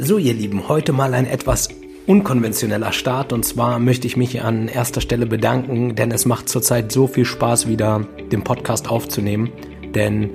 So, 0.00 0.16
ihr 0.16 0.32
Lieben, 0.32 0.68
heute 0.68 0.92
mal 0.92 1.12
ein 1.12 1.26
etwas 1.26 1.70
unkonventioneller 2.06 2.92
Start 2.92 3.32
und 3.32 3.44
zwar 3.44 3.80
möchte 3.80 4.06
ich 4.06 4.16
mich 4.16 4.42
an 4.42 4.68
erster 4.68 5.00
Stelle 5.00 5.26
bedanken, 5.26 5.96
denn 5.96 6.12
es 6.12 6.24
macht 6.24 6.48
zurzeit 6.48 6.92
so 6.92 7.08
viel 7.08 7.24
Spaß, 7.24 7.66
wieder 7.66 8.06
den 8.30 8.44
Podcast 8.44 8.88
aufzunehmen. 8.88 9.50
Denn 9.96 10.30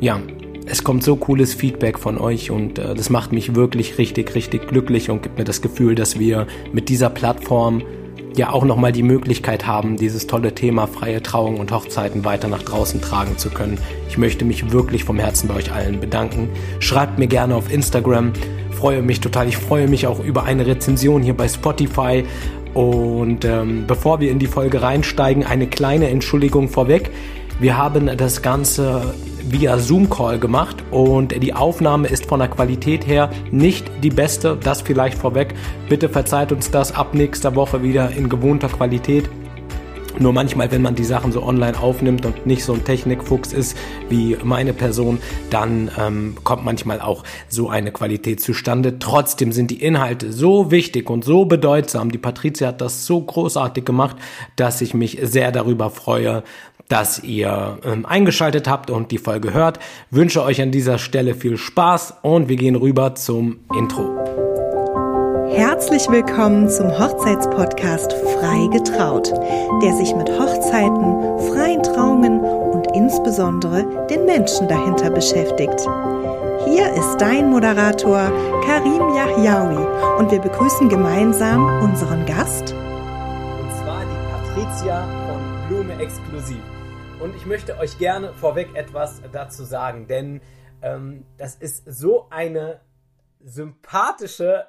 ja, 0.00 0.22
es 0.64 0.84
kommt 0.84 1.04
so 1.04 1.16
cooles 1.16 1.52
Feedback 1.52 1.98
von 1.98 2.16
euch 2.16 2.50
und 2.50 2.78
äh, 2.78 2.94
das 2.94 3.10
macht 3.10 3.30
mich 3.30 3.54
wirklich 3.54 3.98
richtig, 3.98 4.34
richtig 4.34 4.68
glücklich 4.68 5.10
und 5.10 5.22
gibt 5.22 5.36
mir 5.36 5.44
das 5.44 5.60
Gefühl, 5.60 5.94
dass 5.94 6.18
wir 6.18 6.46
mit 6.72 6.88
dieser 6.88 7.10
Plattform 7.10 7.82
ja 8.36 8.52
auch 8.52 8.64
nochmal 8.64 8.92
die 8.92 9.02
Möglichkeit 9.02 9.66
haben, 9.66 9.98
dieses 9.98 10.26
tolle 10.26 10.54
Thema 10.54 10.86
freie 10.86 11.22
Trauung 11.22 11.60
und 11.60 11.70
Hochzeiten 11.72 12.24
weiter 12.24 12.48
nach 12.48 12.62
draußen 12.62 13.02
tragen 13.02 13.36
zu 13.36 13.50
können. 13.50 13.78
Ich 14.08 14.16
möchte 14.16 14.46
mich 14.46 14.72
wirklich 14.72 15.04
vom 15.04 15.18
Herzen 15.18 15.46
bei 15.46 15.56
euch 15.56 15.72
allen 15.72 16.00
bedanken. 16.00 16.48
Schreibt 16.78 17.18
mir 17.18 17.26
gerne 17.26 17.54
auf 17.54 17.70
Instagram 17.70 18.32
freue 18.84 19.00
mich 19.00 19.18
total. 19.18 19.48
Ich 19.48 19.56
freue 19.56 19.88
mich 19.88 20.06
auch 20.06 20.20
über 20.20 20.44
eine 20.44 20.66
Rezension 20.66 21.22
hier 21.22 21.34
bei 21.34 21.48
Spotify. 21.48 22.22
Und 22.74 23.42
ähm, 23.46 23.84
bevor 23.86 24.20
wir 24.20 24.30
in 24.30 24.38
die 24.38 24.46
Folge 24.46 24.82
reinsteigen, 24.82 25.42
eine 25.42 25.66
kleine 25.66 26.10
Entschuldigung 26.10 26.68
vorweg. 26.68 27.10
Wir 27.58 27.78
haben 27.78 28.14
das 28.18 28.42
Ganze 28.42 29.14
via 29.42 29.78
Zoom-Call 29.78 30.38
gemacht 30.38 30.84
und 30.90 31.42
die 31.42 31.54
Aufnahme 31.54 32.08
ist 32.08 32.26
von 32.26 32.40
der 32.40 32.48
Qualität 32.48 33.06
her 33.06 33.30
nicht 33.50 33.90
die 34.02 34.10
beste. 34.10 34.58
Das 34.62 34.82
vielleicht 34.82 35.16
vorweg. 35.16 35.54
Bitte 35.88 36.10
verzeiht 36.10 36.52
uns 36.52 36.70
das 36.70 36.94
ab 36.94 37.14
nächster 37.14 37.56
Woche 37.56 37.82
wieder 37.82 38.10
in 38.10 38.28
gewohnter 38.28 38.68
Qualität. 38.68 39.30
Nur 40.18 40.32
manchmal, 40.32 40.70
wenn 40.70 40.82
man 40.82 40.94
die 40.94 41.04
Sachen 41.04 41.32
so 41.32 41.42
online 41.42 41.78
aufnimmt 41.78 42.24
und 42.24 42.46
nicht 42.46 42.64
so 42.64 42.72
ein 42.72 42.84
Technikfuchs 42.84 43.52
ist 43.52 43.76
wie 44.08 44.36
meine 44.44 44.72
Person, 44.72 45.18
dann 45.50 45.90
ähm, 45.98 46.36
kommt 46.44 46.64
manchmal 46.64 47.00
auch 47.00 47.24
so 47.48 47.68
eine 47.68 47.90
Qualität 47.90 48.40
zustande. 48.40 48.98
Trotzdem 48.98 49.50
sind 49.50 49.70
die 49.70 49.82
Inhalte 49.82 50.32
so 50.32 50.70
wichtig 50.70 51.10
und 51.10 51.24
so 51.24 51.46
bedeutsam. 51.46 52.12
Die 52.12 52.18
Patricia 52.18 52.68
hat 52.68 52.80
das 52.80 53.06
so 53.06 53.20
großartig 53.20 53.84
gemacht, 53.84 54.16
dass 54.56 54.80
ich 54.80 54.94
mich 54.94 55.18
sehr 55.22 55.50
darüber 55.50 55.90
freue, 55.90 56.44
dass 56.88 57.22
ihr 57.24 57.78
ähm, 57.84 58.06
eingeschaltet 58.06 58.68
habt 58.68 58.90
und 58.90 59.10
die 59.10 59.18
Folge 59.18 59.52
hört. 59.52 59.80
Wünsche 60.10 60.42
euch 60.42 60.60
an 60.60 60.70
dieser 60.70 60.98
Stelle 60.98 61.34
viel 61.34 61.56
Spaß 61.56 62.18
und 62.22 62.48
wir 62.48 62.56
gehen 62.56 62.76
rüber 62.76 63.14
zum 63.14 63.60
Intro. 63.76 64.53
Herzlich 65.54 66.10
willkommen 66.10 66.68
zum 66.68 66.98
Hochzeitspodcast 66.98 68.12
Frei 68.12 68.66
getraut, 68.72 69.30
der 69.84 69.92
sich 69.94 70.12
mit 70.16 70.28
Hochzeiten, 70.28 71.38
freien 71.54 71.80
Trauungen 71.80 72.40
und 72.40 72.88
insbesondere 72.92 73.84
den 74.08 74.24
Menschen 74.24 74.66
dahinter 74.66 75.10
beschäftigt. 75.10 75.78
Hier 76.64 76.92
ist 76.94 77.18
dein 77.18 77.50
Moderator 77.50 78.32
Karim 78.66 79.14
Yahyaoui 79.14 80.18
und 80.18 80.32
wir 80.32 80.40
begrüßen 80.40 80.88
gemeinsam 80.88 81.64
unseren 81.84 82.26
Gast. 82.26 82.72
Und 82.72 83.70
zwar 83.80 84.02
die 84.02 84.56
Patricia 84.56 85.06
von 85.28 85.68
Blume 85.68 86.02
Exklusiv. 86.02 86.64
Und 87.20 87.36
ich 87.36 87.46
möchte 87.46 87.78
euch 87.78 87.96
gerne 87.98 88.32
vorweg 88.32 88.74
etwas 88.74 89.22
dazu 89.30 89.62
sagen, 89.62 90.08
denn 90.08 90.40
ähm, 90.82 91.24
das 91.38 91.54
ist 91.54 91.84
so 91.86 92.26
eine 92.30 92.80
sympathische 93.40 94.66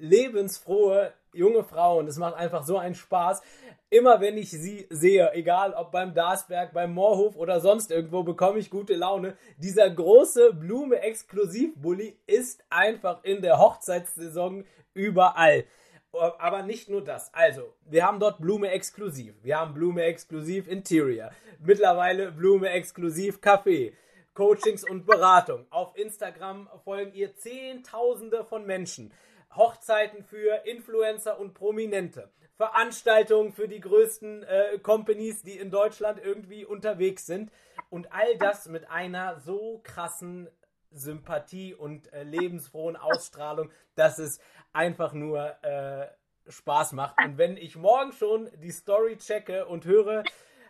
lebensfrohe 0.00 1.12
junge 1.32 1.64
Frau 1.64 1.98
und 1.98 2.08
es 2.08 2.16
macht 2.16 2.34
einfach 2.34 2.64
so 2.64 2.78
einen 2.78 2.94
Spaß. 2.94 3.42
Immer 3.88 4.20
wenn 4.20 4.36
ich 4.36 4.50
sie 4.50 4.86
sehe, 4.90 5.32
egal 5.34 5.72
ob 5.74 5.92
beim 5.92 6.14
Darsberg, 6.14 6.72
beim 6.72 6.92
Moorhof 6.92 7.36
oder 7.36 7.60
sonst 7.60 7.90
irgendwo, 7.90 8.22
bekomme 8.24 8.58
ich 8.58 8.70
gute 8.70 8.94
Laune. 8.94 9.36
Dieser 9.58 9.88
große 9.88 10.54
Blume-Exklusiv-Bully 10.54 12.18
ist 12.26 12.64
einfach 12.68 13.22
in 13.22 13.42
der 13.42 13.58
Hochzeitssaison 13.58 14.64
überall. 14.94 15.64
Aber 16.12 16.62
nicht 16.62 16.88
nur 16.88 17.04
das. 17.04 17.32
Also, 17.34 17.74
wir 17.84 18.04
haben 18.04 18.18
dort 18.18 18.40
Blume 18.40 18.70
Exklusiv. 18.70 19.34
Wir 19.42 19.58
haben 19.58 19.74
Blume 19.74 20.02
Exklusiv 20.02 20.66
Interior. 20.66 21.30
Mittlerweile 21.60 22.32
Blume 22.32 22.70
Exklusiv 22.70 23.38
Café. 23.38 23.92
Coachings 24.32 24.84
und 24.88 25.06
Beratung. 25.06 25.66
Auf 25.70 25.96
Instagram 25.96 26.68
folgen 26.84 27.14
ihr 27.14 27.36
Zehntausende 27.36 28.44
von 28.44 28.66
Menschen. 28.66 29.12
Hochzeiten 29.54 30.24
für 30.24 30.66
Influencer 30.66 31.38
und 31.38 31.54
Prominente, 31.54 32.30
Veranstaltungen 32.56 33.52
für 33.52 33.68
die 33.68 33.80
größten 33.80 34.42
äh, 34.42 34.78
Companies, 34.82 35.42
die 35.42 35.58
in 35.58 35.70
Deutschland 35.70 36.20
irgendwie 36.22 36.64
unterwegs 36.64 37.26
sind. 37.26 37.50
Und 37.90 38.12
all 38.12 38.36
das 38.38 38.66
mit 38.68 38.90
einer 38.90 39.38
so 39.40 39.80
krassen 39.84 40.48
Sympathie 40.90 41.74
und 41.74 42.12
äh, 42.12 42.22
lebensfrohen 42.22 42.96
Ausstrahlung, 42.96 43.70
dass 43.94 44.18
es 44.18 44.40
einfach 44.72 45.12
nur 45.12 45.62
äh, 45.62 46.08
Spaß 46.48 46.92
macht. 46.92 47.16
Und 47.24 47.38
wenn 47.38 47.56
ich 47.56 47.76
morgen 47.76 48.12
schon 48.12 48.50
die 48.62 48.70
Story 48.70 49.16
checke 49.18 49.66
und 49.66 49.84
höre, 49.84 50.24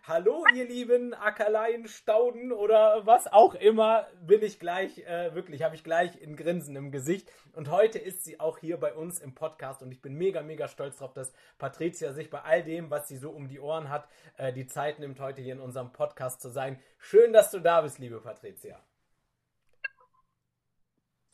Hallo, 0.08 0.44
ihr 0.54 0.66
lieben 0.66 1.14
Ackerleien, 1.14 1.88
Stauden 1.88 2.52
oder 2.52 3.04
was 3.06 3.26
auch 3.26 3.54
immer, 3.54 4.06
bin 4.20 4.40
ich 4.40 4.60
gleich, 4.60 4.98
äh, 4.98 5.34
wirklich, 5.34 5.64
habe 5.64 5.74
ich 5.74 5.82
gleich 5.82 6.22
ein 6.22 6.36
Grinsen 6.36 6.76
im 6.76 6.92
Gesicht. 6.92 7.28
Und 7.54 7.72
heute 7.72 7.98
ist 7.98 8.22
sie 8.22 8.38
auch 8.38 8.58
hier 8.58 8.78
bei 8.78 8.94
uns 8.94 9.18
im 9.18 9.34
Podcast 9.34 9.82
und 9.82 9.90
ich 9.90 10.00
bin 10.00 10.14
mega, 10.14 10.42
mega 10.42 10.68
stolz 10.68 10.98
darauf, 10.98 11.12
dass 11.12 11.32
Patricia 11.58 12.12
sich 12.12 12.30
bei 12.30 12.40
all 12.40 12.62
dem, 12.62 12.88
was 12.88 13.08
sie 13.08 13.16
so 13.16 13.30
um 13.30 13.48
die 13.48 13.58
Ohren 13.58 13.88
hat, 13.88 14.08
äh, 14.36 14.52
die 14.52 14.68
Zeit 14.68 15.00
nimmt, 15.00 15.18
heute 15.18 15.42
hier 15.42 15.54
in 15.54 15.60
unserem 15.60 15.92
Podcast 15.92 16.40
zu 16.40 16.50
sein. 16.50 16.80
Schön, 16.98 17.32
dass 17.32 17.50
du 17.50 17.58
da 17.58 17.80
bist, 17.80 17.98
liebe 17.98 18.20
Patricia. 18.20 18.80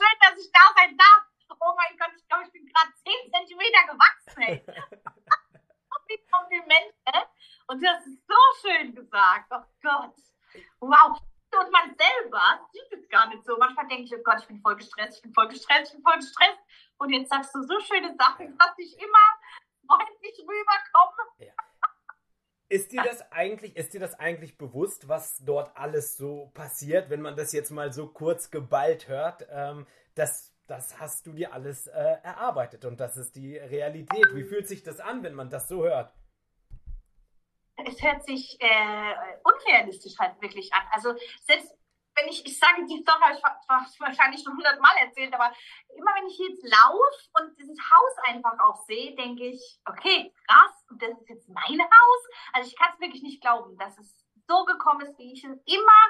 Schön, 0.00 0.18
dass 0.18 0.38
ich 0.38 0.50
da 0.50 0.60
sein 0.76 0.96
darf. 0.96 1.26
Oh 1.60 1.74
mein 1.76 1.98
Gott, 1.98 2.12
ich 2.16 2.26
glaube, 2.26 2.44
ich 2.46 2.52
bin 2.52 2.64
gerade 2.64 2.90
10 3.04 3.32
Zentimeter 3.32 3.92
gewachsen, 3.92 4.42
ey. 4.44 4.64
Komplimente. 6.30 7.31
Und 7.72 7.82
das 7.82 8.06
ist 8.06 8.20
so 8.28 8.68
schön 8.68 8.94
gesagt. 8.94 9.50
Oh 9.50 9.64
Gott. 9.82 10.14
Wow. 10.80 11.18
Und 11.58 11.70
man 11.72 11.96
selber 11.96 12.68
sieht 12.70 13.00
es 13.00 13.08
gar 13.08 13.28
nicht 13.28 13.44
so. 13.46 13.56
Manchmal 13.56 13.88
denke 13.88 14.04
ich, 14.04 14.14
oh 14.14 14.22
Gott, 14.22 14.40
ich 14.40 14.46
bin 14.46 14.60
voll 14.60 14.76
gestresst, 14.76 15.16
ich 15.16 15.22
bin 15.22 15.32
voll 15.32 15.48
gestresst, 15.48 15.88
ich 15.88 15.92
bin 15.94 16.02
voll 16.02 16.16
gestresst. 16.16 16.58
Und 16.98 17.10
jetzt 17.10 17.30
sagst 17.30 17.54
du 17.54 17.62
so 17.62 17.80
schöne 17.80 18.14
Sachen, 18.18 18.58
dass 18.58 18.72
ich 18.76 18.94
immer 18.98 19.26
freundlich 19.86 20.38
rüberkomme. 20.40 21.22
Ja. 21.38 21.52
Ist 22.68 22.92
dir 22.92 23.02
das 23.02 23.32
eigentlich, 23.32 23.76
ist 23.76 23.94
dir 23.94 24.00
das 24.00 24.18
eigentlich 24.18 24.58
bewusst, 24.58 25.08
was 25.08 25.38
dort 25.38 25.74
alles 25.74 26.16
so 26.16 26.50
passiert, 26.54 27.08
wenn 27.08 27.22
man 27.22 27.36
das 27.36 27.52
jetzt 27.52 27.70
mal 27.70 27.90
so 27.92 28.06
kurz 28.06 28.50
geballt 28.50 29.08
hört? 29.08 29.46
Ähm, 29.50 29.86
das, 30.14 30.54
das 30.66 31.00
hast 31.00 31.26
du 31.26 31.32
dir 31.32 31.54
alles 31.54 31.86
äh, 31.86 32.16
erarbeitet 32.22 32.84
und 32.84 33.00
das 33.00 33.16
ist 33.16 33.34
die 33.36 33.56
Realität. 33.56 34.26
Wie 34.34 34.44
fühlt 34.44 34.68
sich 34.68 34.82
das 34.82 35.00
an, 35.00 35.22
wenn 35.22 35.34
man 35.34 35.48
das 35.48 35.68
so 35.68 35.84
hört? 35.84 36.12
Es 37.86 38.02
hört 38.02 38.24
sich 38.24 38.56
äh, 38.60 39.14
unrealistisch 39.44 40.18
halt 40.18 40.40
wirklich 40.40 40.72
an. 40.72 40.82
Also 40.92 41.14
selbst 41.46 41.72
wenn 42.14 42.28
ich, 42.28 42.44
ich 42.44 42.58
sage, 42.58 42.84
die 42.84 42.98
Story 42.98 43.40
habe 43.68 43.86
ich 43.90 44.00
wahrscheinlich 44.00 44.42
schon 44.42 44.56
hundertmal 44.56 44.94
erzählt, 45.00 45.32
aber 45.32 45.50
immer 45.96 46.12
wenn 46.16 46.26
ich 46.26 46.38
jetzt 46.38 46.62
laufe 46.62 47.30
und 47.40 47.58
dieses 47.58 47.78
Haus 47.78 48.16
einfach 48.24 48.58
auch 48.60 48.84
sehe, 48.84 49.14
denke 49.16 49.46
ich, 49.46 49.80
okay, 49.88 50.32
krass, 50.46 50.72
das 50.98 51.18
ist 51.20 51.28
jetzt 51.28 51.48
mein 51.48 51.80
Haus. 51.80 52.28
Also 52.52 52.68
ich 52.68 52.76
kann 52.76 52.92
es 52.92 53.00
wirklich 53.00 53.22
nicht 53.22 53.40
glauben, 53.40 53.76
dass 53.78 53.98
es 53.98 54.14
so 54.46 54.64
gekommen 54.64 55.02
ist, 55.02 55.18
wie 55.18 55.32
ich 55.32 55.44
es 55.44 55.58
immer 55.64 56.02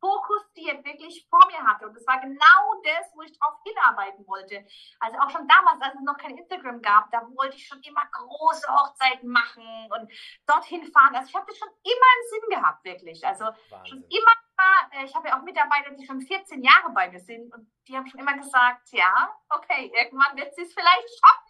fokussiert 0.00 0.84
wirklich 0.84 1.26
vor 1.28 1.44
mir 1.46 1.62
hatte. 1.66 1.86
Und 1.86 1.94
das 1.94 2.06
war 2.06 2.20
genau 2.20 2.80
das, 2.84 3.10
wo 3.14 3.22
ich 3.22 3.38
drauf 3.38 3.54
hinarbeiten 3.64 4.26
wollte. 4.26 4.66
Also 5.00 5.18
auch 5.18 5.30
schon 5.30 5.46
damals, 5.48 5.80
als 5.82 5.94
es 5.94 6.00
noch 6.02 6.16
kein 6.16 6.36
Instagram 6.36 6.82
gab, 6.82 7.10
da 7.10 7.22
wollte 7.36 7.56
ich 7.56 7.66
schon 7.66 7.80
immer 7.82 8.02
große 8.12 8.66
Hochzeiten 8.68 9.28
machen 9.28 9.64
und 9.90 10.10
dorthin 10.46 10.84
fahren. 10.92 11.14
Also 11.14 11.28
ich 11.28 11.34
habe 11.34 11.46
das 11.46 11.58
schon 11.58 11.68
immer 11.68 12.08
im 12.16 12.28
Sinn 12.30 12.50
gehabt, 12.50 12.84
wirklich. 12.84 13.26
Also 13.26 13.44
Wahnsinn. 13.44 13.86
schon 13.86 14.02
immer, 14.04 14.92
äh, 14.92 15.04
ich 15.04 15.14
habe 15.14 15.28
ja 15.28 15.38
auch 15.38 15.42
Mitarbeiter, 15.42 15.90
die 15.92 16.06
schon 16.06 16.20
14 16.20 16.62
Jahre 16.62 16.90
bei 16.90 17.10
mir 17.10 17.20
sind 17.20 17.52
und 17.52 17.70
die 17.86 17.96
haben 17.96 18.06
schon 18.06 18.20
immer 18.20 18.36
gesagt, 18.36 18.90
ja, 18.92 19.34
okay, 19.50 19.90
irgendwann 19.94 20.36
wird 20.36 20.54
sie 20.54 20.62
es 20.62 20.74
vielleicht 20.74 21.08
schaffen. 21.20 21.47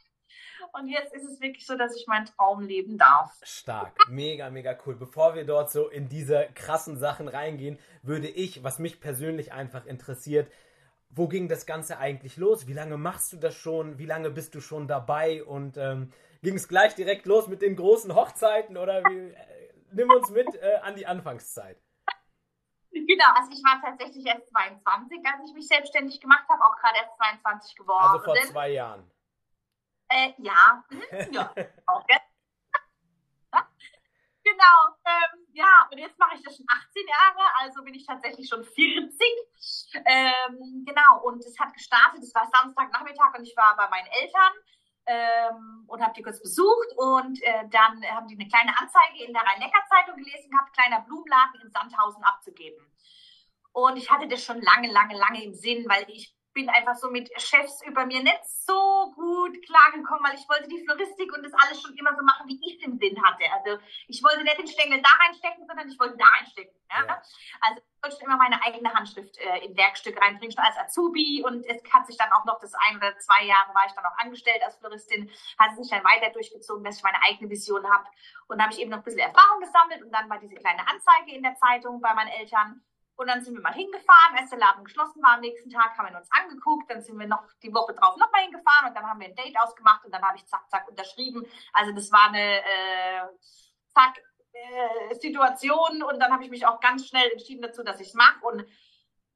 Und 0.73 0.89
jetzt 0.89 1.15
ist 1.15 1.25
es 1.25 1.41
wirklich 1.41 1.67
so, 1.67 1.77
dass 1.77 1.97
ich 1.97 2.07
meinen 2.07 2.27
Traum 2.27 2.61
leben 2.61 2.99
darf. 2.99 3.39
Stark, 3.43 3.97
mega, 4.09 4.51
mega 4.51 4.77
cool. 4.87 4.97
Bevor 4.97 5.35
wir 5.35 5.45
dort 5.45 5.71
so 5.71 5.89
in 5.89 6.09
diese 6.09 6.49
krassen 6.55 6.99
Sachen 6.99 7.29
reingehen, 7.29 7.79
würde 8.03 8.29
ich, 8.29 8.63
was 8.65 8.79
mich 8.79 9.01
persönlich 9.01 9.53
einfach 9.53 9.87
interessiert, 9.87 10.51
wo 11.11 11.27
ging 11.27 11.49
das 11.49 11.67
Ganze 11.67 11.99
eigentlich 11.99 12.37
los? 12.37 12.67
Wie 12.67 12.75
lange 12.75 12.97
machst 12.97 13.33
du 13.33 13.39
das 13.39 13.55
schon? 13.55 13.99
Wie 13.99 14.07
lange 14.07 14.31
bist 14.31 14.55
du 14.55 14.61
schon 14.61 14.87
dabei? 14.87 15.43
Und 15.43 15.77
ähm, 15.77 16.13
ging 16.43 16.55
es 16.55 16.69
gleich 16.69 16.95
direkt 16.95 17.27
los 17.27 17.49
mit 17.49 17.63
den 17.63 17.77
großen 17.77 18.15
Hochzeiten 18.15 18.77
oder 18.77 19.03
wie, 19.05 19.31
äh, 19.31 19.73
nimm 19.93 20.11
uns 20.11 20.31
mit 20.31 20.55
äh, 20.57 20.77
an 20.83 20.97
die 20.97 21.07
Anfangszeit. 21.07 21.79
Genau, 22.91 23.27
also 23.35 23.51
ich 23.53 23.63
war 23.65 23.81
tatsächlich 23.83 24.27
erst 24.27 24.49
22, 24.51 25.19
als 25.25 25.49
ich 25.49 25.55
mich 25.55 25.67
selbstständig 25.67 26.21
gemacht 26.21 26.45
habe, 26.49 26.63
auch 26.63 26.77
gerade 26.77 26.97
erst 26.99 27.17
22 27.17 27.77
geworden. 27.77 28.05
Also 28.05 28.25
vor 28.25 28.35
zwei 28.51 28.71
Jahren. 28.71 29.11
Äh, 30.09 30.33
ja, 30.39 30.85
mhm, 30.91 31.03
ja, 31.33 31.53
auch 31.87 32.05
jetzt. 32.09 32.25
genau. 34.43 34.97
Ähm, 35.05 35.47
ja, 35.53 35.89
und 35.91 35.99
jetzt 35.99 36.19
mache 36.19 36.37
ich 36.37 36.43
das 36.43 36.57
schon 36.57 36.67
18 36.69 37.07
Jahre, 37.07 37.55
also 37.61 37.83
bin 37.83 37.95
ich 37.95 38.07
tatsächlich 38.07 38.49
schon 38.49 38.65
40. 38.65 39.21
Ähm, 40.05 40.85
genau, 40.87 41.25
und 41.25 41.45
es 41.45 41.59
hat 41.59 41.75
gestartet, 41.75 42.23
es 42.23 42.35
war 42.35 42.49
Samstagnachmittag 42.51 43.35
und 43.37 43.45
ich 43.45 43.57
war 43.57 43.77
bei 43.77 43.89
meinen 43.89 44.07
Eltern 44.07 44.53
ähm, 45.07 45.85
und 45.89 46.03
habe 46.03 46.15
die 46.15 46.23
kurz 46.23 46.41
besucht 46.41 46.89
und 46.97 47.43
äh, 47.43 47.69
dann 47.71 48.03
haben 48.05 48.29
die 48.29 48.39
eine 48.39 48.49
kleine 48.49 48.79
Anzeige 48.79 49.25
in 49.25 49.33
der 49.33 49.43
Rhein-Neckar-Zeitung 49.43 50.17
gelesen 50.17 50.51
gehabt, 50.51 50.73
kleiner 50.73 51.01
Blumenladen 51.01 51.61
in 51.63 51.71
Sandhausen 51.71 52.23
abzugeben. 52.25 52.85
Und 53.73 53.97
ich 53.97 54.11
hatte 54.11 54.29
das 54.29 54.43
schon 54.45 54.61
lange, 54.61 54.91
lange, 54.91 55.17
lange 55.17 55.45
im 55.45 55.55
Sinn, 55.55 55.89
weil 55.89 56.05
ich 56.09 56.35
bin 56.59 56.69
einfach 56.71 56.97
so 56.97 57.09
mit 57.09 57.31
Chefs 57.41 57.87
über 57.87 58.05
mir 58.05 58.21
nicht 58.21 58.43
so 58.45 59.13
gut 59.15 59.55
klargekommen, 59.65 60.25
weil 60.27 60.35
ich 60.35 60.49
wollte 60.49 60.67
die 60.67 60.83
Floristik 60.83 61.33
und 61.33 61.45
das 61.45 61.53
alles 61.55 61.81
schon 61.81 61.95
immer 61.95 62.17
so 62.17 62.25
machen, 62.25 62.49
wie 62.49 62.59
ich 62.67 62.81
den 62.81 62.99
Sinn 62.99 63.15
hatte. 63.23 63.45
Also 63.55 63.81
ich 64.09 64.25
wollte 64.25 64.43
nicht 64.43 64.59
den 64.59 64.67
Stängel 64.67 65.01
da 65.01 65.09
reinstecken, 65.23 65.65
sondern 65.69 65.89
ich 65.89 65.97
wollte 66.01 66.17
da 66.17 66.25
reinstecken. 66.27 66.75
Ja? 66.91 67.07
Ja. 67.07 67.23
Also 67.61 67.79
ich 67.79 68.03
wollte 68.03 68.17
schon 68.17 68.27
immer 68.27 68.39
meine 68.39 68.61
eigene 68.61 68.93
Handschrift 68.93 69.39
äh, 69.39 69.67
in 69.67 69.77
Werkstücke 69.77 70.21
reinbringen, 70.21 70.51
schon 70.51 70.65
als 70.65 70.77
Azubi 70.79 71.45
und 71.47 71.65
es 71.65 71.81
hat 71.95 72.09
sich 72.09 72.17
dann 72.17 72.33
auch 72.33 72.45
noch 72.45 72.59
das 72.59 72.75
ein 72.75 72.97
oder 72.97 73.17
zwei 73.19 73.45
Jahre 73.45 73.73
war 73.73 73.87
ich 73.87 73.93
dann 73.93 74.07
auch 74.07 74.19
angestellt 74.19 74.61
als 74.65 74.75
Floristin, 74.79 75.31
hat 75.61 75.77
sich 75.77 75.89
dann 75.89 76.03
weiter 76.03 76.33
durchgezogen, 76.33 76.83
dass 76.83 76.97
ich 76.97 77.05
meine 77.05 77.23
eigene 77.23 77.51
Vision 77.51 77.87
habe 77.89 78.05
und 78.49 78.59
da 78.59 78.65
habe 78.65 78.75
ich 78.75 78.81
eben 78.81 78.91
noch 78.91 78.99
ein 78.99 79.05
bisschen 79.05 79.21
Erfahrung 79.21 79.61
gesammelt 79.61 80.03
und 80.03 80.11
dann 80.11 80.29
war 80.29 80.41
diese 80.41 80.57
kleine 80.57 80.83
Anzeige 80.89 81.37
in 81.37 81.45
der 81.45 81.55
Zeitung 81.55 82.01
bei 82.01 82.13
meinen 82.15 82.35
Eltern 82.35 82.83
und 83.19 83.27
dann 83.27 83.43
sind 83.43 83.55
wir 83.55 83.61
mal 83.61 83.75
hingefahren, 83.75 84.39
als 84.39 84.51
der 84.51 84.61
Laden 84.61 84.85
geschlossen 84.85 85.21
war 85.23 85.35
am 85.35 85.41
nächsten 85.41 85.69
Tag, 85.71 85.99
haben 85.99 86.09
wir 86.09 86.17
uns 86.17 86.31
angeguckt, 86.31 86.89
dann 86.89 87.03
sind 87.03 87.19
wir 87.19 87.27
noch 87.27 87.43
die 87.63 87.75
Woche 87.75 87.93
drauf 87.93 88.17
nochmal 88.17 88.43
hingefahren 88.43 88.89
und 88.89 88.95
dann 88.95 89.05
haben 89.05 89.21
wir 89.21 89.27
ein 89.27 89.35
Date 89.35 89.59
ausgemacht 89.59 90.05
und 90.05 90.15
dann 90.15 90.23
habe 90.23 90.37
ich 90.37 90.47
zack, 90.47 90.71
zack 90.71 90.89
unterschrieben. 90.89 91.45
Also 91.73 91.93
das 91.93 92.13
war 92.13 92.29
eine 92.29 92.61
äh, 92.61 93.23
zack 93.89 94.23
äh, 94.53 95.15
Situation 95.17 96.03
und 96.05 96.21
dann 96.21 96.33
habe 96.33 96.45
ich 96.45 96.51
mich 96.51 96.65
auch 96.65 96.79
ganz 96.79 97.09
schnell 97.09 97.29
entschieden 97.33 97.61
dazu, 97.61 97.83
dass 97.83 97.99
ich 98.01 98.09
es 98.09 98.15
mache 98.15 98.45
und 98.47 98.65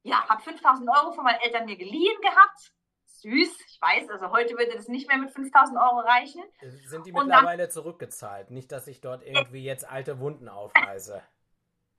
ja, 0.05 0.29
habe 0.29 0.41
5000 0.41 0.89
Euro 0.89 1.13
von 1.13 1.25
meinen 1.25 1.41
Eltern 1.41 1.65
mir 1.65 1.77
geliehen 1.77 2.21
gehabt. 2.21 2.73
Süß, 3.05 3.61
ich 3.67 3.81
weiß, 3.81 4.11
also 4.11 4.31
heute 4.31 4.57
würde 4.57 4.75
das 4.75 4.89
nicht 4.89 5.09
mehr 5.09 5.19
mit 5.19 5.33
5000 5.33 5.77
Euro 5.79 6.01
reichen. 6.01 6.43
Sind 6.87 7.07
die 7.07 7.13
mittlerweile 7.13 7.65
dann, 7.65 7.71
zurückgezahlt? 7.71 8.51
Nicht, 8.51 8.71
dass 8.71 8.87
ich 8.87 9.01
dort 9.01 9.25
irgendwie 9.25 9.65
jetzt 9.65 9.89
alte 9.89 10.21
Wunden 10.21 10.49
aufreiße. 10.49 11.23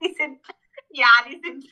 Die 0.02 0.12
sind 0.12 0.42
ja, 0.94 1.08
die 1.26 1.40
sind. 1.40 1.64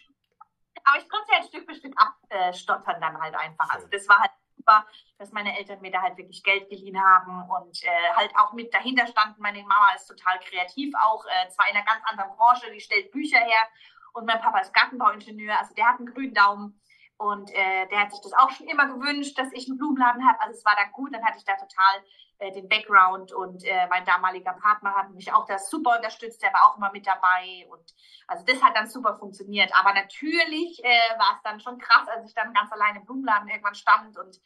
Aber 0.85 0.99
ich 0.99 1.09
konnte 1.09 1.33
ja 1.33 1.39
ein 1.39 1.47
Stück 1.47 1.65
für 1.65 1.75
Stück 1.75 1.95
abstottern 1.97 3.01
dann 3.01 3.21
halt 3.21 3.35
einfach. 3.35 3.71
Also 3.71 3.87
das 3.89 4.09
war 4.09 4.19
halt 4.19 4.33
super, 4.57 4.87
dass 5.19 5.33
meine 5.33 5.57
Eltern 5.57 5.81
mir 5.81 5.93
da 5.93 6.03
halt 6.03 6.17
wirklich 6.17 6.43
Geld 6.43 6.69
geliehen 6.69 7.01
haben 7.01 7.49
und 7.49 7.83
äh, 7.85 8.13
halt 8.15 8.33
auch 8.37 8.53
mit 8.53 8.73
dahinter 8.75 9.07
standen. 9.07 9.41
Meine 9.41 9.61
Mama 9.63 9.91
ist 9.95 10.07
total 10.07 10.39
kreativ 10.41 10.93
auch, 11.01 11.25
äh, 11.27 11.49
zwar 11.51 11.69
in 11.69 11.77
einer 11.77 11.85
ganz 11.85 12.03
anderen 12.05 12.37
Branche, 12.37 12.71
die 12.73 12.81
stellt 12.81 13.13
Bücher 13.13 13.39
her 13.39 13.69
und 14.13 14.27
mein 14.27 14.41
Papa 14.41 14.59
ist 14.59 14.75
Gartenbauingenieur, 14.75 15.59
also 15.59 15.75
der 15.75 15.89
hat 15.89 15.99
einen 15.99 16.13
grünen 16.13 16.35
Daumen. 16.35 16.81
Und 17.23 17.55
äh, 17.55 17.87
der 17.87 18.01
hat 18.01 18.11
sich 18.11 18.21
das 18.21 18.33
auch 18.33 18.51
schon 18.51 18.67
immer 18.67 18.89
gewünscht, 18.89 19.39
dass 19.39 19.53
ich 19.53 19.69
einen 19.69 19.79
Blumenladen 19.79 20.27
habe. 20.27 20.41
Also 20.41 20.59
es 20.59 20.65
war 20.65 20.75
dann 20.75 20.91
gut, 20.91 21.15
dann 21.15 21.25
hatte 21.25 21.39
ich 21.39 21.45
da 21.45 21.55
total 21.55 22.03
äh, 22.41 22.51
den 22.51 22.69
Background 22.69 23.33
und 23.33 23.63
äh, 23.63 23.87
mein 23.89 24.05
damaliger 24.05 24.55
Partner 24.55 24.93
hat 24.97 25.11
mich 25.11 25.33
auch 25.33 25.47
da 25.47 25.57
super 25.57 25.99
unterstützt, 25.99 26.43
der 26.43 26.53
war 26.53 26.67
auch 26.67 26.77
immer 26.77 26.91
mit 26.91 27.07
dabei 27.07 27.69
und 27.71 27.95
also 28.27 28.45
das 28.45 28.61
hat 28.61 28.75
dann 28.75 28.89
super 28.89 29.17
funktioniert. 29.17 29.71
Aber 29.73 29.95
natürlich 29.95 30.83
äh, 30.83 31.19
war 31.19 31.37
es 31.37 31.43
dann 31.45 31.61
schon 31.61 31.79
krass, 31.79 32.09
als 32.09 32.29
ich 32.29 32.35
dann 32.35 32.53
ganz 32.53 32.73
alleine 32.73 32.99
im 32.99 33.05
Blumenladen 33.05 33.49
irgendwann 33.49 33.77
stand 33.77 34.19
und 34.19 34.41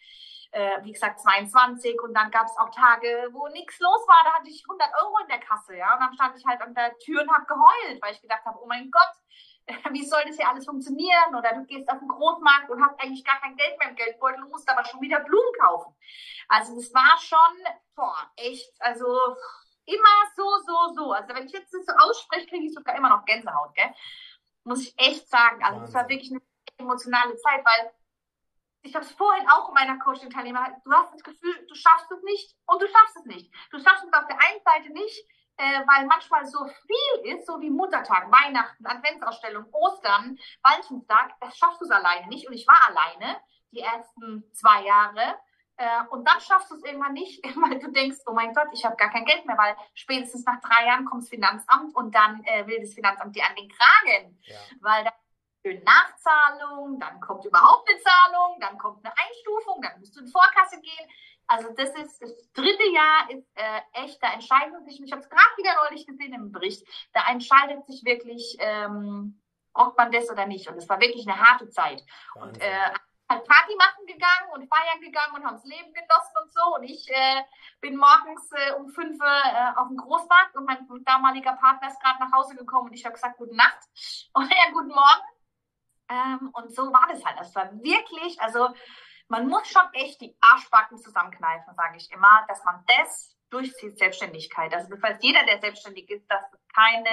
äh, 0.52 0.82
wie 0.82 0.93
gesagt 0.93 1.20
22 1.20 1.99
und 2.02 2.12
dann 2.12 2.31
gab 2.31 2.44
es 2.44 2.58
auch 2.58 2.70
Tage, 2.70 3.31
wo 3.32 3.49
nichts 3.49 3.81
los 3.81 4.06
war, 4.06 4.23
da 4.25 4.34
hatte 4.34 4.50
ich 4.50 4.62
100 4.69 4.90
Euro 5.02 5.17
in 5.23 5.28
der 5.28 5.40
Kasse, 5.40 5.78
ja 5.78 5.94
und 5.94 6.00
dann 6.00 6.12
stand 6.12 6.37
ich 6.37 6.44
halt 6.44 6.61
an 6.61 6.75
der 6.75 6.99
Tür 6.99 7.23
und 7.23 7.32
habe 7.32 7.46
geheult, 7.46 8.02
weil 8.02 8.12
ich 8.12 8.20
gedacht 8.20 8.44
habe, 8.44 8.58
oh 8.61 8.67
mein 8.67 8.90
Gott, 8.90 9.14
wie 9.91 10.05
soll 10.05 10.23
das 10.27 10.37
hier 10.37 10.49
alles 10.49 10.65
funktionieren? 10.65 11.35
Oder 11.35 11.55
du 11.55 11.65
gehst 11.65 11.89
auf 11.91 11.99
den 11.99 12.09
Großmarkt 12.09 12.71
und 12.71 12.85
hast 12.85 13.01
eigentlich 13.01 13.25
gar 13.25 13.41
kein 13.41 13.57
Geld 13.57 13.79
mehr 13.79 13.91
im 13.91 13.97
Geldbeutel, 13.97 14.45
musst 14.45 14.69
aber 14.69 14.85
schon 14.85 15.01
wieder 15.01 15.21
Blumen 15.21 15.53
kaufen. 15.61 15.95
Also 16.49 16.77
das 16.77 16.93
war 16.95 17.19
schon, 17.19 17.75
boah, 17.95 18.17
echt, 18.37 18.73
also 18.81 19.07
immer 19.87 20.33
so, 20.37 20.45
so, 20.67 20.95
so. 20.95 21.13
Also 21.13 21.35
wenn 21.35 21.47
ich 21.47 21.53
jetzt 21.53 21.73
das 21.73 21.87
so 21.87 21.93
ausspreche, 21.93 22.47
kriege 22.47 22.67
ich 22.67 22.75
sogar 22.75 22.97
immer 22.97 23.09
noch 23.09 23.25
Gänsehaut, 23.25 23.75
gell? 23.75 23.93
Muss 24.65 24.83
ich 24.83 24.95
echt 24.99 25.29
sagen. 25.29 25.63
Also 25.65 25.81
das 25.81 25.95
war 25.95 26.09
wirklich 26.09 26.31
eine 26.31 26.41
emotionale 26.79 27.37
Zeit, 27.37 27.65
weil 27.65 27.93
ich 28.83 28.95
habe 28.95 29.05
es 29.05 29.12
vorhin 29.12 29.49
auch 29.49 29.69
in 29.69 29.75
meiner 29.75 29.99
Coaching-Teilnehmer, 29.99 30.81
du 30.85 30.93
hast 30.93 31.12
das 31.12 31.23
Gefühl, 31.23 31.67
du 31.67 31.75
schaffst 31.75 32.11
es 32.11 32.23
nicht 32.23 32.57
und 32.67 32.81
du 32.81 32.87
schaffst 32.87 33.17
es 33.17 33.25
nicht. 33.25 33.53
Du 33.73 33.79
schaffst 33.79 34.05
es 34.05 34.12
auf 34.12 34.29
der 34.29 34.39
einen 34.39 34.62
Seite 34.65 34.93
nicht, 34.93 35.29
äh, 35.56 35.81
weil 35.87 36.06
manchmal 36.06 36.44
so 36.47 36.64
viel 36.64 37.35
ist, 37.35 37.47
so 37.47 37.61
wie 37.61 37.70
Muttertag, 37.70 38.31
Weihnachten, 38.31 38.87
Adventsausstellung, 38.87 39.67
Ostern, 39.73 40.38
Valentinstag, 40.62 41.35
das 41.41 41.56
schaffst 41.56 41.81
du 41.81 41.85
es 41.85 41.91
alleine 41.91 42.26
nicht. 42.29 42.47
Und 42.47 42.55
ich 42.55 42.67
war 42.67 42.79
alleine 42.88 43.41
die 43.73 43.81
ersten 43.81 44.44
zwei 44.53 44.85
Jahre. 44.85 45.38
Äh, 45.79 46.06
und 46.11 46.26
dann 46.26 46.41
schaffst 46.41 46.70
du 46.70 46.75
es 46.75 46.85
irgendwann 46.85 47.12
nicht, 47.12 47.44
weil 47.56 47.79
du 47.79 47.91
denkst, 47.91 48.19
oh 48.26 48.32
mein 48.32 48.55
Gott, 48.55 48.69
ich 48.73 48.85
habe 48.85 48.97
gar 48.97 49.11
kein 49.11 49.25
Geld 49.25 49.44
mehr, 49.47 49.58
weil 49.58 49.76
spätestens 49.94 50.44
nach 50.44 50.61
drei 50.61 50.87
Jahren 50.87 51.05
kommt 51.05 51.23
das 51.23 51.31
Finanzamt 51.31 51.94
und 51.94 52.14
dann 52.14 52.43
äh, 52.44 52.67
will 52.67 52.81
das 52.81 52.94
Finanzamt 52.94 53.37
dir 53.37 53.44
an 53.47 53.56
den 53.56 53.69
Kragen. 53.69 54.38
Ja. 54.44 54.56
Weil 54.81 55.05
da 55.05 55.12
Nachzahlung, 55.75 57.00
dann 57.00 57.20
kommt 57.20 57.44
überhaupt 57.44 57.88
eine 57.88 57.99
Zahlung, 57.99 58.56
dann 58.61 58.79
kommt 58.79 59.05
eine 59.05 59.12
Einstufung, 59.17 59.82
dann 59.82 59.99
musst 59.99 60.14
du 60.17 60.20
in 60.20 60.29
Vorkasse 60.29 60.81
gehen. 60.81 61.11
Also 61.49 61.73
das 61.77 61.91
ist 61.91 62.21
das 62.21 62.53
dritte 62.53 62.91
Jahr 62.93 63.31
ist 63.31 63.47
äh, 63.55 63.81
echt, 64.05 64.23
da 64.23 64.33
entscheidet 64.33 64.85
sich, 64.85 65.01
ich 65.03 65.13
habe 65.13 65.23
es 65.23 65.29
gerade 65.29 65.57
wieder 65.57 65.75
neulich 65.85 66.07
gesehen 66.07 66.33
im 66.33 66.53
Bericht, 66.53 66.87
da 67.13 67.31
entscheidet 67.31 67.87
sich 67.87 68.05
wirklich, 68.05 68.57
ähm, 68.59 69.41
ob 69.73 69.97
man 69.97 70.11
das 70.11 70.31
oder 70.31 70.47
nicht. 70.47 70.69
Und 70.69 70.77
es 70.77 70.89
war 70.89 71.01
wirklich 71.01 71.29
eine 71.29 71.39
harte 71.39 71.69
Zeit. 71.69 72.03
Wahnsinn. 72.35 72.55
Und 72.55 72.63
äh, 72.63 72.91
halt 73.29 73.45
Party 73.47 73.75
machen 73.77 74.07
gegangen 74.07 74.51
und 74.55 74.69
feiern 74.69 75.01
gegangen 75.01 75.35
und 75.35 75.45
haben 75.45 75.57
das 75.57 75.65
Leben 75.65 75.93
genossen 75.93 76.35
und 76.43 76.53
so. 76.53 76.77
Und 76.77 76.85
ich 76.85 77.09
äh, 77.11 77.43
bin 77.81 77.97
morgens 77.97 78.51
äh, 78.53 78.73
um 78.75 78.89
fünf 78.89 79.19
äh, 79.21 79.73
auf 79.77 79.89
dem 79.89 79.97
Großmarkt 79.97 80.57
und 80.57 80.65
mein 80.65 80.87
damaliger 81.05 81.55
Partner 81.55 81.89
ist 81.89 82.01
gerade 82.01 82.21
nach 82.21 82.33
Hause 82.33 82.57
gekommen 82.57 82.89
und 82.89 82.95
ich 82.95 83.05
habe 83.05 83.15
gesagt, 83.15 83.39
gute 83.39 83.55
Nacht 83.55 83.79
und 84.33 84.51
er, 84.51 84.73
guten 84.73 84.89
Morgen. 84.89 85.27
Ähm, 86.09 86.51
und 86.53 86.75
so 86.75 86.93
war 86.93 87.09
das 87.11 87.25
halt. 87.25 87.39
Es 87.41 87.55
war 87.55 87.73
wirklich, 87.73 88.41
also 88.41 88.69
man 89.28 89.49
muss 89.49 89.67
schon 89.69 89.82
echt 89.93 90.20
die 90.20 90.37
Arschbacken 90.40 90.99
zusammenkneifen, 90.99 91.75
sage 91.75 91.96
ich 91.96 92.11
immer, 92.12 92.44
dass 92.49 92.64
man 92.64 92.84
das 92.87 93.37
durchzieht, 93.50 93.99
Selbstständigkeit. 93.99 94.75
Also 94.75 94.88
das 94.90 95.02
heißt, 95.02 95.23
jeder, 95.23 95.44
der 95.46 95.61
selbstständig 95.61 96.11
ist, 96.11 96.26
dass 96.28 96.43
es 96.52 96.61
keine 96.75 97.11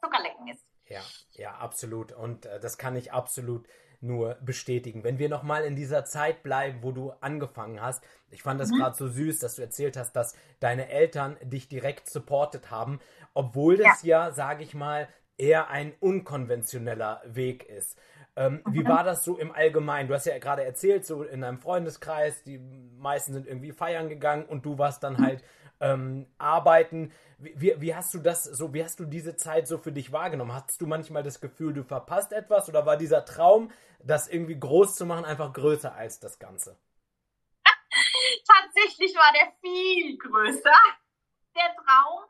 Zuckerlecken 0.00 0.48
ist. 0.48 0.64
Ja, 0.86 1.00
ja, 1.32 1.54
absolut. 1.54 2.12
Und 2.12 2.46
äh, 2.46 2.60
das 2.60 2.78
kann 2.78 2.96
ich 2.96 3.12
absolut 3.12 3.66
nur 4.00 4.34
bestätigen. 4.40 5.04
Wenn 5.04 5.18
wir 5.18 5.28
nochmal 5.28 5.64
in 5.64 5.76
dieser 5.76 6.04
Zeit 6.04 6.42
bleiben, 6.42 6.82
wo 6.82 6.90
du 6.90 7.12
angefangen 7.20 7.80
hast, 7.80 8.02
ich 8.30 8.42
fand 8.42 8.60
das 8.60 8.70
mhm. 8.70 8.78
gerade 8.78 8.96
so 8.96 9.06
süß, 9.06 9.38
dass 9.38 9.56
du 9.56 9.62
erzählt 9.62 9.96
hast, 9.96 10.12
dass 10.14 10.36
deine 10.58 10.88
Eltern 10.88 11.36
dich 11.42 11.68
direkt 11.68 12.10
supportet 12.10 12.70
haben, 12.70 13.00
obwohl 13.32 13.76
das 13.76 14.02
ja, 14.02 14.26
ja 14.26 14.32
sage 14.32 14.64
ich 14.64 14.74
mal, 14.74 15.08
eher 15.38 15.68
ein 15.68 15.94
unkonventioneller 16.00 17.22
Weg 17.24 17.64
ist. 17.64 17.98
Ähm, 18.34 18.62
mhm. 18.64 18.72
Wie 18.72 18.84
war 18.86 19.04
das 19.04 19.24
so 19.24 19.36
im 19.36 19.52
Allgemeinen? 19.52 20.08
Du 20.08 20.14
hast 20.14 20.26
ja 20.26 20.38
gerade 20.38 20.64
erzählt, 20.64 21.04
so 21.04 21.22
in 21.22 21.44
einem 21.44 21.58
Freundeskreis, 21.58 22.42
die 22.44 22.58
meisten 22.58 23.32
sind 23.34 23.46
irgendwie 23.46 23.72
feiern 23.72 24.08
gegangen 24.08 24.46
und 24.46 24.64
du 24.64 24.78
warst 24.78 25.02
dann 25.02 25.14
mhm. 25.14 25.24
halt 25.24 25.44
ähm, 25.80 26.26
arbeiten. 26.38 27.12
Wie, 27.38 27.74
wie, 27.78 27.94
hast 27.94 28.14
du 28.14 28.18
das 28.18 28.44
so, 28.44 28.72
wie 28.72 28.82
hast 28.82 29.00
du 29.00 29.04
diese 29.04 29.36
Zeit 29.36 29.66
so 29.66 29.76
für 29.76 29.92
dich 29.92 30.12
wahrgenommen? 30.12 30.54
Hattest 30.54 30.80
du 30.80 30.86
manchmal 30.86 31.22
das 31.22 31.40
Gefühl, 31.40 31.74
du 31.74 31.82
verpasst 31.82 32.32
etwas 32.32 32.68
oder 32.68 32.86
war 32.86 32.96
dieser 32.96 33.24
Traum, 33.24 33.70
das 34.02 34.28
irgendwie 34.28 34.58
groß 34.58 34.94
zu 34.94 35.04
machen, 35.04 35.24
einfach 35.24 35.52
größer 35.52 35.94
als 35.94 36.20
das 36.20 36.38
Ganze? 36.38 36.78
Tatsächlich 38.46 39.14
war 39.14 39.32
der 39.34 39.52
viel 39.60 40.16
größer, 40.18 40.78
der 41.54 41.74
Traum. 41.74 42.22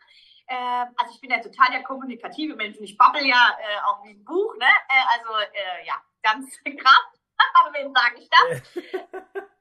Äh, 0.46 0.86
also 0.96 1.14
ich 1.14 1.20
bin 1.20 1.30
ja 1.30 1.40
total 1.40 1.70
der 1.70 1.82
kommunikative 1.82 2.54
Mensch 2.56 2.78
und 2.78 2.84
ich 2.84 2.96
babbel 2.96 3.24
ja 3.24 3.56
äh, 3.58 3.80
auch 3.86 4.04
wie 4.04 4.10
ein 4.10 4.24
Buch, 4.24 4.54
ne? 4.56 4.66
Äh, 4.66 5.18
also 5.18 5.38
äh, 5.38 5.86
ja, 5.86 5.94
ganz 6.22 6.58
krass. 6.64 7.20
Aber 7.54 7.72
wem 7.74 7.92
sage 7.92 8.18
ich 8.18 8.28
das? 8.30 8.84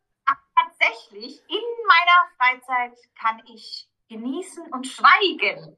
tatsächlich, 0.82 1.42
in 1.48 1.64
meiner 1.88 2.30
Freizeit 2.38 2.98
kann 3.20 3.42
ich 3.54 3.88
genießen 4.10 4.72
und 4.72 4.88
schweigen. 4.88 5.78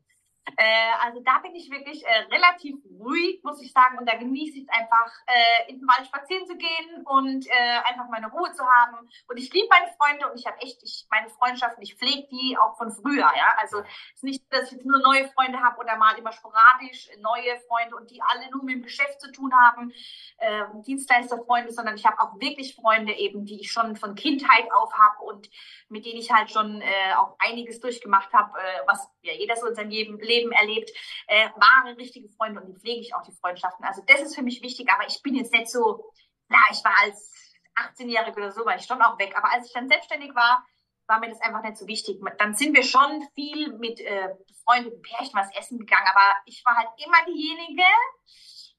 Äh, 0.57 0.91
also 1.01 1.21
da 1.21 1.39
bin 1.39 1.55
ich 1.55 1.69
wirklich 1.71 2.03
äh, 2.05 2.25
relativ 2.31 2.75
ruhig, 2.99 3.41
muss 3.43 3.61
ich 3.61 3.71
sagen. 3.71 3.97
Und 3.97 4.07
da 4.07 4.15
genieße 4.15 4.57
ich 4.57 4.63
es 4.63 4.69
einfach, 4.69 5.11
äh, 5.27 5.71
in 5.71 5.79
den 5.79 5.87
Wald 5.87 6.05
spazieren 6.05 6.45
zu 6.45 6.55
gehen 6.57 7.03
und 7.05 7.47
äh, 7.47 7.79
einfach 7.85 8.09
meine 8.09 8.29
Ruhe 8.29 8.51
zu 8.51 8.63
haben. 8.65 9.09
Und 9.27 9.37
ich 9.37 9.51
liebe 9.53 9.67
meine 9.69 9.91
Freunde 9.97 10.29
und 10.29 10.39
ich 10.39 10.45
habe 10.45 10.57
echt 10.61 10.81
ich, 10.83 11.05
meine 11.09 11.29
Freundschaften, 11.29 11.81
ich 11.81 11.95
pflege 11.95 12.27
die 12.29 12.57
auch 12.59 12.77
von 12.77 12.91
früher. 12.91 13.31
Ja? 13.35 13.55
Also 13.57 13.79
es 13.79 14.15
ist 14.15 14.23
nicht, 14.23 14.43
dass 14.53 14.65
ich 14.65 14.73
jetzt 14.73 14.85
nur 14.85 14.99
neue 14.99 15.27
Freunde 15.29 15.59
habe 15.59 15.79
oder 15.79 15.97
mal 15.97 16.17
immer 16.17 16.31
sporadisch 16.31 17.09
neue 17.19 17.57
Freunde 17.67 17.95
und 17.95 18.11
die 18.11 18.21
alle 18.21 18.49
nur 18.51 18.63
mit 18.63 18.75
dem 18.75 18.83
Geschäft 18.83 19.21
zu 19.21 19.31
tun 19.31 19.53
haben, 19.53 19.91
äh, 20.37 20.63
Dienstleisterfreunde, 20.85 21.71
sondern 21.71 21.95
ich 21.95 22.05
habe 22.05 22.19
auch 22.19 22.39
wirklich 22.39 22.75
Freunde 22.75 23.13
eben, 23.13 23.45
die 23.45 23.61
ich 23.61 23.71
schon 23.71 23.95
von 23.95 24.15
Kindheit 24.15 24.71
auf 24.71 24.93
habe 24.93 25.23
und 25.23 25.49
mit 25.89 26.05
denen 26.05 26.19
ich 26.19 26.31
halt 26.31 26.51
schon 26.51 26.81
äh, 26.81 27.13
auch 27.15 27.35
einiges 27.39 27.79
durchgemacht 27.79 28.33
habe, 28.33 28.59
äh, 28.59 28.81
was 28.87 29.09
ja 29.21 29.33
jeder 29.33 29.55
so 29.55 29.67
in 29.67 29.75
seinem 29.75 29.89
Leben 29.89 30.19
erlebt. 30.51 30.91
Äh, 31.27 31.49
wahre, 31.55 31.97
richtige 31.97 32.29
Freunde 32.29 32.61
und 32.61 32.67
die 32.67 32.79
pflege 32.79 33.01
ich 33.01 33.15
auch, 33.15 33.23
die 33.23 33.31
Freundschaften. 33.31 33.85
Also 33.85 34.01
das 34.07 34.21
ist 34.21 34.35
für 34.35 34.43
mich 34.43 34.61
wichtig, 34.61 34.89
aber 34.91 35.07
ich 35.07 35.21
bin 35.21 35.35
jetzt 35.35 35.53
nicht 35.53 35.69
so, 35.69 36.11
na, 36.49 36.59
ich 36.71 36.83
war 36.83 36.93
als 37.01 37.31
18-Jährige 37.75 38.37
oder 38.37 38.51
so, 38.51 38.65
war 38.65 38.75
ich 38.75 38.85
schon 38.85 39.01
auch 39.01 39.17
weg. 39.19 39.33
Aber 39.35 39.51
als 39.51 39.67
ich 39.67 39.73
dann 39.73 39.87
selbstständig 39.87 40.35
war, 40.35 40.65
war 41.07 41.19
mir 41.19 41.29
das 41.29 41.41
einfach 41.41 41.61
nicht 41.63 41.77
so 41.77 41.87
wichtig. 41.87 42.19
Dann 42.37 42.55
sind 42.55 42.73
wir 42.73 42.83
schon 42.83 43.27
viel 43.35 43.73
mit 43.73 43.99
äh, 43.99 44.29
Freunden, 44.63 45.01
Pärchen 45.01 45.33
was 45.33 45.53
essen 45.55 45.79
gegangen, 45.79 46.07
aber 46.07 46.35
ich 46.45 46.63
war 46.65 46.75
halt 46.75 46.89
immer 46.97 47.25
diejenige, 47.25 47.83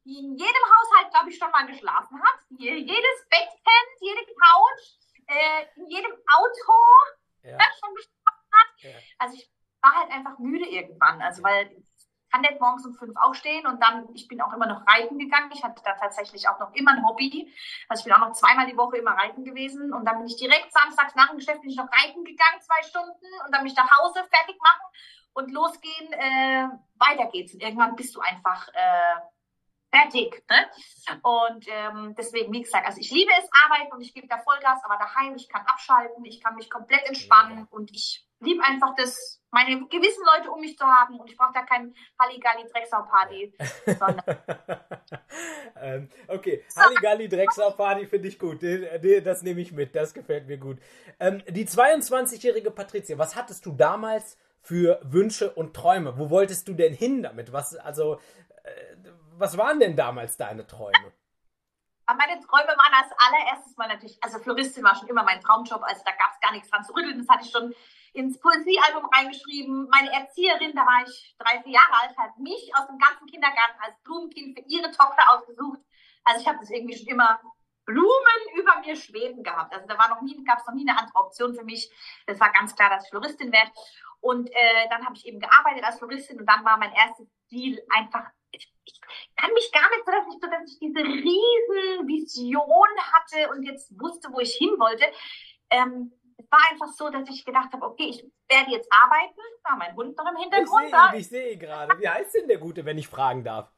die 0.05 0.19
in 0.19 0.37
jedem 0.37 0.65
Haushalt, 0.65 1.11
glaube 1.13 1.31
ich, 1.31 1.39
schon 1.39 1.51
mal 1.51 1.67
geschlafen 1.67 2.23
hat, 2.23 2.41
die 2.51 2.69
jedes 2.69 3.29
Bett 3.31 3.49
kennt, 3.49 4.01
jede 4.01 4.25
Couch, 4.27 5.05
äh, 5.27 5.67
in 5.77 5.89
jedem 5.89 6.13
Auto 6.13 6.73
ja. 7.43 7.59
schon 7.81 7.95
geschlafen 7.95 8.51
hat. 8.53 8.83
Ja. 8.83 8.91
Also 9.19 9.37
ich 9.37 9.51
war 9.85 10.00
halt 10.00 10.11
einfach 10.11 10.38
müde 10.38 10.67
irgendwann. 10.67 11.21
Also 11.23 11.43
weil 11.43 11.71
kann 12.35 12.41
nicht 12.41 12.61
morgens 12.61 12.85
um 12.85 12.95
fünf 12.95 13.14
aufstehen 13.17 13.64
und 13.64 13.81
dann, 13.81 14.09
ich 14.12 14.26
bin 14.26 14.41
auch 14.41 14.53
immer 14.53 14.67
noch 14.67 14.85
reiten 14.88 15.19
gegangen. 15.19 15.53
Ich 15.55 15.62
hatte 15.62 15.81
da 15.85 15.93
tatsächlich 15.93 16.49
auch 16.49 16.59
noch 16.59 16.75
immer 16.75 16.91
ein 16.91 17.07
Hobby. 17.07 17.55
Also 17.88 18.00
ich 18.00 18.05
bin 18.05 18.12
auch 18.12 18.26
noch 18.26 18.33
zweimal 18.33 18.67
die 18.67 18.76
Woche 18.76 18.97
immer 18.97 19.12
reiten 19.12 19.45
gewesen 19.45 19.93
und 19.93 20.05
dann 20.05 20.19
bin 20.19 20.26
ich 20.26 20.37
direkt 20.37 20.73
samstags 20.73 21.14
nach 21.14 21.29
dem 21.29 21.38
Geschäft 21.38 21.61
bin 21.61 21.71
ich 21.71 21.76
noch 21.76 21.87
reiten 21.93 22.25
gegangen, 22.25 22.61
zwei 22.61 22.83
Stunden 22.83 23.26
und 23.45 23.55
dann 23.55 23.62
bin 23.62 23.71
ich 23.71 23.76
nach 23.76 23.91
Hause 23.99 24.25
fertig 24.33 24.57
machen 24.61 24.83
und 25.35 25.53
losgehen. 25.53 26.12
Äh, 26.12 26.69
weiter 26.99 27.31
geht's. 27.31 27.55
Und 27.55 27.62
irgendwann 27.62 27.95
bist 27.95 28.17
du 28.17 28.21
einfach 28.21 28.67
äh, 28.73 29.21
fertig. 29.95 30.43
Ne? 30.50 31.21
Und 31.23 31.67
ähm, 31.69 32.14
deswegen, 32.19 32.53
wie 32.53 32.62
gesagt, 32.62 32.87
also 32.87 33.00
ich 33.00 33.12
liebe 33.12 33.31
es, 33.38 33.49
arbeiten 33.64 33.93
und 33.93 34.00
ich 34.00 34.12
gebe 34.12 34.26
da 34.26 34.38
Vollgas, 34.38 34.83
aber 34.85 34.97
daheim, 34.97 35.37
ich 35.37 35.49
kann 35.49 35.64
abschalten, 35.67 36.25
ich 36.25 36.43
kann 36.43 36.57
mich 36.57 36.69
komplett 36.69 37.07
entspannen 37.07 37.69
und 37.71 37.93
ich 37.93 38.26
liebe 38.41 38.64
einfach 38.64 38.95
das, 38.97 39.41
meine 39.55 39.87
gewissen 39.87 40.25
Leute 40.35 40.51
um 40.51 40.61
mich 40.61 40.77
zu 40.77 40.85
haben 40.85 41.19
und 41.19 41.31
ich 41.31 41.37
brauche 41.37 41.53
da 41.55 41.63
kein 41.63 41.95
Halligalli 42.21 42.67
Drecksau 42.69 43.03
Party, 43.03 43.55
ähm, 45.81 46.11
okay, 46.27 46.65
Halligalli 46.77 47.29
Drecksau 47.29 47.71
Party 47.71 48.07
finde 48.07 48.29
ich 48.29 48.39
gut. 48.39 48.59
Das 49.25 49.43
nehme 49.43 49.61
ich 49.61 49.71
mit. 49.71 49.95
Das 49.95 50.13
gefällt 50.13 50.49
mir 50.49 50.59
gut. 50.59 50.79
Ähm, 51.21 51.41
die 51.49 51.67
22-jährige 51.67 52.73
Patricia, 52.73 53.17
was 53.17 53.37
hattest 53.37 53.65
du 53.65 53.73
damals 53.73 54.37
für 54.61 54.99
Wünsche 55.05 55.53
und 55.53 55.75
Träume? 55.75 56.19
Wo 56.19 56.31
wolltest 56.31 56.67
du 56.67 56.75
denn 56.75 56.93
hin 56.93 57.23
damit? 57.23 57.53
Was, 57.53 57.77
also, 57.77 58.21
äh, 58.65 58.97
was 59.37 59.57
waren 59.57 59.79
denn 59.79 59.95
damals 59.95 60.37
deine 60.37 60.67
Träume? 60.67 61.13
Meine 62.07 62.41
Träume 62.41 62.69
waren 62.69 62.95
als 63.03 63.13
allererstes 63.17 63.77
mal 63.77 63.89
natürlich, 63.89 64.19
also 64.23 64.39
Floristin 64.39 64.85
war 64.85 64.95
schon 64.95 65.09
immer 65.09 65.23
mein 65.23 65.41
Traumjob, 65.41 65.83
also 65.83 66.03
da 66.05 66.11
gab 66.11 66.33
es 66.35 66.41
gar 66.41 66.53
nichts 66.53 66.69
dran 66.69 66.85
zu 66.85 66.93
rütteln. 66.93 67.19
Das 67.19 67.29
hatte 67.29 67.47
ich 67.47 67.51
schon 67.51 67.75
ins 68.14 68.38
Poesiealbum 68.38 69.06
reingeschrimen. 69.12 69.88
Meine 69.90 70.12
Erzieherin, 70.12 70.73
da 70.75 70.87
war 70.87 71.04
ich 71.06 71.35
drei, 71.38 71.62
vier 71.62 71.73
Jahre 71.73 72.00
alt, 72.00 72.16
hat 72.16 72.38
mich 72.38 72.71
aus 72.75 72.87
dem 72.87 72.99
ganzen 72.99 73.26
Kindergarten 73.26 73.78
als 73.80 74.00
Blumenkind 74.02 74.59
für 74.59 74.64
ihre 74.68 74.90
Tochter 74.90 75.30
ausgesucht. 75.30 75.80
Also 76.25 76.40
ich 76.40 76.49
habe 76.49 76.59
das 76.61 76.71
irgendwie 76.71 76.97
schon 76.97 77.09
immer 77.09 77.40
Blumen 77.85 78.40
über 78.54 78.80
mir 78.80 78.97
schweben 78.97 79.42
gehabt. 79.42 79.75
Also 79.75 79.87
da 79.87 79.99
war 79.99 80.09
noch 80.09 80.23
nie, 80.23 80.42
gab 80.44 80.61
es 80.61 80.66
noch 80.66 80.75
nie 80.75 80.88
eine 80.88 80.99
andere 80.99 81.16
Option 81.16 81.54
für 81.54 81.64
mich. 81.64 81.90
Das 82.26 82.40
war 82.40 82.50
ganz 82.52 82.75
klar, 82.75 82.88
dass 82.88 83.04
ich 83.04 83.11
Floristin 83.11 83.52
werde. 83.52 83.71
Und 84.21 84.49
äh, 84.50 84.88
dann 84.88 85.04
habe 85.04 85.16
ich 85.16 85.26
eben 85.26 85.40
gearbeitet 85.40 85.85
als 85.85 85.99
Floristin 85.99 86.40
und 86.40 86.47
dann 86.47 86.64
war 86.64 86.78
mein 86.78 86.92
erstes 86.92 87.28
Ziel 87.49 87.83
einfach 87.94 88.30
ich, 88.56 88.73
ich 88.85 89.00
kann 89.37 89.52
mich 89.52 89.71
gar 89.73 89.88
nicht 89.90 90.04
so, 90.04 90.12
dass 90.12 90.26
ich, 90.28 90.40
dass 90.40 90.73
ich 90.73 90.78
diese 90.78 91.00
riesen 91.00 92.06
Vision 92.06 92.88
hatte 93.12 93.50
und 93.50 93.64
jetzt 93.64 93.92
wusste, 94.00 94.28
wo 94.33 94.40
ich 94.40 94.54
hin 94.54 94.71
wollte. 94.78 95.04
Ähm, 95.71 96.12
es 96.37 96.50
war 96.50 96.61
einfach 96.71 96.88
so, 96.88 97.09
dass 97.11 97.29
ich 97.29 97.45
gedacht 97.45 97.73
habe, 97.73 97.85
okay, 97.87 98.11
ich 98.11 98.25
werde 98.49 98.71
jetzt 98.71 98.88
arbeiten. 98.91 99.41
Da 99.62 99.76
mein 99.76 99.95
Hund 99.95 100.17
noch 100.17 100.31
im 100.31 100.37
Hintergrund. 100.37 100.85
Ich 100.85 100.91
sehe 100.91 101.09
ihn, 101.09 101.21
ich 101.21 101.29
sehe 101.29 101.59
gerade. 101.59 101.99
Wie 101.99 102.09
heißt 102.09 102.35
denn 102.35 102.49
der 102.49 102.59
Gute, 102.59 102.85
wenn 102.85 102.99
ich 102.99 103.09
fragen 103.09 103.45
darf? 103.45 103.71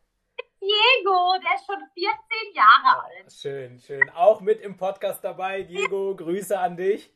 Diego, 0.61 1.37
der 1.43 1.55
ist 1.55 1.67
schon 1.67 1.79
14 1.95 2.55
Jahre 2.55 2.99
oh, 2.99 3.03
alt. 3.03 3.33
Schön, 3.33 3.79
schön. 3.79 4.11
Auch 4.11 4.41
mit 4.41 4.61
im 4.61 4.77
Podcast 4.77 5.23
dabei. 5.23 5.63
Diego, 5.63 6.17
Grüße 6.17 6.59
an 6.59 6.77
dich. 6.77 7.13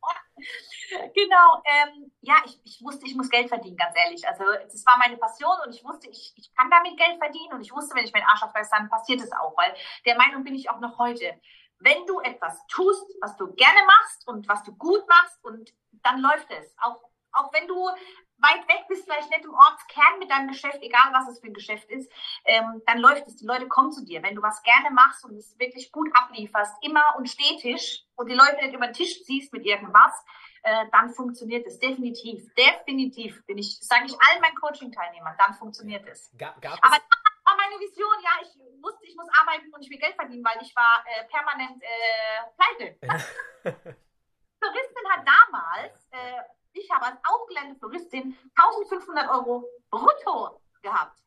genau, 1.14 1.62
ähm, 1.64 2.12
ja, 2.20 2.36
ich, 2.44 2.60
ich 2.64 2.80
wusste, 2.82 3.06
ich 3.06 3.16
muss 3.16 3.30
Geld 3.30 3.48
verdienen, 3.48 3.76
ganz 3.76 3.94
ehrlich. 3.96 4.26
Also 4.26 4.44
das 4.44 4.84
war 4.86 4.98
meine 4.98 5.16
Passion 5.16 5.56
und 5.64 5.74
ich 5.74 5.84
wusste, 5.84 6.08
ich, 6.08 6.32
ich 6.36 6.54
kann 6.54 6.70
damit 6.70 6.96
Geld 6.96 7.18
verdienen 7.18 7.54
und 7.54 7.60
ich 7.60 7.72
wusste, 7.72 7.94
wenn 7.96 8.04
ich 8.04 8.12
meinen 8.12 8.26
Arsch 8.26 8.42
aufreiße, 8.42 8.70
dann 8.70 8.88
passiert 8.88 9.20
es 9.20 9.32
auch, 9.32 9.56
weil 9.56 9.74
der 10.04 10.16
Meinung 10.16 10.44
bin 10.44 10.54
ich 10.54 10.70
auch 10.70 10.80
noch 10.80 10.98
heute. 10.98 11.40
Wenn 11.80 12.06
du 12.06 12.20
etwas 12.20 12.66
tust, 12.68 13.06
was 13.20 13.36
du 13.36 13.52
gerne 13.54 13.80
machst 13.86 14.26
und 14.26 14.48
was 14.48 14.62
du 14.64 14.74
gut 14.76 15.06
machst 15.08 15.44
und 15.44 15.72
dann 16.02 16.20
läuft 16.20 16.50
es. 16.50 16.74
Auch, 16.80 17.00
auch 17.32 17.52
wenn 17.52 17.68
du 17.68 17.88
weit 18.38 18.68
weg 18.68 18.84
bist, 18.88 19.04
vielleicht 19.04 19.30
nicht 19.30 19.44
im 19.44 19.54
Ortskern 19.54 20.18
mit 20.18 20.30
deinem 20.30 20.48
Geschäft, 20.48 20.78
egal 20.80 21.12
was 21.12 21.28
es 21.28 21.40
für 21.40 21.48
ein 21.48 21.54
Geschäft 21.54 21.90
ist, 21.90 22.10
ähm, 22.44 22.82
dann 22.86 22.98
läuft 22.98 23.26
es. 23.26 23.36
Die 23.36 23.46
Leute 23.46 23.68
kommen 23.68 23.92
zu 23.92 24.04
dir. 24.04 24.22
Wenn 24.22 24.34
du 24.34 24.42
was 24.42 24.62
gerne 24.62 24.90
machst 24.90 25.24
und 25.24 25.36
es 25.36 25.58
wirklich 25.58 25.90
gut 25.92 26.08
ablieferst, 26.14 26.74
immer 26.82 27.02
und 27.16 27.28
stetig 27.28 28.06
und 28.16 28.28
die 28.30 28.34
Leute 28.34 28.56
nicht 28.56 28.74
über 28.74 28.86
den 28.86 28.94
Tisch 28.94 29.24
ziehst 29.24 29.52
mit 29.52 29.64
irgendwas, 29.66 30.24
äh, 30.62 30.86
dann 30.92 31.10
funktioniert 31.10 31.66
es 31.66 31.78
definitiv. 31.78 32.42
Definitiv 32.54 33.44
bin 33.46 33.58
ich, 33.58 33.78
sage 33.80 34.06
ich 34.06 34.12
allen 34.12 34.40
meinen 34.40 34.56
Coaching-Teilnehmern, 34.56 35.34
dann 35.38 35.54
funktioniert 35.54 36.06
es. 36.06 36.30
Gab, 36.38 36.56
Aber 36.56 36.72
das 36.80 36.90
war 36.90 37.27
meine 37.68 37.80
Vision, 37.80 38.16
ja, 38.22 38.30
ich 38.40 38.82
wusste, 38.82 39.04
ich 39.04 39.16
muss 39.16 39.28
arbeiten 39.40 39.72
und 39.74 39.82
ich 39.82 39.90
will 39.90 39.98
Geld 39.98 40.14
verdienen, 40.14 40.44
weil 40.44 40.62
ich 40.62 40.74
war 40.74 41.04
äh, 41.04 41.24
permanent 41.28 41.82
äh, 41.82 42.48
pleite. 42.56 42.96
Floristin 44.58 45.08
hat 45.12 45.26
damals 45.26 46.08
äh, 46.10 46.42
ich 46.78 46.90
habe 46.90 47.06
als 47.06 47.18
ausgelernte 47.24 47.78
Floristin 47.78 48.36
1500 48.56 49.30
Euro 49.30 49.64
brutto 49.90 50.60
gehabt. 50.82 51.18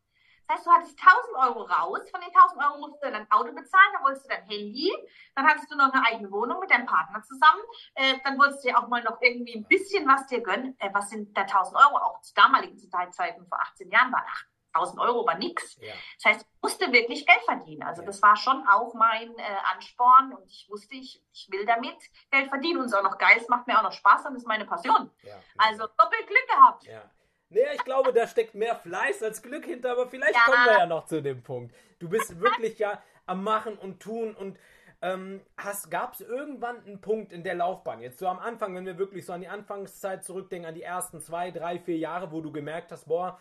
Das 0.48 0.57
heißt, 0.57 0.67
du 0.67 0.71
hattest 0.71 1.00
1000 1.00 1.36
Euro 1.38 1.62
raus, 1.63 2.10
von 2.10 2.19
den 2.19 2.29
1000 2.36 2.63
Euro 2.63 2.79
musst 2.79 3.01
du 3.01 3.10
dein 3.10 3.29
Auto 3.31 3.53
bezahlen, 3.53 3.91
dann 3.93 4.03
wolltest 4.03 4.25
du 4.25 4.29
dein 4.29 4.48
Handy, 4.50 4.91
dann 5.36 5.48
hattest 5.48 5.71
du 5.71 5.77
noch 5.77 5.93
eine 5.93 6.05
eigene 6.05 6.29
Wohnung 6.29 6.60
mit 6.60 6.69
deinem 6.69 6.86
Partner 6.86 7.21
zusammen, 7.24 7.62
äh, 7.95 8.15
dann 8.24 8.38
wolltest 8.38 8.63
du 8.63 8.69
dir 8.69 8.77
auch 8.77 8.88
mal 8.88 9.01
noch 9.03 9.21
irgendwie 9.21 9.55
ein 9.55 9.65
bisschen 9.65 10.05
was 10.07 10.27
dir 10.27 10.41
gönnen. 10.41 10.75
Äh, 10.79 10.89
was 10.93 11.10
sind 11.10 11.36
da 11.38 11.41
1000 11.41 11.77
Euro? 11.77 11.98
Auch 11.98 12.21
zu 12.21 12.33
damaligen 12.33 12.77
Zeiten 12.77 13.45
vor 13.48 13.62
18 13.62 13.89
Jahren 13.91 14.12
waren 14.12 14.25
1000 14.73 14.99
Euro 14.99 15.25
war 15.25 15.37
nichts. 15.37 15.77
Ja. 15.81 15.93
Das 16.15 16.33
heißt, 16.33 16.41
ich 16.41 16.61
musste 16.61 16.91
wirklich 16.91 17.25
Geld 17.25 17.41
verdienen. 17.45 17.83
Also 17.83 18.01
ja. 18.01 18.07
das 18.07 18.21
war 18.21 18.35
schon 18.35 18.63
auch 18.67 18.93
mein 18.93 19.37
äh, 19.37 19.43
Ansporn 19.73 20.33
und 20.33 20.49
ich 20.49 20.67
wusste, 20.69 20.95
ich, 20.95 21.21
ich 21.33 21.47
will 21.51 21.65
damit 21.65 21.97
Geld 22.31 22.49
verdienen 22.49 22.79
und 22.79 22.85
es 22.85 22.91
ist 22.91 22.97
auch 22.97 23.03
noch 23.03 23.17
geil, 23.17 23.37
es 23.37 23.47
macht 23.47 23.67
mir 23.67 23.77
auch 23.77 23.83
noch 23.83 23.93
Spaß 23.93 24.25
und 24.25 24.35
ist 24.35 24.47
meine 24.47 24.65
Passion. 24.65 25.09
Ja. 25.23 25.35
Also 25.57 25.87
doppelt 25.97 26.27
Glück 26.27 26.47
gehabt. 26.47 26.83
Ja. 26.85 27.09
Naja, 27.49 27.73
ich 27.73 27.83
glaube, 27.83 28.13
da 28.13 28.27
steckt 28.27 28.55
mehr 28.55 28.75
Fleiß 28.75 29.23
als 29.23 29.41
Glück 29.41 29.65
hinter, 29.65 29.91
aber 29.91 30.07
vielleicht 30.07 30.39
kommen 30.45 30.65
wir 30.65 30.79
ja 30.79 30.85
noch 30.85 31.05
zu 31.05 31.21
dem 31.21 31.43
Punkt. 31.43 31.75
Du 31.99 32.07
bist 32.07 32.39
wirklich 32.39 32.79
ja 32.79 33.03
am 33.25 33.43
Machen 33.43 33.77
und 33.77 33.99
Tun 33.99 34.33
und 34.35 34.57
ähm, 35.01 35.41
gab 35.89 36.13
es 36.13 36.21
irgendwann 36.21 36.83
einen 36.85 37.01
Punkt 37.01 37.33
in 37.33 37.43
der 37.43 37.55
Laufbahn, 37.55 38.01
jetzt 38.01 38.19
so 38.19 38.27
am 38.27 38.39
Anfang, 38.39 38.75
wenn 38.75 38.85
wir 38.85 38.97
wirklich 38.97 39.25
so 39.25 39.33
an 39.33 39.41
die 39.41 39.47
Anfangszeit 39.47 40.23
zurückdenken, 40.23 40.69
an 40.69 40.75
die 40.75 40.83
ersten 40.83 41.19
zwei, 41.19 41.51
drei, 41.51 41.79
vier 41.79 41.97
Jahre, 41.97 42.31
wo 42.31 42.41
du 42.41 42.51
gemerkt 42.51 42.91
hast, 42.91 43.07
boah, 43.07 43.39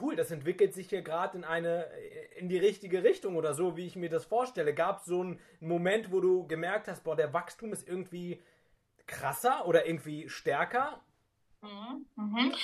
cool, 0.00 0.16
das 0.16 0.30
entwickelt 0.30 0.74
sich 0.74 0.88
hier 0.88 1.02
gerade 1.02 1.38
in 1.38 1.44
eine, 1.44 1.84
in 2.36 2.48
die 2.48 2.58
richtige 2.58 3.02
Richtung 3.02 3.36
oder 3.36 3.54
so, 3.54 3.76
wie 3.76 3.86
ich 3.86 3.96
mir 3.96 4.10
das 4.10 4.24
vorstelle. 4.24 4.74
Gab 4.74 5.00
es 5.00 5.06
so 5.06 5.20
einen 5.20 5.40
Moment, 5.60 6.12
wo 6.12 6.20
du 6.20 6.46
gemerkt 6.46 6.88
hast, 6.88 7.04
boah, 7.04 7.16
der 7.16 7.32
Wachstum 7.32 7.72
ist 7.72 7.86
irgendwie 7.86 8.42
krasser 9.06 9.66
oder 9.66 9.86
irgendwie 9.86 10.28
stärker? 10.28 11.04
Mhm. 11.62 12.06
Mhm. 12.16 12.54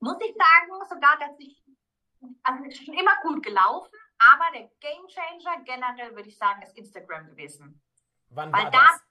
Muss 0.00 0.18
ich 0.20 0.34
sagen, 0.34 0.84
sogar, 0.88 1.18
dass 1.18 1.38
ich, 1.38 1.64
also 2.42 2.64
es 2.64 2.74
ist 2.74 2.84
schon 2.84 2.94
immer 2.94 3.16
gut 3.22 3.42
gelaufen, 3.42 3.94
aber 4.18 4.44
der 4.52 4.70
Game 4.80 5.06
Changer 5.08 5.64
generell 5.64 6.14
würde 6.14 6.28
ich 6.28 6.36
sagen, 6.36 6.62
ist 6.62 6.76
Instagram 6.76 7.26
gewesen. 7.28 7.82
Wann 8.28 8.52
Weil 8.52 8.64
war 8.64 8.70
da, 8.70 8.78
das? 8.78 9.04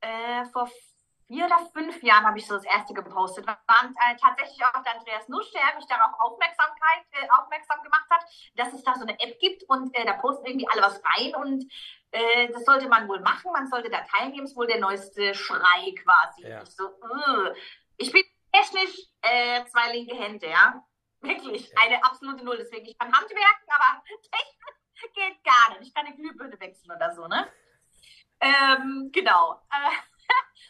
Äh, 0.00 0.44
vor 0.50 0.68
vier 1.32 1.46
oder 1.46 1.58
fünf 1.72 2.02
Jahren 2.02 2.26
habe 2.26 2.38
ich 2.38 2.46
so 2.46 2.54
das 2.54 2.64
erste 2.64 2.92
gepostet. 2.92 3.46
War 3.46 3.56
äh, 3.66 4.16
tatsächlich 4.20 4.62
auch 4.66 4.82
der 4.82 4.98
Andreas 4.98 5.28
Nusch, 5.28 5.50
der 5.52 5.74
mich 5.76 5.86
darauf 5.86 6.12
Aufmerksamkeit, 6.20 7.04
äh, 7.12 7.26
aufmerksam 7.38 7.82
gemacht 7.82 8.06
hat, 8.10 8.22
dass 8.56 8.72
es 8.74 8.84
da 8.84 8.94
so 8.94 9.02
eine 9.02 9.18
App 9.18 9.38
gibt 9.38 9.62
und 9.64 9.96
äh, 9.96 10.04
da 10.04 10.12
posten 10.14 10.44
irgendwie 10.44 10.68
alle 10.68 10.82
was 10.82 11.00
rein 11.02 11.34
und 11.36 11.64
äh, 12.10 12.52
das 12.52 12.64
sollte 12.66 12.86
man 12.88 13.08
wohl 13.08 13.20
machen, 13.20 13.50
man 13.50 13.66
sollte 13.66 13.88
da 13.88 14.02
teilnehmen, 14.02 14.44
ist 14.44 14.56
wohl 14.56 14.66
der 14.66 14.78
neueste 14.78 15.34
Schrei 15.34 15.94
quasi. 16.02 16.46
Ja. 16.46 16.62
Ich 16.62 16.76
so, 16.76 16.90
ich 17.96 18.12
bin 18.12 18.24
technisch 18.52 18.94
äh, 19.22 19.64
zwei 19.64 19.92
linke 19.92 20.14
Hände, 20.14 20.48
ja. 20.48 20.84
Wirklich, 21.22 21.68
ja. 21.68 21.82
eine 21.82 22.04
absolute 22.04 22.44
Null. 22.44 22.58
Deswegen, 22.58 22.84
ich 22.84 22.98
kann 22.98 23.12
Handwerken, 23.12 23.68
aber 23.68 24.02
Technik 24.06 25.14
geht 25.14 25.44
gar 25.44 25.70
nicht. 25.70 25.88
Ich 25.88 25.94
kann 25.94 26.04
eine 26.04 26.14
Glühbirne 26.14 26.60
wechseln 26.60 26.94
oder 26.94 27.14
so, 27.14 27.26
ne? 27.26 27.50
Ähm, 28.40 29.10
genau. 29.12 29.62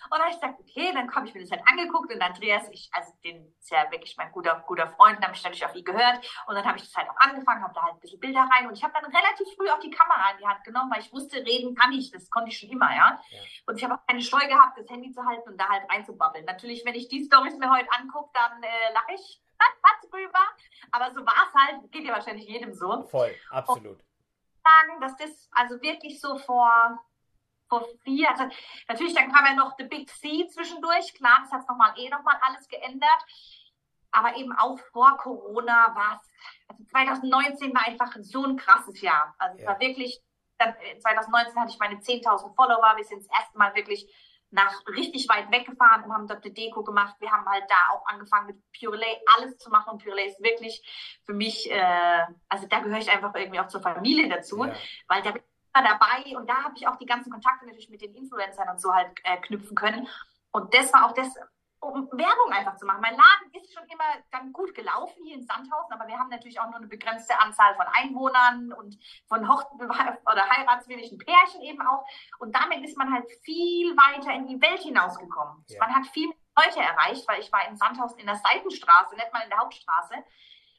Und 0.04 0.12
dann 0.12 0.22
habe 0.22 0.30
ich 0.30 0.40
gesagt, 0.40 0.60
okay, 0.60 0.92
dann 0.92 1.14
habe 1.14 1.26
ich 1.26 1.34
mir 1.34 1.40
das 1.40 1.50
halt 1.50 1.62
angeguckt 1.66 2.12
und 2.12 2.20
Andreas, 2.20 2.68
ich, 2.70 2.90
also 2.92 3.12
den 3.24 3.54
ist 3.58 3.70
ja 3.70 3.90
wirklich 3.90 4.16
mein 4.16 4.32
guter, 4.32 4.62
guter 4.66 4.88
Freund, 4.88 5.16
dann 5.18 5.26
habe 5.26 5.34
ich 5.34 5.42
natürlich 5.42 5.64
auch 5.64 5.74
ihn 5.74 5.84
gehört 5.84 6.18
und 6.46 6.54
dann 6.54 6.64
habe 6.64 6.78
ich 6.78 6.84
das 6.84 6.96
halt 6.96 7.10
auch 7.10 7.16
angefangen, 7.16 7.62
habe 7.62 7.74
da 7.74 7.82
halt 7.82 7.94
ein 7.94 8.00
bisschen 8.00 8.20
Bilder 8.20 8.48
rein 8.52 8.66
und 8.66 8.76
ich 8.76 8.82
habe 8.82 8.92
dann 8.94 9.04
relativ 9.04 9.48
früh 9.56 9.68
auch 9.70 9.80
die 9.80 9.90
Kamera 9.90 10.32
in 10.32 10.38
die 10.38 10.46
Hand 10.46 10.64
genommen, 10.64 10.90
weil 10.90 11.00
ich 11.00 11.12
wusste, 11.12 11.36
reden 11.36 11.74
kann 11.74 11.92
ich, 11.92 12.10
das 12.10 12.30
konnte 12.30 12.50
ich 12.50 12.58
schon 12.58 12.70
immer, 12.70 12.90
ja. 12.90 13.20
ja. 13.30 13.38
Und 13.66 13.76
ich 13.76 13.84
habe 13.84 13.94
auch 13.94 14.06
keine 14.06 14.22
Scheu 14.22 14.46
gehabt, 14.46 14.78
das 14.78 14.88
Handy 14.88 15.10
zu 15.12 15.24
halten 15.24 15.48
und 15.48 15.58
da 15.58 15.68
halt 15.68 15.88
reinzubabbeln. 15.90 16.44
Natürlich, 16.44 16.84
wenn 16.84 16.94
ich 16.94 17.08
die 17.08 17.24
Stories 17.24 17.56
mir 17.56 17.70
heute 17.70 17.88
angucke, 17.92 18.30
dann 18.34 18.62
äh, 18.62 18.92
lache 18.92 19.14
ich 19.14 19.40
drüber, 20.10 20.40
aber 20.90 21.12
so 21.14 21.24
war 21.24 21.48
es 21.48 21.54
halt, 21.54 21.92
geht 21.92 22.04
ja 22.04 22.12
wahrscheinlich 22.12 22.48
jedem 22.48 22.74
so. 22.74 23.02
Voll, 23.02 23.34
absolut. 23.50 23.98
Und 23.98 24.04
sagen, 24.62 25.00
dass 25.00 25.16
das 25.16 25.48
also 25.52 25.80
wirklich 25.82 26.20
so 26.20 26.38
vor 26.38 26.98
vor 27.72 27.88
vier, 28.04 28.30
also 28.30 28.44
natürlich, 28.86 29.14
dann 29.14 29.32
kam 29.32 29.46
ja 29.46 29.54
noch 29.54 29.74
The 29.78 29.84
Big 29.84 30.10
C 30.10 30.46
zwischendurch, 30.46 31.14
klar, 31.14 31.38
das 31.40 31.52
hat 31.52 31.66
nochmal 31.66 31.94
eh 31.96 32.10
nochmal 32.10 32.36
alles 32.46 32.68
geändert. 32.68 33.24
Aber 34.10 34.36
eben 34.36 34.52
auch 34.52 34.78
vor 34.92 35.16
Corona 35.16 35.94
war 35.94 36.20
es, 36.20 36.30
also 36.68 36.84
2019 36.90 37.74
war 37.74 37.86
einfach 37.86 38.14
so 38.20 38.44
ein 38.44 38.58
krasses 38.58 39.00
Jahr. 39.00 39.34
Also 39.38 39.56
ja. 39.56 39.62
es 39.62 39.68
war 39.68 39.80
wirklich, 39.80 40.20
dann, 40.58 40.74
2019 41.00 41.58
hatte 41.58 41.72
ich 41.72 41.78
meine 41.78 41.96
10.000 41.96 42.54
Follower, 42.54 42.92
wir 42.94 43.04
sind 43.04 43.20
das 43.20 43.40
erste 43.40 43.56
Mal 43.56 43.74
wirklich 43.74 44.06
nach 44.50 44.86
richtig 44.86 45.26
weit 45.30 45.50
weggefahren 45.50 46.04
und 46.04 46.12
haben 46.12 46.28
dort 46.28 46.44
eine 46.44 46.52
Deko 46.52 46.84
gemacht. 46.84 47.16
Wir 47.20 47.30
haben 47.30 47.46
halt 47.46 47.64
da 47.70 47.94
auch 47.94 48.06
angefangen 48.06 48.48
mit 48.48 48.62
Purelay 48.78 49.16
alles 49.34 49.56
zu 49.56 49.70
machen 49.70 49.92
und 49.92 50.04
Purelay 50.04 50.26
ist 50.26 50.42
wirklich 50.42 50.82
für 51.24 51.32
mich, 51.32 51.70
äh, 51.70 52.26
also 52.50 52.66
da 52.68 52.80
gehöre 52.80 52.98
ich 52.98 53.10
einfach 53.10 53.34
irgendwie 53.34 53.60
auch 53.60 53.68
zur 53.68 53.80
Familie 53.80 54.28
dazu, 54.28 54.62
ja. 54.62 54.74
weil 55.08 55.22
da 55.22 55.32
dabei 55.80 56.36
und 56.36 56.48
da 56.48 56.64
habe 56.64 56.74
ich 56.76 56.86
auch 56.86 56.96
die 56.96 57.06
ganzen 57.06 57.30
Kontakte 57.30 57.64
natürlich 57.64 57.88
mit 57.88 58.02
den 58.02 58.14
Influencern 58.14 58.68
und 58.68 58.80
so 58.80 58.92
halt 58.92 59.10
äh, 59.24 59.38
knüpfen 59.38 59.74
können. 59.74 60.08
Und 60.50 60.74
das 60.74 60.92
war 60.92 61.06
auch 61.06 61.14
das, 61.14 61.28
um 61.80 62.08
Werbung 62.12 62.52
einfach 62.52 62.76
zu 62.76 62.86
machen. 62.86 63.00
Mein 63.00 63.16
Laden 63.16 63.50
ist 63.54 63.72
schon 63.72 63.84
immer 63.84 64.04
dann 64.30 64.52
gut 64.52 64.74
gelaufen 64.74 65.24
hier 65.24 65.34
in 65.36 65.42
Sandhausen, 65.42 65.92
aber 65.92 66.06
wir 66.06 66.18
haben 66.18 66.28
natürlich 66.28 66.60
auch 66.60 66.66
nur 66.66 66.76
eine 66.76 66.86
begrenzte 66.86 67.38
Anzahl 67.40 67.74
von 67.74 67.86
Einwohnern 67.86 68.72
und 68.72 68.96
von 69.26 69.48
Hoch- 69.48 69.64
oder 69.80 70.48
heiratswilligen 70.48 71.18
Pärchen 71.18 71.62
eben 71.62 71.80
auch. 71.80 72.04
Und 72.38 72.54
damit 72.54 72.84
ist 72.84 72.96
man 72.96 73.12
halt 73.12 73.26
viel 73.42 73.96
weiter 73.96 74.32
in 74.32 74.46
die 74.46 74.60
Welt 74.60 74.80
hinausgekommen. 74.80 75.64
Ja. 75.68 75.78
Man 75.80 75.94
hat 75.94 76.06
viel 76.08 76.30
Leute 76.56 76.80
erreicht, 76.80 77.26
weil 77.26 77.40
ich 77.40 77.50
war 77.50 77.66
in 77.66 77.76
Sandhausen 77.76 78.18
in 78.18 78.26
der 78.26 78.36
Seitenstraße, 78.36 79.16
nicht 79.16 79.32
mal 79.32 79.42
in 79.42 79.50
der 79.50 79.58
Hauptstraße. 79.58 80.14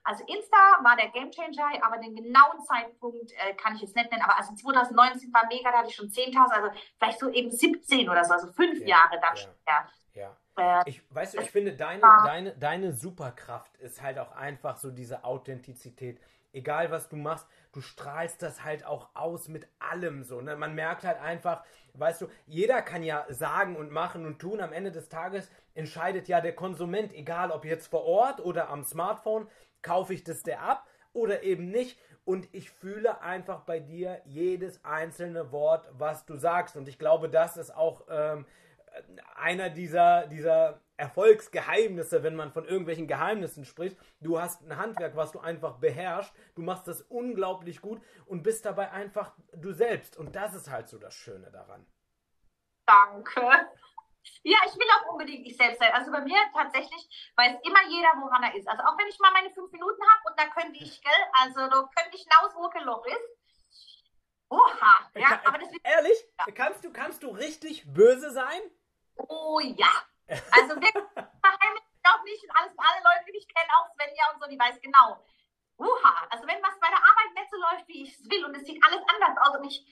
Also 0.04 0.24
Insta 0.26 0.58
war 0.84 0.98
der 0.98 1.10
Gamechanger, 1.10 1.82
aber 1.82 1.98
den 1.98 2.16
genauen 2.16 2.60
Zeitpunkt 2.66 3.32
äh, 3.32 3.54
kann 3.54 3.76
ich 3.76 3.82
jetzt 3.82 3.96
nicht 3.96 4.12
nennen. 4.12 4.24
Aber 4.24 4.38
also 4.38 4.54
2019 4.54 5.34
war 5.34 5.46
mega, 5.48 5.72
da 5.72 5.80
hatte 5.80 5.90
ich 5.90 5.96
schon 5.96 6.10
10.000, 6.10 6.52
also 6.52 6.70
vielleicht 6.98 7.20
so 7.20 7.30
eben 7.30 7.50
17 7.50 8.10
oder 8.10 8.24
so, 8.26 8.34
also 8.34 8.52
fünf 8.52 8.80
ja, 8.82 8.88
Jahre 8.88 9.20
dann 9.22 9.56
ja, 9.68 9.88
Ja. 10.14 10.38
Äh, 10.58 10.90
ich, 10.90 11.02
weißt 11.10 11.36
du, 11.36 11.42
ich 11.42 11.50
finde, 11.50 11.74
deine, 11.74 12.02
deine, 12.02 12.56
deine 12.58 12.94
Superkraft 12.94 13.78
ist 13.78 14.02
halt 14.02 14.20
auch 14.20 14.34
einfach 14.34 14.78
so 14.78 14.92
diese 14.92 15.24
Authentizität. 15.24 16.20
Egal 16.52 16.92
was 16.92 17.10
du 17.10 17.16
machst, 17.16 17.48
du 17.74 17.82
strahlst 17.82 18.42
das 18.42 18.64
halt 18.64 18.86
auch 18.86 19.10
aus 19.16 19.48
mit 19.48 19.68
allem 19.80 20.24
so. 20.24 20.40
Ne? 20.42 20.56
Man 20.56 20.76
merkt 20.76 21.04
halt 21.04 21.20
einfach, 21.20 21.64
weißt 21.96 22.22
du, 22.22 22.28
jeder 22.46 22.82
kann 22.82 23.04
ja 23.04 23.26
sagen 23.30 23.76
und 23.76 23.92
machen 23.92 24.26
und 24.26 24.40
tun. 24.40 24.62
Am 24.62 24.72
Ende 24.72 24.92
des 24.92 25.10
Tages 25.10 25.50
entscheidet 25.74 26.28
ja 26.28 26.40
der 26.40 26.56
Konsument, 26.56 27.14
egal 27.14 27.52
ob 27.52 27.66
jetzt 27.66 27.88
vor 27.88 28.06
Ort 28.06 28.40
oder 28.40 28.70
am 28.70 28.84
Smartphone 28.84 29.48
kaufe 29.82 30.14
ich 30.14 30.24
das 30.24 30.44
der 30.44 30.62
ab 30.62 30.88
oder 31.12 31.44
eben 31.44 31.70
nicht. 31.70 32.00
Und 32.26 32.48
ich 32.54 32.72
fühle 32.72 33.22
einfach 33.22 33.62
bei 33.62 33.80
dir 33.80 34.22
jedes 34.24 34.86
einzelne 34.86 35.52
Wort, 35.52 35.90
was 35.92 36.26
du 36.26 36.38
sagst. 36.38 36.78
Und 36.78 36.88
ich 36.88 36.98
glaube, 36.98 37.28
das 37.28 37.58
ist 37.58 37.76
auch 37.76 38.06
ähm, 38.10 38.46
einer 39.36 39.70
dieser, 39.70 40.28
dieser 40.28 40.82
Erfolgsgeheimnisse, 40.98 42.24
wenn 42.24 42.36
man 42.36 42.52
von 42.52 42.66
irgendwelchen 42.66 43.08
Geheimnissen 43.08 43.66
spricht. 43.66 43.98
Du 44.20 44.40
hast 44.40 44.62
ein 44.62 44.78
Handwerk, 44.78 45.16
was 45.16 45.32
du 45.32 45.40
einfach 45.40 45.78
beherrschst. 45.78 46.34
Du 46.56 46.62
machst 46.62 46.88
das 46.88 47.02
unglaublich 47.02 47.82
gut 47.82 48.02
und 48.26 48.44
bist 48.44 48.66
dabei 48.66 48.92
einfach 48.92 49.34
du 49.54 49.74
selbst. 49.74 50.18
Und 50.18 50.36
das 50.36 50.54
ist 50.54 50.70
halt 50.70 50.88
so 50.88 51.00
das 51.00 51.14
Schöne 51.14 51.52
daran. 51.52 51.86
Danke. 52.86 53.42
Ja, 54.44 54.58
ich 54.66 54.76
will 54.76 54.88
auch 54.98 55.12
unbedingt 55.12 55.46
ich 55.46 55.58
selbst 55.58 55.80
sein. 55.80 55.92
Also 55.94 56.12
bei 56.12 56.22
mir 56.22 56.38
tatsächlich 56.54 57.32
weiß 57.36 57.58
immer 57.64 57.90
jeder, 57.90 58.10
woran 58.22 58.44
er 58.44 58.56
ist. 58.56 58.68
Also 58.68 58.84
auch 58.84 58.98
wenn 58.98 59.08
ich 59.08 59.20
mal 59.20 59.32
meine 59.32 59.50
fünf 59.50 59.72
Minuten 59.72 60.02
habe 60.02 60.30
und 60.30 60.40
da 60.40 60.46
könnte 60.48 60.80
ich, 60.80 61.02
gell, 61.02 61.12
also 61.42 61.60
da 61.68 61.90
könnte 61.96 62.16
ich 62.16 62.24
hinaus, 62.24 62.56
wo 62.56 62.70
Loch 62.86 63.06
ist. 63.06 63.44
Oha, 64.50 65.10
ja, 65.16 65.42
aber 65.46 65.58
das 65.58 65.70
Ehrlich? 65.84 66.26
Ja. 66.40 66.54
Kannst, 66.54 66.86
du, 66.86 66.94
kannst 66.94 67.24
du 67.24 67.30
richtig 67.30 67.92
böse 67.92 68.32
sein? 68.32 68.62
Oh 69.18 69.60
ja. 69.60 69.92
Also 70.28 70.76
wirklich, 70.76 70.94
verheimlich 71.14 71.84
auch 72.04 72.24
nicht. 72.24 72.44
Und 72.44 72.52
alles, 72.56 72.72
alle 72.78 73.04
Leute, 73.04 73.32
die 73.32 73.38
ich 73.38 73.48
kenne, 73.48 73.70
auch 73.80 73.90
Svenja 73.94 74.32
und 74.34 74.42
so, 74.42 74.50
die 74.50 74.60
weiß 74.60 74.80
genau. 74.82 75.24
Oha, 75.78 76.28
also 76.30 76.48
wenn 76.48 76.62
was 76.62 76.80
bei 76.80 76.88
der 76.88 77.02
Arbeit 77.02 77.34
nicht 77.34 77.50
so 77.50 77.58
läuft, 77.58 77.88
wie 77.88 78.04
ich 78.04 78.14
es 78.14 78.30
will 78.30 78.46
und 78.46 78.56
es 78.56 78.66
sieht 78.66 78.84
alles 78.86 79.02
anders 79.08 79.38
aus 79.42 79.58
und 79.58 79.66
ich, 79.66 79.84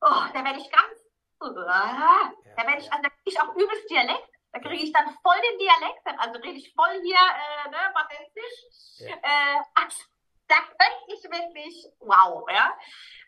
oh, 0.00 0.24
da 0.32 0.44
werde 0.44 0.58
ich 0.58 0.70
ganz 0.70 1.10
ja, 1.42 2.32
da 2.56 2.66
werde 2.66 2.82
ich, 2.82 2.92
also 2.92 3.02
da 3.02 3.08
kriege 3.08 3.30
ich 3.30 3.40
auch 3.40 3.54
übelst 3.54 3.90
Dialekt. 3.90 4.28
Da 4.52 4.58
kriege 4.58 4.82
ich 4.82 4.92
dann 4.92 5.06
voll 5.22 5.40
den 5.40 5.58
Dialekt, 5.58 6.06
also 6.18 6.40
rede 6.40 6.58
ich 6.58 6.74
voll 6.74 7.00
hier, 7.02 7.14
äh, 7.14 7.70
ne, 7.70 7.78
badensisch. 7.94 8.98
Ja. 8.98 9.14
Äh, 9.14 9.62
also, 9.74 10.04
da 10.50 10.56
könnte 10.56 11.14
ich 11.14 11.22
wirklich, 11.24 11.86
wow, 12.00 12.44
ja. 12.50 12.76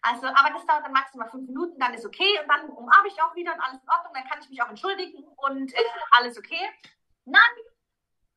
Also, 0.02 0.26
aber 0.26 0.50
das 0.50 0.66
dauert 0.66 0.85
dann 0.85 0.92
maximal 0.92 1.30
fünf 1.30 1.46
Minuten, 1.46 1.78
dann 1.78 1.94
ist 1.94 2.04
okay 2.04 2.40
und 2.40 2.48
dann 2.48 2.68
umarme 2.70 3.08
ich 3.08 3.22
auch 3.22 3.35
wieder 3.37 3.54
und 3.54 3.61
alles 3.61 3.80
in 3.80 3.88
Ordnung, 3.88 4.14
dann 4.14 4.28
kann 4.28 4.40
ich 4.40 4.50
mich 4.50 4.61
auch 4.61 4.68
entschuldigen 4.68 5.24
und 5.37 5.72
äh, 5.72 5.85
alles 6.11 6.37
okay. 6.37 6.68
Dann, 7.24 7.54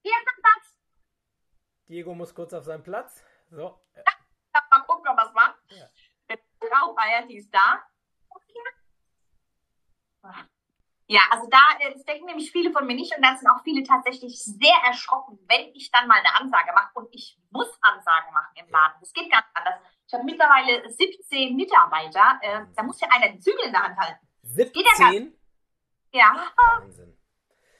hier 0.03 0.13
ist 0.13 0.25
Platz. 0.25 0.79
Diego 1.87 2.13
muss 2.13 2.33
kurz 2.33 2.53
auf 2.53 2.63
seinen 2.63 2.83
Platz. 2.83 3.23
So. 3.49 3.79
Ja, 3.95 4.61
mal 4.71 4.81
gucken, 4.81 5.07
ob 5.07 5.17
was 5.17 5.33
macht. 5.33 5.59
Ja. 5.69 5.89
Der 6.29 6.39
Traumeier, 6.59 7.25
die 7.25 7.37
ist 7.37 7.51
da. 7.51 7.83
Ja, 11.07 11.21
also 11.29 11.47
da, 11.49 11.59
äh, 11.79 11.93
das 11.93 12.03
denken 12.03 12.25
nämlich 12.25 12.51
viele 12.51 12.71
von 12.71 12.85
mir 12.87 12.95
nicht 12.95 13.15
und 13.15 13.23
da 13.23 13.35
sind 13.35 13.47
auch 13.47 13.61
viele 13.63 13.83
tatsächlich 13.83 14.43
sehr 14.43 14.75
erschrocken, 14.85 15.37
wenn 15.47 15.67
ich 15.73 15.91
dann 15.91 16.07
mal 16.07 16.17
eine 16.17 16.35
Ansage 16.35 16.71
mache 16.73 16.91
und 16.95 17.07
ich 17.11 17.37
muss 17.51 17.67
Ansagen 17.81 18.33
machen 18.33 18.55
im 18.55 18.69
Laden. 18.69 18.95
Das 18.99 19.13
geht 19.13 19.31
ganz 19.31 19.45
anders. 19.53 19.75
Ich 20.07 20.13
habe 20.13 20.23
mittlerweile 20.23 20.89
17 20.89 21.55
Mitarbeiter, 21.55 22.39
äh, 22.41 22.65
da 22.75 22.83
muss 22.83 22.99
ja 22.99 23.07
einer 23.11 23.29
den 23.29 23.41
Zügel 23.41 23.65
in 23.65 23.71
der 23.71 23.83
Hand 23.83 23.97
halten. 23.97 24.27
17? 24.43 25.37
Ja. 26.11 26.51
Wahnsinn. 26.55 27.15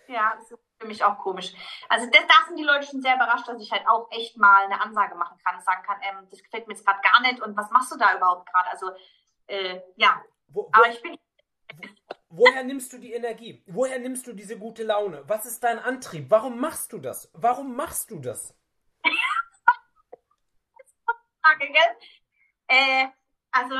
Ja, 0.07 0.35
das 0.35 0.51
ist 0.51 0.59
für 0.77 0.87
mich 0.87 1.03
auch 1.03 1.17
komisch. 1.17 1.53
Also 1.89 2.07
das, 2.11 2.27
da 2.27 2.45
sind 2.47 2.57
die 2.57 2.63
Leute 2.63 2.85
schon 2.85 3.01
sehr 3.01 3.15
überrascht, 3.15 3.47
dass 3.47 3.59
ich 3.59 3.71
halt 3.71 3.87
auch 3.87 4.11
echt 4.11 4.37
mal 4.37 4.65
eine 4.65 4.81
Ansage 4.81 5.15
machen 5.15 5.37
kann, 5.43 5.59
sagen 5.61 5.83
kann, 5.83 5.97
ähm, 6.03 6.27
das 6.29 6.43
gefällt 6.43 6.67
mir 6.67 6.73
jetzt 6.73 6.85
gerade 6.85 7.01
gar 7.01 7.21
nicht 7.21 7.41
und 7.41 7.57
was 7.57 7.71
machst 7.71 7.91
du 7.91 7.97
da 7.97 8.15
überhaupt 8.15 8.51
gerade? 8.51 8.69
Also 8.69 8.91
äh, 9.47 9.81
ja, 9.95 10.21
wo, 10.47 10.63
wo, 10.63 10.69
aber 10.73 10.89
ich 10.89 11.01
bin 11.01 11.17
Woher 12.29 12.63
nimmst 12.63 12.91
du 12.91 12.97
die 12.97 13.13
Energie? 13.13 13.63
Woher 13.67 13.99
nimmst 13.99 14.27
du 14.27 14.33
diese 14.33 14.57
gute 14.57 14.83
Laune? 14.83 15.23
Was 15.27 15.45
ist 15.45 15.63
dein 15.63 15.79
Antrieb? 15.79 16.29
Warum 16.29 16.59
machst 16.59 16.91
du 16.91 16.97
das? 16.99 17.29
Warum 17.33 17.75
machst 17.75 18.11
du 18.11 18.19
das? 18.19 18.55
Frage, 21.45 21.67
gell? 21.67 21.97
Äh, 22.67 23.07
also, 23.51 23.75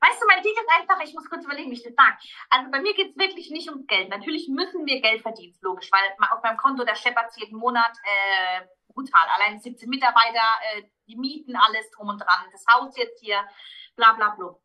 weißt 0.00 0.20
du, 0.20 0.26
mein 0.26 0.42
Ding 0.42 0.52
ist 0.52 0.68
einfach, 0.80 1.00
ich 1.02 1.14
muss 1.14 1.30
kurz 1.30 1.44
überlegen, 1.44 1.70
wie 1.70 1.76
ich 1.76 1.84
das 1.84 1.94
sage. 1.94 2.16
Also 2.50 2.70
bei 2.70 2.80
mir 2.80 2.94
geht 2.94 3.10
es 3.10 3.16
wirklich 3.16 3.50
nicht 3.50 3.68
ums 3.68 3.86
Geld. 3.86 4.08
Natürlich 4.08 4.48
müssen 4.48 4.84
wir 4.86 5.00
Geld 5.00 5.22
verdienen, 5.22 5.56
logisch, 5.60 5.90
weil 5.92 6.02
auf 6.30 6.42
meinem 6.42 6.56
Konto 6.56 6.84
der 6.84 6.96
scheppert 6.96 7.32
jeden 7.36 7.58
Monat 7.58 7.96
äh, 8.02 8.66
brutal. 8.88 9.28
Allein 9.28 9.60
17 9.60 9.88
Mitarbeiter, 9.88 10.42
äh, 10.74 10.82
die 11.06 11.16
Mieten, 11.16 11.54
alles 11.56 11.88
drum 11.92 12.08
und 12.08 12.18
dran. 12.18 12.48
Das 12.50 12.64
Haus 12.70 12.96
jetzt 12.96 13.20
hier, 13.20 13.48
bla 13.94 14.14
bla 14.14 14.30
bla. 14.30 14.56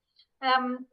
Ähm, 0.42 0.88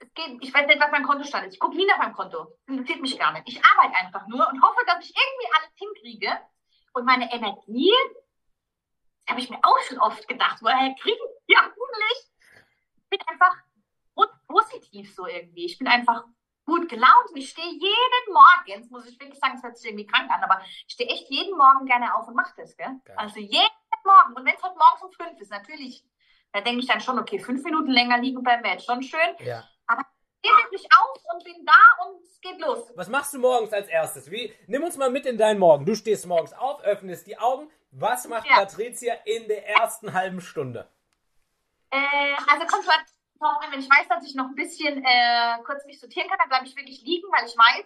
es 0.00 0.12
geht, 0.14 0.38
ich 0.40 0.52
weiß 0.52 0.66
nicht, 0.66 0.80
was 0.80 0.90
mein 0.90 1.04
Kontostand 1.04 1.46
ist. 1.46 1.54
Ich 1.54 1.60
gucke 1.60 1.76
nie 1.76 1.86
nach 1.86 1.98
meinem 1.98 2.14
Konto. 2.14 2.56
Das 2.66 2.76
interessiert 2.76 3.00
mich 3.00 3.18
gar 3.18 3.32
nicht. 3.32 3.48
Ich 3.48 3.60
arbeite 3.64 3.94
einfach 3.94 4.26
nur 4.28 4.48
und 4.48 4.62
hoffe, 4.62 4.80
dass 4.86 5.04
ich 5.04 5.14
irgendwie 5.14 5.52
alles 5.56 5.70
hinkriege. 5.76 6.40
Und 6.92 7.04
meine 7.04 7.32
Energie, 7.32 7.92
habe 9.28 9.40
ich 9.40 9.50
mir 9.50 9.58
auch 9.62 9.78
schon 9.86 9.98
oft 9.98 10.26
gedacht, 10.26 10.58
woher 10.60 10.94
kriegen 11.00 11.20
die 11.48 11.56
eigentlich? 11.56 12.30
Ich 12.96 13.08
bin 13.08 13.20
einfach 13.26 13.56
positiv 14.48 15.14
so 15.14 15.26
irgendwie. 15.26 15.66
Ich 15.66 15.78
bin 15.78 15.86
einfach 15.86 16.24
gut 16.66 16.88
gelaunt 16.88 17.30
ich 17.34 17.50
stehe 17.50 17.66
jeden 17.66 18.32
Morgen, 18.32 18.66
jetzt 18.66 18.90
muss 18.90 19.06
ich 19.06 19.18
wirklich 19.18 19.38
sagen, 19.40 19.54
es 19.56 19.62
hört 19.62 19.76
sich 19.76 19.90
irgendwie 19.90 20.06
krank 20.06 20.30
an, 20.30 20.42
aber 20.44 20.62
ich 20.86 20.92
stehe 20.92 21.10
echt 21.10 21.28
jeden 21.28 21.56
Morgen 21.56 21.84
gerne 21.86 22.14
auf 22.14 22.28
und 22.28 22.36
mache 22.36 22.54
das, 22.56 22.76
gell? 22.76 23.00
Also 23.16 23.40
jeden 23.40 23.54
Morgen. 24.04 24.34
Und 24.36 24.44
wenn 24.44 24.54
es 24.54 24.62
halt 24.62 24.76
morgens 24.76 25.02
um 25.02 25.12
fünf 25.12 25.40
ist, 25.40 25.50
natürlich, 25.50 26.04
da 26.52 26.60
denke 26.60 26.80
ich 26.80 26.86
dann 26.86 27.00
schon, 27.00 27.18
okay, 27.18 27.38
fünf 27.38 27.64
Minuten 27.64 27.90
länger 27.90 28.18
liegen 28.18 28.42
bleiben 28.42 28.62
wäre 28.62 28.74
jetzt 28.74 28.86
schon 28.86 29.02
schön. 29.02 29.36
Ja. 29.40 29.64
Aber 30.42 30.58
ich 30.58 30.64
stehe 30.64 30.64
wirklich 30.64 30.86
auf 30.98 31.34
und 31.34 31.44
bin 31.44 31.66
da 31.66 32.04
und 32.04 32.20
geht 32.40 32.60
los. 32.60 32.90
Was 32.94 33.08
machst 33.08 33.34
du 33.34 33.38
morgens 33.38 33.72
als 33.72 33.88
erstes? 33.88 34.30
Wie, 34.30 34.54
nimm 34.66 34.82
uns 34.82 34.96
mal 34.96 35.10
mit 35.10 35.26
in 35.26 35.36
deinen 35.36 35.58
Morgen. 35.58 35.84
Du 35.84 35.94
stehst 35.94 36.26
morgens 36.26 36.52
auf, 36.52 36.82
öffnest 36.82 37.26
die 37.26 37.38
Augen. 37.38 37.70
Was 37.92 38.26
macht 38.28 38.48
Ja. 38.48 38.56
Patricia 38.56 39.14
in 39.24 39.48
der 39.48 39.68
ersten 39.68 40.12
halben 40.12 40.40
Stunde? 40.40 40.88
Äh, 41.90 42.34
also 42.46 42.66
kommt 42.66 42.86
drauf 42.86 43.56
an, 43.62 43.72
wenn 43.72 43.80
ich 43.80 43.90
weiß, 43.90 44.08
dass 44.08 44.24
ich 44.24 44.34
noch 44.34 44.46
ein 44.46 44.54
bisschen 44.54 45.04
äh, 45.04 45.58
kurz 45.64 45.84
mich 45.86 45.98
sortieren 45.98 46.28
kann, 46.28 46.38
dann 46.38 46.48
bleibe 46.48 46.66
ich 46.66 46.76
wirklich 46.76 47.02
liegen, 47.02 47.26
weil 47.32 47.46
ich 47.46 47.56
weiß, 47.56 47.84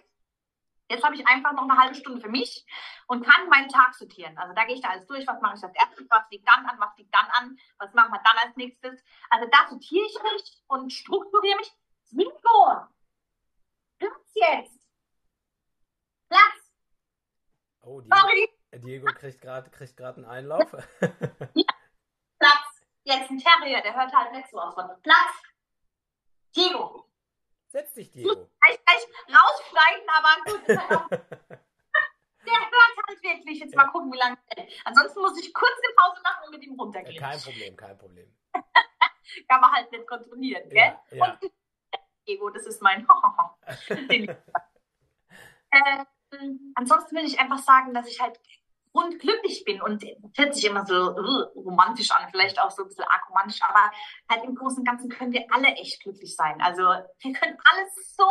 jetzt 0.89 1.03
habe 1.03 1.15
ich 1.15 1.27
einfach 1.27 1.53
noch 1.53 1.63
eine 1.63 1.77
halbe 1.77 1.95
Stunde 1.95 2.21
für 2.21 2.29
mich 2.29 2.65
und 3.07 3.25
kann 3.25 3.49
meinen 3.49 3.69
Tag 3.69 3.95
sortieren. 3.95 4.37
Also 4.37 4.53
da 4.53 4.65
gehe 4.65 4.75
ich 4.75 4.81
da 4.81 4.89
alles 4.89 5.07
durch, 5.07 5.25
was 5.25 5.41
mache 5.41 5.55
ich 5.57 5.63
als 5.63 5.75
erstes, 5.75 6.05
was 6.09 6.29
liegt 6.29 6.47
dann 6.47 6.65
an, 6.67 6.79
was 6.79 6.95
liegt 6.97 7.13
dann 7.13 7.25
an, 7.31 7.57
was 7.79 7.93
machen 7.93 8.11
wir 8.11 8.21
dann 8.23 8.37
als 8.37 8.55
nächstes. 8.55 9.03
Also 9.29 9.47
da 9.51 9.67
sortiere 9.69 10.05
ich 10.05 10.21
mich 10.21 10.61
und 10.67 10.93
strukturiere 10.93 11.57
mich. 11.57 11.71
Zwingo! 12.05 12.87
Platz 13.97 14.31
jetzt! 14.33 14.87
Platz! 16.29 16.71
Oh, 17.81 18.01
Diego, 18.01 18.15
Sorry! 18.17 18.49
Diego 18.75 19.05
kriegt 19.13 19.41
gerade 19.41 19.69
kriegt 19.69 19.95
grad 19.97 20.17
einen 20.17 20.25
Einlauf. 20.25 20.69
Platz! 22.39 22.85
Jetzt 23.03 23.29
ein 23.29 23.37
Terrier, 23.39 23.81
der 23.81 23.95
hört 23.95 24.13
halt 24.13 24.31
nicht 24.33 24.49
so 24.49 24.59
aus. 24.59 24.75
Platz! 25.03 25.41
Diego! 26.55 27.09
Setz 27.67 27.93
dich, 27.93 28.11
Diego. 28.11 28.33
gleich, 28.61 28.79
gleich 28.85 29.05
rausschneiden, 29.27 30.09
aber 30.09 30.43
gut. 30.45 30.67
halt 30.77 30.91
auch- 30.91 31.09
Der 32.45 32.53
hört 32.53 33.07
halt 33.07 33.23
wirklich. 33.23 33.59
Jetzt 33.59 33.75
mal 33.75 33.87
gucken, 33.87 34.13
wie 34.13 34.17
lange. 34.17 34.37
Ansonsten 34.83 35.19
muss 35.19 35.37
ich 35.39 35.51
kurz 35.51 35.71
eine 35.83 35.95
Pause 35.95 36.21
machen 36.21 36.43
und 36.45 36.51
mit 36.51 36.63
ihm 36.63 36.79
runtergehen. 36.79 37.19
Kein 37.19 37.39
Problem, 37.39 37.75
kein 37.75 37.97
Problem. 37.97 38.37
Kann 39.49 39.61
man 39.61 39.71
halt 39.71 39.91
nicht 39.91 40.05
kontrollieren, 40.05 40.69
gell? 40.69 40.77
Ja, 40.77 41.01
ja. 41.11 41.25
Und 41.41 41.51
Ego, 42.25 42.49
das 42.49 42.65
ist 42.65 42.81
mein. 42.81 43.07
Ähm, 46.31 46.73
ansonsten 46.75 47.17
will 47.17 47.25
ich 47.25 47.37
einfach 47.37 47.57
sagen, 47.57 47.93
dass 47.93 48.07
ich 48.07 48.21
halt 48.21 48.39
grundglücklich 48.95 49.65
bin 49.65 49.81
und 49.81 50.05
hört 50.37 50.55
sich 50.55 50.65
immer 50.65 50.85
so 50.85 50.93
äh, 50.93 51.59
romantisch 51.59 52.11
an, 52.11 52.29
vielleicht 52.31 52.59
auch 52.59 52.71
so 52.71 52.83
ein 52.83 52.87
bisschen 52.87 53.03
arg 53.03 53.29
romantisch, 53.29 53.61
aber 53.61 53.91
halt 54.29 54.45
im 54.45 54.55
Großen 54.55 54.79
und 54.79 54.85
Ganzen 54.85 55.09
können 55.09 55.33
wir 55.33 55.45
alle 55.51 55.67
echt 55.75 56.01
glücklich 56.01 56.33
sein. 56.33 56.61
Also 56.61 56.81
wir 56.81 57.33
können 57.33 57.57
alle 57.71 57.87
so 57.93 58.29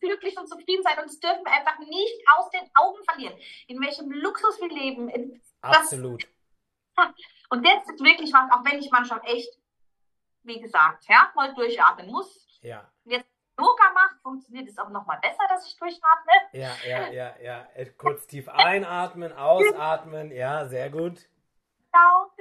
glücklich 0.00 0.38
und 0.38 0.48
zufrieden 0.48 0.84
sein 0.84 0.98
und 0.98 1.06
das 1.06 1.18
dürfen 1.18 1.44
wir 1.44 1.52
einfach 1.52 1.78
nicht 1.80 2.22
aus 2.36 2.48
den 2.50 2.70
Augen 2.74 3.02
verlieren. 3.04 3.36
In 3.66 3.80
welchem 3.80 4.10
Luxus 4.12 4.60
wir 4.60 4.68
leben. 4.68 5.42
Absolut. 5.60 6.24
und 7.50 7.66
das 7.66 7.88
ist 7.88 8.00
wirklich 8.00 8.32
was, 8.32 8.50
auch 8.52 8.64
wenn 8.64 8.78
ich 8.78 8.90
manchmal 8.92 9.20
echt, 9.24 9.58
wie 10.44 10.60
gesagt, 10.60 11.06
ja, 11.08 11.32
mal 11.34 11.52
durchatmen 11.52 12.12
muss. 12.12 12.45
Ja, 12.66 12.90
Yoga 13.58 13.92
mache, 13.94 14.16
funktioniert 14.22 14.68
es 14.68 14.76
auch 14.76 14.90
nochmal 14.90 15.18
besser, 15.20 15.44
dass 15.48 15.66
ich 15.66 15.76
durchatme. 15.76 16.32
ja, 16.52 16.72
ja, 16.84 17.08
ja, 17.10 17.34
ja. 17.40 17.66
Äh, 17.74 17.86
Kurz 17.96 18.26
tief 18.26 18.48
einatmen, 18.48 19.32
ausatmen. 19.32 20.32
Ja, 20.32 20.66
sehr 20.66 20.90
gut. 20.90 21.28
Genau. 21.92 22.32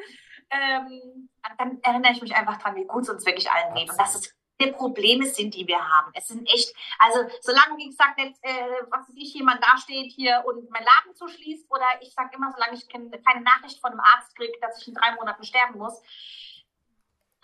Ähm, 0.50 1.30
dann 1.58 1.80
erinnere 1.84 2.12
ich 2.12 2.22
mich 2.22 2.36
einfach 2.36 2.58
dran, 2.58 2.76
wie 2.76 2.86
gut 2.86 3.04
es 3.04 3.10
uns 3.10 3.26
wirklich 3.26 3.50
allen 3.50 3.74
geht. 3.76 3.90
Und 3.90 4.00
dass 4.00 4.16
es 4.16 4.36
viele 4.58 4.74
Probleme 4.74 5.26
sind, 5.28 5.54
die 5.54 5.68
wir 5.68 5.80
haben. 5.80 6.12
Es 6.14 6.28
sind 6.28 6.48
echt, 6.50 6.74
also 7.00 7.20
solange, 7.42 7.78
wie 7.78 7.88
gesagt, 7.88 8.18
nicht, 8.18 8.38
äh, 8.42 8.82
was 8.90 9.08
weiß 9.08 9.16
ich, 9.16 9.34
jemand 9.34 9.64
dasteht 9.64 10.12
hier 10.12 10.44
und 10.46 10.70
mein 10.72 10.84
Laden 10.84 11.16
zuschließt 11.16 11.70
oder 11.70 11.86
ich 12.02 12.14
sage 12.14 12.32
immer, 12.36 12.52
solange 12.52 12.74
ich 12.76 12.88
keine 12.90 13.10
keine 13.22 13.42
Nachricht 13.42 13.80
von 13.80 13.92
einem 13.92 14.00
Arzt 14.00 14.36
kriege, 14.36 14.58
dass 14.62 14.82
ich 14.82 14.88
in 14.88 14.96
drei 14.96 15.14
Monaten 15.16 15.44
sterben 15.44 15.78
muss, 15.78 16.02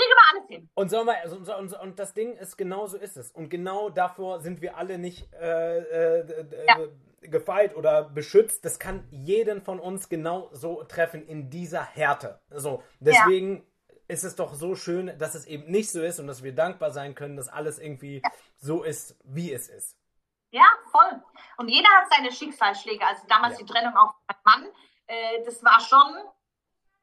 kriegen 0.02 0.14
wir 0.16 0.30
alles 0.32 0.50
hin. 0.50 0.70
Und, 0.74 0.90
sollen 0.90 1.08
wir, 1.08 1.18
also, 1.22 1.38
und, 1.38 1.74
und, 1.74 2.00
das 2.00 2.14
Ding 2.14 2.36
ist, 2.38 2.58
genau 2.58 2.88
so 2.88 2.98
ist 2.98 3.18
es. 3.18 3.32
Und 3.32 3.50
genau 3.50 3.90
davor 3.90 4.40
sind 4.40 4.62
wir 4.62 4.78
alle 4.78 4.98
nicht 4.98 5.32
äh, 5.34 5.78
äh, 5.80 6.20
äh, 6.20 6.66
Ja. 6.68 6.78
gefeit 7.22 7.76
oder 7.76 8.04
beschützt. 8.04 8.66
Das 8.66 8.80
kann 8.80 9.08
jeden 9.12 9.62
von 9.62 9.80
uns 9.80 10.10
genau 10.10 10.50
so 10.54 10.84
treffen 10.84 11.28
in 11.28 11.50
dieser 11.50 11.84
Härte. 11.84 12.42
So, 12.50 12.84
deswegen 13.00 13.66
ist 14.08 14.24
es 14.24 14.36
doch 14.36 14.54
so 14.54 14.76
schön, 14.76 15.18
dass 15.18 15.36
es 15.36 15.46
eben 15.46 15.72
nicht 15.72 15.92
so 15.92 16.02
ist 16.02 16.20
und 16.20 16.28
dass 16.28 16.44
wir 16.44 16.54
dankbar 16.54 16.92
sein 16.92 17.16
können, 17.16 17.38
dass 17.38 17.48
alles 17.48 17.80
irgendwie 17.80 18.22
so 18.58 18.84
ist, 18.84 19.16
wie 19.24 19.54
es 19.54 19.70
ist. 19.70 19.96
Ja, 20.52 20.66
voll. 20.92 21.22
Und 21.58 21.70
jeder 21.70 21.88
hat 21.90 22.08
seine 22.14 22.32
Schicksalsschläge. 22.32 23.06
Also 23.06 23.24
damals 23.28 23.58
Ja. 23.60 23.66
die 23.66 23.72
Trennung 23.72 23.96
auch 23.96 24.14
von 24.14 24.36
meinem 24.46 24.64
Mann, 24.64 24.72
äh, 25.08 25.44
das 25.46 25.64
war 25.64 25.80
schon, 25.80 26.26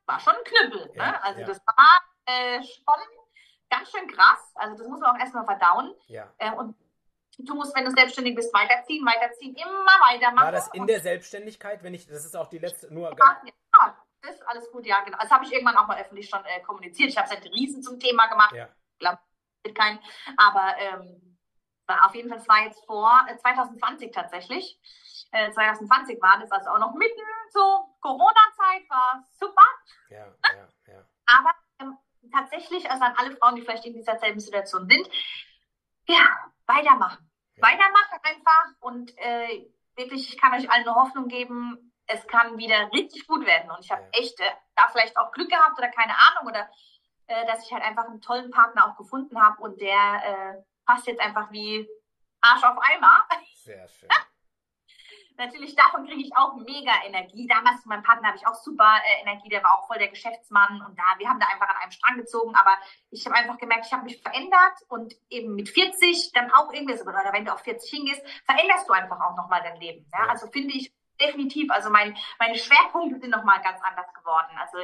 war 0.04 0.20
schon 0.20 0.34
ein 0.34 0.44
Knüppel. 0.44 0.90
Ja, 0.94 1.12
ne? 1.12 1.24
Also 1.24 1.40
ja. 1.40 1.46
das 1.46 1.58
war 1.66 2.02
äh, 2.28 2.62
schon 2.62 3.00
ganz 3.70 3.90
schön 3.90 4.06
krass. 4.08 4.52
Also 4.54 4.78
das 4.78 4.88
muss 4.88 5.00
man 5.00 5.16
auch 5.16 5.18
erstmal 5.18 5.44
verdauen. 5.44 5.94
Ja. 6.06 6.32
Äh, 6.38 6.52
und 6.52 6.76
du 7.38 7.54
musst, 7.54 7.74
wenn 7.76 7.84
du 7.84 7.90
selbstständig 7.90 8.34
bist, 8.34 8.52
weiterziehen, 8.52 9.04
weiterziehen, 9.06 9.54
immer 9.54 10.00
weitermachen. 10.10 10.46
War 10.46 10.52
das 10.52 10.68
in 10.72 10.86
der 10.86 11.00
Selbstständigkeit, 11.00 11.82
wenn 11.82 11.94
ich, 11.94 12.06
das 12.06 12.24
ist 12.24 12.36
auch 12.36 12.48
die 12.48 12.58
letzte, 12.58 12.92
nur 12.92 13.10
Ja, 13.10 13.42
ja, 13.44 13.96
das 14.22 14.34
ist 14.34 14.46
alles 14.46 14.70
gut, 14.70 14.86
ja, 14.86 15.02
genau. 15.04 15.18
Das 15.20 15.30
habe 15.30 15.44
ich 15.44 15.52
irgendwann 15.52 15.76
auch 15.76 15.86
mal 15.86 16.00
öffentlich 16.00 16.28
schon 16.28 16.44
äh, 16.44 16.60
kommuniziert. 16.60 17.10
Ich 17.10 17.16
habe 17.16 17.28
es 17.28 17.34
halt 17.34 17.44
riesen 17.52 17.82
zum 17.82 17.98
Thema 18.00 18.26
gemacht. 18.26 18.52
ja, 18.54 18.68
mit 19.64 19.74
kein, 19.76 19.98
aber 20.36 20.76
ähm, 20.78 21.36
auf 21.86 22.14
jeden 22.14 22.28
Fall, 22.28 22.38
es 22.38 22.48
war 22.48 22.64
jetzt 22.64 22.84
vor 22.86 23.26
äh, 23.28 23.36
2020 23.36 24.12
tatsächlich. 24.12 24.78
Äh, 25.32 25.50
2020 25.50 26.20
war 26.22 26.38
das 26.40 26.50
also 26.50 26.70
auch 26.70 26.78
noch 26.78 26.94
mitten 26.94 27.20
so 27.50 27.96
Corona-Zeit, 28.00 28.88
war 28.88 29.24
super. 29.32 29.64
ja, 30.10 30.26
ja, 30.26 30.68
ja. 30.86 31.04
Aber 31.26 31.50
tatsächlich, 32.32 32.90
also 32.90 33.04
an 33.04 33.14
alle 33.16 33.36
Frauen, 33.36 33.56
die 33.56 33.62
vielleicht 33.62 33.84
in 33.86 33.94
dieser 33.94 34.18
selben 34.18 34.40
Situation 34.40 34.88
sind, 34.88 35.08
ja, 36.06 36.26
weitermachen. 36.66 37.24
Weitermachen 37.60 38.18
einfach 38.22 38.66
und 38.80 39.16
äh, 39.18 39.68
wirklich, 39.96 40.32
ich 40.32 40.40
kann 40.40 40.52
euch 40.54 40.70
allen 40.70 40.84
eine 40.86 40.94
Hoffnung 40.94 41.26
geben, 41.28 41.92
es 42.06 42.26
kann 42.26 42.56
wieder 42.56 42.90
richtig 42.92 43.26
gut 43.26 43.44
werden. 43.44 43.70
Und 43.70 43.84
ich 43.84 43.90
habe 43.90 44.02
Ja. 44.02 44.08
echt 44.20 44.38
äh, 44.40 44.50
da 44.76 44.88
vielleicht 44.88 45.16
auch 45.16 45.32
Glück 45.32 45.50
gehabt 45.50 45.76
oder 45.78 45.88
keine 45.88 46.14
Ahnung 46.16 46.46
oder 46.46 46.70
äh, 47.26 47.46
dass 47.46 47.64
ich 47.66 47.72
halt 47.72 47.82
einfach 47.82 48.04
einen 48.04 48.20
tollen 48.20 48.50
Partner 48.50 48.86
auch 48.88 48.96
gefunden 48.96 49.40
habe 49.42 49.60
und 49.60 49.80
der 49.80 50.22
äh, 50.58 50.62
passt 50.86 51.06
jetzt 51.06 51.20
einfach 51.20 51.50
wie 51.50 51.86
Arsch 52.40 52.62
auf 52.62 52.78
Eimer. 52.80 53.26
Sehr 53.54 53.88
schön. 53.88 54.08
Natürlich, 55.38 55.76
davon 55.76 56.04
kriege 56.04 56.20
ich 56.20 56.36
auch 56.36 56.56
mega 56.56 56.90
Energie. 57.06 57.46
Damals 57.46 57.76
mit 57.76 57.86
meinem 57.86 58.02
Partner 58.02 58.28
habe 58.28 58.38
ich 58.38 58.46
auch 58.46 58.56
super 58.56 58.98
äh, 59.04 59.22
Energie, 59.22 59.48
der 59.48 59.62
war 59.62 59.78
auch 59.78 59.86
voll 59.86 59.98
der 59.98 60.08
Geschäftsmann 60.08 60.82
und 60.84 60.98
da, 60.98 61.04
wir 61.16 61.28
haben 61.28 61.38
da 61.38 61.46
einfach 61.46 61.68
an 61.68 61.76
einem 61.80 61.92
Strang 61.92 62.16
gezogen, 62.16 62.56
aber 62.56 62.76
ich 63.10 63.24
habe 63.24 63.36
einfach 63.36 63.56
gemerkt, 63.56 63.86
ich 63.86 63.92
habe 63.92 64.02
mich 64.02 64.20
verändert 64.20 64.82
und 64.88 65.14
eben 65.30 65.54
mit 65.54 65.68
40 65.68 66.32
dann 66.32 66.50
auch 66.50 66.72
irgendwie 66.72 66.96
so, 66.96 67.04
oder 67.04 67.32
wenn 67.32 67.44
du 67.44 67.52
auf 67.52 67.60
40 67.60 67.88
hingehst, 67.88 68.22
veränderst 68.46 68.88
du 68.88 68.92
einfach 68.92 69.20
auch 69.20 69.36
nochmal 69.36 69.62
dein 69.62 69.80
Leben. 69.80 70.10
Ja. 70.12 70.26
Also 70.26 70.48
finde 70.48 70.74
ich 70.74 70.92
definitiv, 71.20 71.70
also 71.70 71.88
mein, 71.88 72.16
meine 72.40 72.58
Schwerpunkte 72.58 73.20
sind 73.20 73.30
nochmal 73.30 73.62
ganz 73.62 73.80
anders 73.82 74.12
geworden. 74.14 74.58
Also 74.58 74.78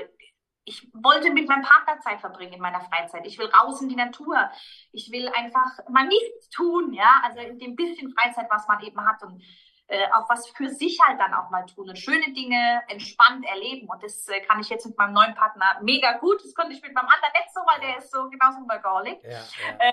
ich 0.65 0.89
wollte 0.95 1.33
mit 1.33 1.49
meinem 1.49 1.65
Partner 1.65 2.01
Zeit 2.01 2.21
verbringen 2.21 2.55
in 2.55 2.61
meiner 2.61 2.81
Freizeit. 2.81 3.27
Ich 3.27 3.39
will 3.39 3.47
raus 3.47 3.83
in 3.83 3.89
die 3.89 3.97
Natur. 3.97 4.51
Ich 4.93 5.11
will 5.11 5.29
einfach 5.31 5.71
mal 5.89 6.07
nichts 6.07 6.49
tun, 6.51 6.93
ja, 6.93 7.23
also 7.25 7.41
in 7.41 7.59
dem 7.59 7.75
bisschen 7.75 8.15
Freizeit, 8.15 8.47
was 8.51 8.69
man 8.69 8.81
eben 8.83 9.05
hat 9.05 9.21
und 9.25 9.43
äh, 9.87 10.07
auch 10.13 10.29
was 10.29 10.49
für 10.51 10.69
sich 10.71 10.99
halt 11.03 11.21
dann 11.21 11.35
auch 11.35 11.51
mal 11.51 11.67
tun 11.67 11.89
und 11.89 11.99
schöne 11.99 12.33
Dinge 12.33 12.83
entspannt 12.89 13.45
erleben. 13.47 13.89
Und 13.89 14.03
das 14.03 14.27
äh, 14.29 14.41
kann 14.41 14.61
ich 14.61 14.69
jetzt 14.69 14.87
mit 14.87 14.97
meinem 14.97 15.13
neuen 15.13 15.35
Partner 15.35 15.79
mega 15.83 16.19
gut. 16.19 16.43
Das 16.43 16.55
konnte 16.55 16.73
ich 16.73 16.83
mit 16.83 16.95
meinem 16.95 17.09
anderen 17.09 17.33
nicht 17.35 17.53
so, 17.53 17.61
weil 17.61 17.81
der 17.81 17.99
ist 17.99 18.11
so 18.11 18.29
genauso 18.31 18.61
übergaulig. 18.61 19.23
Ja, 19.23 19.31
ja. 19.31 19.93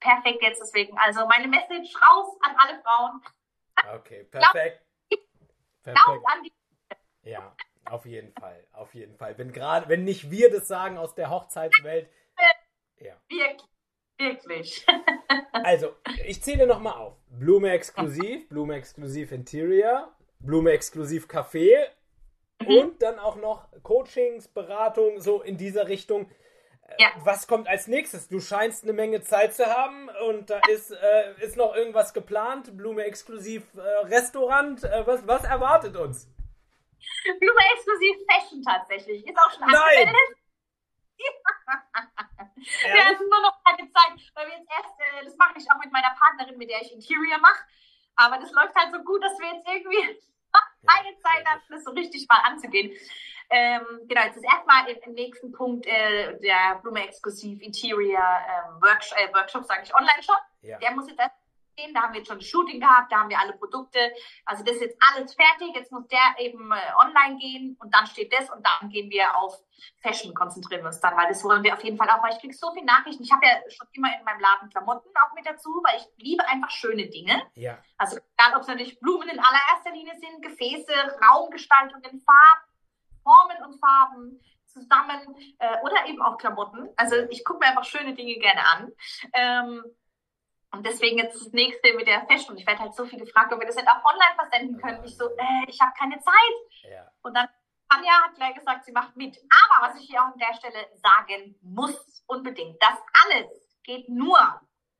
Perfekt 0.00 0.42
jetzt 0.42 0.60
deswegen. 0.60 0.96
Also 0.98 1.26
meine 1.26 1.46
Message 1.46 1.94
raus 2.00 2.38
an 2.42 2.56
alle 2.56 2.80
Frauen. 2.80 3.22
Okay, 3.96 4.24
perfekt. 4.30 4.82
Perfekt. 5.82 6.24
an 6.26 6.42
die 6.42 6.52
Ja, 7.22 7.54
auf 7.84 8.06
jeden 8.06 8.32
Fall, 8.32 8.66
auf 8.72 8.94
jeden 8.94 9.16
Fall. 9.16 9.36
Wenn 9.38 9.52
gerade, 9.52 9.88
wenn 9.88 10.04
nicht 10.04 10.30
wir 10.30 10.50
das 10.50 10.68
sagen 10.68 10.98
aus 10.98 11.14
der 11.14 11.30
Hochzeitswelt. 11.30 12.10
Ja. 13.02 13.16
wirklich, 13.30 13.62
wirklich. 14.20 14.86
Also, 15.52 15.94
ich 16.26 16.42
zähle 16.42 16.66
nochmal 16.66 16.94
auf. 16.94 17.16
Blume 17.30 17.70
exklusiv, 17.70 18.48
Blume 18.50 18.74
exklusiv 18.76 19.32
Interior, 19.32 20.12
Blume 20.38 20.70
exklusiv 20.72 21.26
Café 21.26 21.86
und 22.66 23.02
dann 23.02 23.18
auch 23.18 23.36
noch 23.36 23.68
Coachings, 23.82 24.48
Beratung, 24.48 25.20
so 25.20 25.42
in 25.42 25.56
dieser 25.56 25.88
Richtung. 25.88 26.30
Äh, 26.88 26.94
Ja. 27.02 27.08
Was 27.24 27.46
kommt 27.46 27.68
als 27.68 27.86
nächstes? 27.88 28.28
Du 28.28 28.40
scheinst 28.40 28.84
eine 28.84 28.92
Menge 28.92 29.22
Zeit 29.22 29.54
zu 29.54 29.64
haben 29.66 30.08
und 30.28 30.50
da 30.50 30.60
ist, 30.70 30.90
äh, 30.90 31.34
ist 31.44 31.56
noch 31.56 31.74
irgendwas 31.74 32.12
geplant. 32.14 32.76
Blume 32.76 33.04
exklusiv 33.04 33.62
äh, 33.76 33.80
Restaurant. 34.06 34.82
Äh, 34.84 35.06
was, 35.06 35.26
was 35.26 35.44
erwartet 35.44 35.96
uns? 35.96 36.28
Blume 37.24 37.60
exklusiv 37.74 38.16
Fashion 38.30 38.62
tatsächlich. 38.62 39.26
Ist 39.26 39.38
auch 39.38 39.50
schon 39.52 39.60
Nein! 39.62 39.74
angemeldet. 39.74 40.36
Wir 42.82 42.88
Ehrlich? 42.88 43.04
hatten 43.04 43.28
nur 43.28 43.40
noch 43.42 43.62
keine 43.64 43.88
Zeit, 43.90 44.20
weil 44.34 44.46
wir 44.48 44.58
jetzt 44.58 44.70
erst, 44.70 45.00
äh, 45.00 45.24
das 45.24 45.36
mache 45.36 45.54
ich 45.56 45.70
auch 45.70 45.78
mit 45.78 45.92
meiner 45.92 46.10
Partnerin, 46.10 46.58
mit 46.58 46.68
der 46.68 46.82
ich 46.82 46.92
Interior 46.92 47.38
mache. 47.38 47.64
Aber 48.16 48.38
das 48.38 48.52
läuft 48.52 48.74
halt 48.74 48.92
so 48.92 49.02
gut, 49.02 49.22
dass 49.22 49.38
wir 49.38 49.54
jetzt 49.54 49.66
irgendwie 49.66 50.20
keine 50.86 51.18
Zeit 51.20 51.46
haben, 51.46 51.62
das 51.68 51.84
so 51.84 51.92
richtig 51.92 52.26
mal 52.28 52.40
anzugehen. 52.44 52.92
Ähm, 53.52 53.84
genau, 54.06 54.22
jetzt 54.22 54.36
ist 54.36 54.44
erstmal 54.44 54.88
im, 54.88 55.12
nächsten 55.14 55.50
Punkt 55.52 55.86
äh, 55.86 56.38
der 56.38 56.78
Blume 56.82 57.02
Exklusiv 57.02 57.60
Interior 57.60 58.22
ähm, 58.22 58.80
Workshop, 58.80 59.18
äh, 59.18 59.34
Workshop 59.34 59.64
sage 59.64 59.82
ich, 59.84 59.94
Online-Shop. 59.94 60.40
Ja. 60.62 60.78
Der 60.78 60.92
muss 60.92 61.08
jetzt 61.08 61.18
erst 61.18 61.34
stehen. 61.80 61.94
Da 61.94 62.02
haben 62.02 62.12
wir 62.12 62.20
jetzt 62.20 62.28
schon 62.28 62.38
ein 62.38 62.42
Shooting 62.42 62.80
gehabt, 62.80 63.12
da 63.12 63.20
haben 63.20 63.30
wir 63.30 63.38
alle 63.38 63.52
Produkte. 63.54 63.98
Also 64.44 64.64
das 64.64 64.76
ist 64.76 64.82
jetzt 64.82 64.98
alles 65.10 65.34
fertig. 65.34 65.74
Jetzt 65.74 65.92
muss 65.92 66.06
der 66.08 66.20
eben 66.38 66.72
äh, 66.72 66.76
online 66.98 67.38
gehen 67.38 67.76
und 67.80 67.94
dann 67.94 68.06
steht 68.06 68.32
das 68.32 68.50
und 68.50 68.64
dann 68.64 68.90
gehen 68.90 69.10
wir 69.10 69.36
auf 69.36 69.56
Fashion, 70.02 70.34
konzentrieren 70.34 70.82
wir 70.82 70.88
uns 70.88 71.00
dann, 71.00 71.16
weil 71.16 71.28
das 71.28 71.42
wollen 71.42 71.62
wir 71.62 71.72
auf 71.72 71.82
jeden 71.82 71.96
Fall 71.96 72.08
auch, 72.10 72.22
weil 72.22 72.32
ich 72.32 72.40
kriege 72.40 72.54
so 72.54 72.70
viele 72.72 72.84
Nachrichten. 72.84 73.22
Ich 73.22 73.32
habe 73.32 73.46
ja 73.46 73.52
schon 73.68 73.86
immer 73.92 74.08
in 74.16 74.24
meinem 74.24 74.40
Laden 74.40 74.68
Klamotten 74.68 75.08
auch 75.16 75.34
mit 75.34 75.46
dazu, 75.46 75.70
weil 75.84 75.96
ich 75.96 76.06
liebe 76.22 76.46
einfach 76.46 76.70
schöne 76.70 77.08
Dinge. 77.08 77.42
Ja. 77.54 77.78
Also 77.96 78.18
egal, 78.36 78.56
ob 78.56 78.62
es 78.62 78.68
natürlich 78.68 79.00
Blumen 79.00 79.28
in 79.28 79.38
allererster 79.38 79.92
Linie 79.92 80.14
sind, 80.18 80.42
Gefäße, 80.42 80.92
Raumgestaltungen, 81.22 82.20
Farben, 82.20 82.68
Formen 83.22 83.64
und 83.64 83.80
Farben 83.80 84.40
zusammen 84.66 85.34
äh, 85.58 85.80
oder 85.82 86.06
eben 86.06 86.22
auch 86.22 86.36
Klamotten. 86.36 86.88
Also 86.96 87.16
ich 87.30 87.44
gucke 87.44 87.60
mir 87.60 87.66
einfach 87.66 87.84
schöne 87.84 88.14
Dinge 88.14 88.34
gerne 88.34 88.60
an. 88.60 88.92
Ähm, 89.32 89.84
und 90.72 90.86
deswegen 90.86 91.18
jetzt 91.18 91.40
das 91.40 91.52
nächste 91.52 91.94
mit 91.94 92.06
der 92.06 92.26
Fashion. 92.26 92.56
Ich 92.56 92.66
werde 92.66 92.80
halt 92.80 92.94
so 92.94 93.04
viel 93.04 93.18
gefragt, 93.18 93.52
ob 93.52 93.60
wir 93.60 93.66
das 93.66 93.76
nicht 93.76 93.88
auch 93.88 94.04
online 94.04 94.34
versenden 94.36 94.80
können. 94.80 95.04
Ich 95.04 95.16
so, 95.16 95.28
äh, 95.36 95.64
ich 95.66 95.80
habe 95.80 95.92
keine 95.98 96.18
Zeit. 96.20 96.90
Ja. 96.90 97.10
Und 97.22 97.36
dann 97.36 97.48
Anja 97.88 98.12
hat 98.24 98.34
gleich 98.36 98.54
gesagt, 98.54 98.84
sie 98.84 98.92
macht 98.92 99.16
mit. 99.16 99.36
Aber 99.50 99.88
was 99.88 100.00
ich 100.00 100.08
hier 100.08 100.20
auch 100.20 100.32
an 100.32 100.38
der 100.38 100.54
Stelle 100.54 100.86
sagen 101.02 101.56
muss, 101.60 102.22
unbedingt, 102.26 102.80
das 102.80 102.98
alles 103.24 103.78
geht 103.82 104.08
nur, 104.08 104.38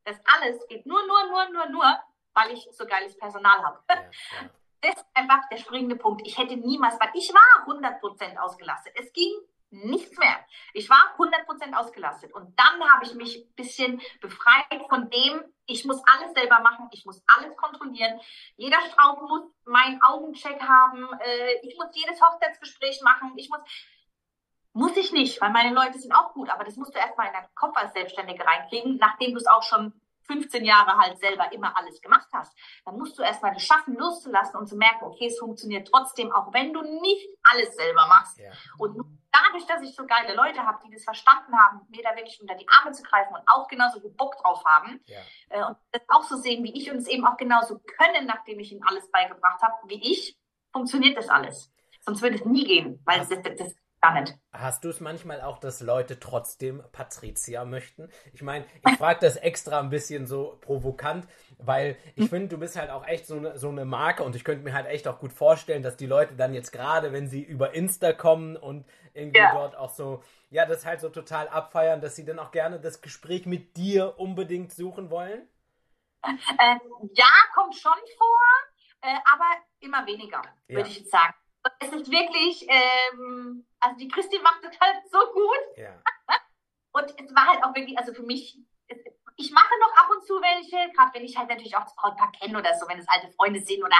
das 0.05 0.21
alles 0.37 0.67
geht 0.67 0.87
nur, 0.87 1.07
nur, 1.07 1.27
nur, 1.29 1.49
nur, 1.51 1.69
nur, 1.69 2.01
weil 2.35 2.53
ich 2.53 2.69
so 2.73 2.85
geiles 2.87 3.17
Personal 3.17 3.63
habe. 3.63 3.81
Ja, 3.89 3.97
ja. 3.97 4.51
Das 4.83 4.95
ist 4.95 5.05
einfach 5.13 5.47
der 5.51 5.59
springende 5.59 5.95
Punkt. 5.95 6.27
Ich 6.27 6.39
hätte 6.39 6.57
niemals, 6.57 6.99
weil 6.99 7.11
ich 7.13 7.31
war 7.35 7.69
100% 7.69 8.39
ausgelastet. 8.39 8.95
Es 8.97 9.13
ging 9.13 9.31
nichts 9.69 10.17
mehr. 10.19 10.45
Ich 10.73 10.89
war 10.89 11.15
100% 11.19 11.75
ausgelastet. 11.75 12.33
Und 12.33 12.59
dann 12.59 12.91
habe 12.91 13.05
ich 13.05 13.15
mich 13.15 13.45
ein 13.45 13.55
bisschen 13.55 14.01
befreit 14.23 14.65
von 14.89 15.11
dem, 15.11 15.45
ich 15.71 15.85
muss 15.85 16.03
alles 16.05 16.35
selber 16.35 16.61
machen, 16.61 16.89
ich 16.93 17.05
muss 17.07 17.23
alles 17.27 17.57
kontrollieren. 17.57 18.21
Jeder 18.57 18.81
Strauß 18.81 19.21
muss 19.23 19.43
meinen 19.65 20.03
Augencheck 20.03 20.61
haben, 20.61 21.09
äh, 21.21 21.55
ich 21.63 21.77
muss 21.77 21.89
jedes 21.95 22.21
Hochzeitsgespräch 22.21 23.01
machen, 23.03 23.33
ich 23.37 23.49
muss, 23.49 23.61
muss 24.73 24.97
ich 24.97 25.13
nicht, 25.13 25.41
weil 25.41 25.51
meine 25.51 25.75
Leute 25.75 25.99
sind 25.99 26.13
auch 26.13 26.33
gut, 26.33 26.51
aber 26.51 26.65
das 26.65 26.77
musst 26.77 26.95
du 26.95 26.99
erstmal 26.99 27.29
in 27.29 27.33
deinen 27.33 27.55
Kopf 27.55 27.77
als 27.77 27.93
Selbstständige 27.93 28.45
reinkriegen, 28.45 28.97
nachdem 28.97 29.33
du 29.33 29.39
es 29.39 29.47
auch 29.47 29.63
schon 29.63 30.00
15 30.31 30.65
Jahre 30.65 30.97
halt 30.97 31.19
selber 31.19 31.53
immer 31.53 31.77
alles 31.77 32.01
gemacht 32.01 32.29
hast, 32.33 32.57
dann 32.85 32.97
musst 32.97 33.19
du 33.19 33.23
erstmal 33.23 33.53
das 33.53 33.65
schaffen, 33.65 33.97
loszulassen 33.97 34.59
und 34.59 34.69
zu 34.69 34.77
merken, 34.77 35.05
okay, 35.05 35.27
es 35.27 35.39
funktioniert 35.39 35.89
trotzdem, 35.89 36.33
auch 36.33 36.53
wenn 36.53 36.73
du 36.73 36.83
nicht 36.83 37.29
alles 37.43 37.75
selber 37.75 38.07
machst. 38.07 38.39
Ja. 38.39 38.51
Und 38.79 38.97
dadurch, 39.33 39.67
dass 39.67 39.83
ich 39.83 39.95
so 39.95 40.07
geile 40.07 40.35
Leute 40.35 40.65
habe, 40.67 40.79
die 40.87 40.93
das 40.93 41.05
verstanden 41.05 41.57
haben, 41.59 41.81
mir 41.89 42.03
da 42.03 42.15
wirklich 42.17 42.41
unter 42.41 42.55
die 42.55 42.67
Arme 42.69 42.93
zu 42.93 43.03
greifen 43.03 43.35
und 43.35 43.43
auch 43.47 43.67
genauso 43.69 44.01
viel 44.01 44.11
Bock 44.11 44.37
drauf 44.39 44.65
haben 44.65 45.01
Ja. 45.07 45.19
äh, 45.49 45.65
und 45.65 45.77
das 45.93 46.03
auch 46.09 46.23
so 46.23 46.37
sehen 46.37 46.63
wie 46.65 46.77
ich 46.77 46.91
und 46.91 46.99
es 46.99 47.09
eben 47.09 47.27
auch 47.27 47.37
genauso 47.37 47.79
können, 47.79 48.27
nachdem 48.27 48.61
ich 48.61 48.73
ihnen 48.73 48.83
alles 48.85 49.11
beigebracht 49.11 49.61
habe, 49.63 49.75
wie 49.87 50.13
ich, 50.13 50.37
funktioniert 50.73 51.17
das 51.17 51.29
alles. 51.29 51.73
Sonst 52.03 52.23
würde 52.23 52.37
es 52.37 52.45
nie 52.45 52.65
gehen, 52.65 53.03
weil 53.05 53.19
das, 53.19 53.29
das, 53.29 53.43
das 53.57 53.75
nicht. 54.21 54.39
Hast 54.53 54.85
du 54.85 54.89
es 54.89 54.99
manchmal 55.01 55.41
auch, 55.43 55.59
dass 55.59 55.81
Leute 55.81 56.19
trotzdem 56.19 56.83
Patricia 56.91 57.65
möchten? 57.65 58.09
Ich 58.33 58.43
meine, 58.43 58.67
ich 58.83 58.97
frage 58.97 59.21
das 59.21 59.37
extra 59.37 59.79
ein 59.79 59.91
bisschen 59.91 60.27
so 60.27 60.59
provokant, 60.61 61.29
weil 61.59 61.97
ich 62.17 62.25
Hm. 62.25 62.29
finde, 62.29 62.49
du 62.49 62.59
bist 62.59 62.75
halt 62.77 62.91
auch 62.91 63.07
echt 63.07 63.27
so 63.29 63.37
eine, 63.37 63.57
so 63.59 63.69
eine 63.69 63.85
Marke 63.85 64.25
und 64.25 64.35
ich 64.35 64.43
könnte 64.43 64.65
mir 64.65 64.73
halt 64.75 64.87
echt 64.87 65.07
auch 65.07 65.21
gut 65.21 65.33
vorstellen, 65.33 65.85
dass 65.85 65.97
die 65.97 66.07
Leute 66.07 66.35
dann 66.35 66.53
jetzt 66.53 66.73
gerade, 66.73 67.13
wenn 67.13 67.29
sie 67.29 67.43
über 67.43 67.75
Insta 67.75 68.13
kommen 68.13 68.57
und 68.57 68.87
irgendwie 69.15 69.39
Ja. 69.39 69.53
dort 69.53 69.77
auch 69.77 69.91
so, 69.91 70.21
ja, 70.51 70.67
das 70.67 70.85
halt 70.85 71.01
so 71.01 71.11
total 71.11 71.47
abfeiern, 71.49 72.01
dass 72.01 72.17
sie 72.17 72.25
dann 72.25 72.41
auch 72.41 72.51
gerne 72.51 72.81
das 72.81 73.03
Gespräch 73.03 73.47
mit 73.47 73.77
dir 73.77 74.19
unbedingt 74.19 74.73
suchen 74.73 75.11
wollen? 75.11 75.47
Äh, 76.23 76.79
ja, 77.15 77.27
kommt 77.55 77.75
schon 77.77 77.93
vor, 78.19 78.41
äh, 79.03 79.17
aber 79.33 79.47
immer 79.81 80.07
weniger, 80.07 80.43
Ja. 80.69 80.77
würde 80.77 80.89
ich 80.89 80.99
jetzt 80.99 81.11
sagen. 81.11 81.35
Und 81.63 81.73
es 81.81 81.93
ist 81.93 82.11
wirklich, 82.11 82.67
ähm, 82.69 83.67
also 83.81 83.97
die 83.99 84.09
Christi 84.09 84.39
macht 84.41 84.65
das 84.65 84.79
halt 84.81 84.97
so 85.11 85.19
gut 85.33 85.77
Ja. 85.77 86.03
und 86.93 87.05
es 87.19 87.35
war 87.35 87.47
halt 87.47 87.63
auch 87.65 87.75
wirklich, 87.75 87.99
also 87.99 88.15
für 88.15 88.23
mich, 88.23 88.59
ich 89.37 89.51
mache 89.53 89.79
noch 89.81 89.97
ab 89.97 90.09
und 90.11 90.25
zu 90.27 90.35
welche, 90.41 90.93
gerade 90.93 91.13
wenn 91.15 91.25
ich 91.25 91.37
halt 91.37 91.49
natürlich 91.49 91.77
auch 91.77 91.85
das 91.85 91.95
Brautpaar 91.97 92.33
kenne 92.33 92.59
oder 92.59 92.75
so, 92.79 92.89
wenn 92.89 92.99
es 92.99 93.09
alte 93.09 93.31
Freunde 93.33 93.61
sind 93.61 93.83
oder 93.85 93.97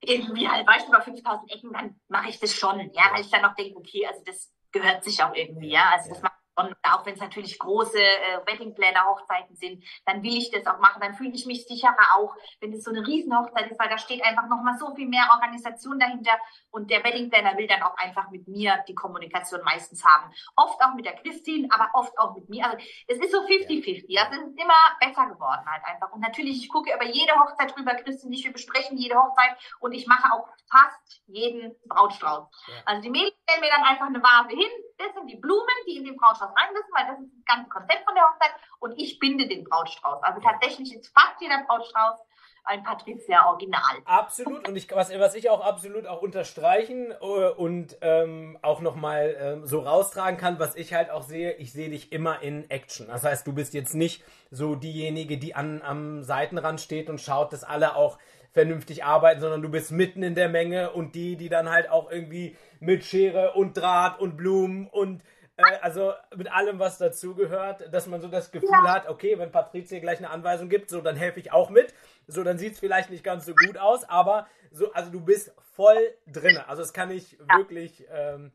irgendwie 0.00 0.48
halt, 0.48 0.66
weißt 0.66 0.86
du, 0.86 0.92
über 0.92 1.02
5000 1.02 1.50
Ecken, 1.52 1.72
dann 1.72 2.00
mache 2.08 2.28
ich 2.28 2.38
das 2.38 2.54
schon, 2.54 2.78
ja, 2.92 3.10
weil 3.12 3.22
ich 3.22 3.30
dann 3.30 3.44
auch 3.44 3.54
denke, 3.54 3.78
okay, 3.78 4.06
also 4.06 4.22
das 4.24 4.52
gehört 4.72 5.04
sich 5.04 5.22
auch 5.22 5.34
irgendwie, 5.34 5.70
ja, 5.70 5.90
also 5.90 6.10
das 6.10 6.18
Ja. 6.18 6.24
macht 6.24 6.45
schon, 6.56 6.74
auch 6.82 7.04
wenn 7.06 7.14
es 7.14 7.20
natürlich 7.20 7.58
große 7.58 7.98
äh, 7.98 8.40
Weddingpläne, 8.46 9.04
Hochzeiten 9.04 9.56
sind, 9.56 9.84
dann 10.04 10.22
will 10.22 10.36
ich 10.36 10.50
das 10.50 10.66
auch 10.66 10.78
machen, 10.78 11.00
dann 11.00 11.14
fühle 11.14 11.32
ich 11.34 11.46
mich 11.46 11.66
sicherer 11.66 12.16
auch, 12.16 12.34
wenn 12.60 12.72
es 12.72 12.84
so 12.84 12.90
eine 12.90 13.06
Riesenhochzeit 13.06 13.70
ist, 13.70 13.78
weil 13.78 13.88
da 13.88 13.98
steht 13.98 14.24
einfach 14.24 14.48
nochmal 14.48 14.76
so 14.78 14.94
viel 14.94 15.08
mehr 15.08 15.28
Organisation 15.32 15.98
dahinter 15.98 16.32
und 16.70 16.90
der 16.90 17.04
Weddingplanner 17.04 17.56
will 17.56 17.66
dann 17.66 17.82
auch 17.82 17.96
einfach 17.96 18.30
mit 18.30 18.48
mir 18.48 18.84
die 18.88 18.94
Kommunikation 18.94 19.62
meistens 19.64 20.04
haben. 20.04 20.32
Oft 20.56 20.82
auch 20.82 20.94
mit 20.94 21.04
der 21.04 21.14
Christine, 21.14 21.68
aber 21.70 21.90
oft 21.94 22.18
auch 22.18 22.34
mit 22.34 22.48
mir. 22.48 22.64
Also 22.64 22.78
es 23.06 23.18
ist 23.18 23.32
so 23.32 23.42
50-50. 23.42 24.18
Also 24.18 24.40
es 24.40 24.48
ist 24.48 24.60
immer 24.60 24.74
besser 25.00 25.26
geworden 25.26 25.64
halt 25.66 25.84
einfach. 25.84 26.12
Und 26.12 26.20
natürlich, 26.20 26.62
ich 26.62 26.68
gucke 26.68 26.92
über 26.94 27.04
jede 27.04 27.32
Hochzeit 27.34 27.74
drüber, 27.76 27.94
Christine, 27.94 28.34
ich, 28.34 28.44
wir 28.44 28.52
besprechen 28.52 28.96
jede 28.96 29.16
Hochzeit 29.16 29.56
und 29.80 29.92
ich 29.92 30.06
mache 30.06 30.32
auch 30.32 30.48
fast 30.70 31.22
jeden 31.26 31.74
Brautstrauß. 31.86 32.48
Ja. 32.68 32.74
Also 32.86 33.02
die 33.02 33.10
Mädels 33.10 33.34
stellen 33.42 33.60
mir 33.60 33.70
dann 33.70 33.84
einfach 33.84 34.06
eine 34.06 34.22
Vase 34.22 34.56
hin, 34.56 34.70
das 34.98 35.12
sind 35.14 35.28
die 35.30 35.36
Blumen, 35.36 35.66
die 35.86 35.96
in 35.96 36.04
den 36.04 36.16
Brautstrauß 36.16 36.45
rein 36.54 36.72
müssen, 36.72 36.92
weil 36.94 37.06
das 37.06 37.20
ist 37.20 37.32
das 37.36 37.44
ganze 37.56 37.70
Konzept 37.70 38.04
von 38.04 38.14
der 38.14 38.24
Hochzeit 38.24 38.54
und 38.80 38.98
ich 38.98 39.18
binde 39.18 39.48
den 39.48 39.64
Brautstrauß. 39.64 40.22
Also 40.22 40.40
tatsächlich 40.40 40.94
ist 40.94 41.12
fast 41.14 41.40
jeder 41.40 41.64
Brautstrauß 41.64 42.20
ein 42.66 42.82
Patricia 42.82 43.46
Original. 43.46 43.80
Absolut 44.04 44.68
und 44.68 44.76
ich, 44.76 44.90
was, 44.90 45.16
was 45.18 45.34
ich 45.34 45.48
auch 45.50 45.64
absolut 45.64 46.06
auch 46.06 46.20
unterstreichen 46.20 47.12
äh, 47.12 47.48
und 47.50 47.96
ähm, 48.00 48.58
auch 48.60 48.80
nochmal 48.80 49.36
ähm, 49.38 49.66
so 49.66 49.80
raustragen 49.80 50.38
kann, 50.38 50.58
was 50.58 50.74
ich 50.74 50.92
halt 50.92 51.10
auch 51.10 51.22
sehe, 51.22 51.52
ich 51.52 51.72
sehe 51.72 51.90
dich 51.90 52.12
immer 52.12 52.42
in 52.42 52.68
Action. 52.68 53.06
Das 53.06 53.24
heißt, 53.24 53.46
du 53.46 53.52
bist 53.52 53.72
jetzt 53.72 53.94
nicht 53.94 54.24
so 54.50 54.74
diejenige, 54.74 55.38
die 55.38 55.54
an, 55.54 55.80
am 55.82 56.22
Seitenrand 56.24 56.80
steht 56.80 57.08
und 57.08 57.20
schaut, 57.20 57.52
dass 57.52 57.62
alle 57.62 57.94
auch 57.94 58.18
vernünftig 58.56 59.04
arbeiten, 59.04 59.40
sondern 59.40 59.62
du 59.62 59.68
bist 59.68 59.92
mitten 59.92 60.22
in 60.22 60.34
der 60.34 60.48
Menge 60.48 60.90
und 60.90 61.14
die, 61.14 61.36
die 61.36 61.48
dann 61.48 61.70
halt 61.70 61.90
auch 61.90 62.10
irgendwie 62.10 62.56
mit 62.80 63.04
Schere 63.04 63.52
und 63.52 63.76
Draht 63.76 64.18
und 64.18 64.36
Blumen 64.36 64.88
und 64.88 65.22
äh, 65.56 65.78
also 65.80 66.12
mit 66.36 66.50
allem, 66.52 66.78
was 66.78 66.98
dazugehört, 66.98 67.92
dass 67.92 68.06
man 68.06 68.20
so 68.20 68.28
das 68.28 68.50
Gefühl 68.50 68.68
Ja. 68.70 68.92
hat, 68.94 69.08
okay, 69.08 69.38
wenn 69.38 69.50
Patricia 69.52 69.98
gleich 70.00 70.18
eine 70.18 70.30
Anweisung 70.30 70.68
gibt, 70.68 70.90
so 70.90 71.00
dann 71.00 71.16
helfe 71.16 71.40
ich 71.40 71.52
auch 71.52 71.70
mit. 71.70 71.94
So, 72.26 72.42
dann 72.44 72.58
sieht 72.58 72.74
es 72.74 72.80
vielleicht 72.80 73.10
nicht 73.10 73.24
ganz 73.24 73.46
so 73.46 73.54
gut 73.54 73.78
aus, 73.78 74.04
aber 74.08 74.46
so, 74.70 74.92
also 74.92 75.10
du 75.10 75.20
bist 75.20 75.54
voll 75.74 76.14
drinne. 76.26 76.68
Also 76.68 76.82
das 76.82 76.92
kann 76.92 77.10
ich 77.10 77.38
wirklich. 77.56 78.04
Ähm, 78.10 78.52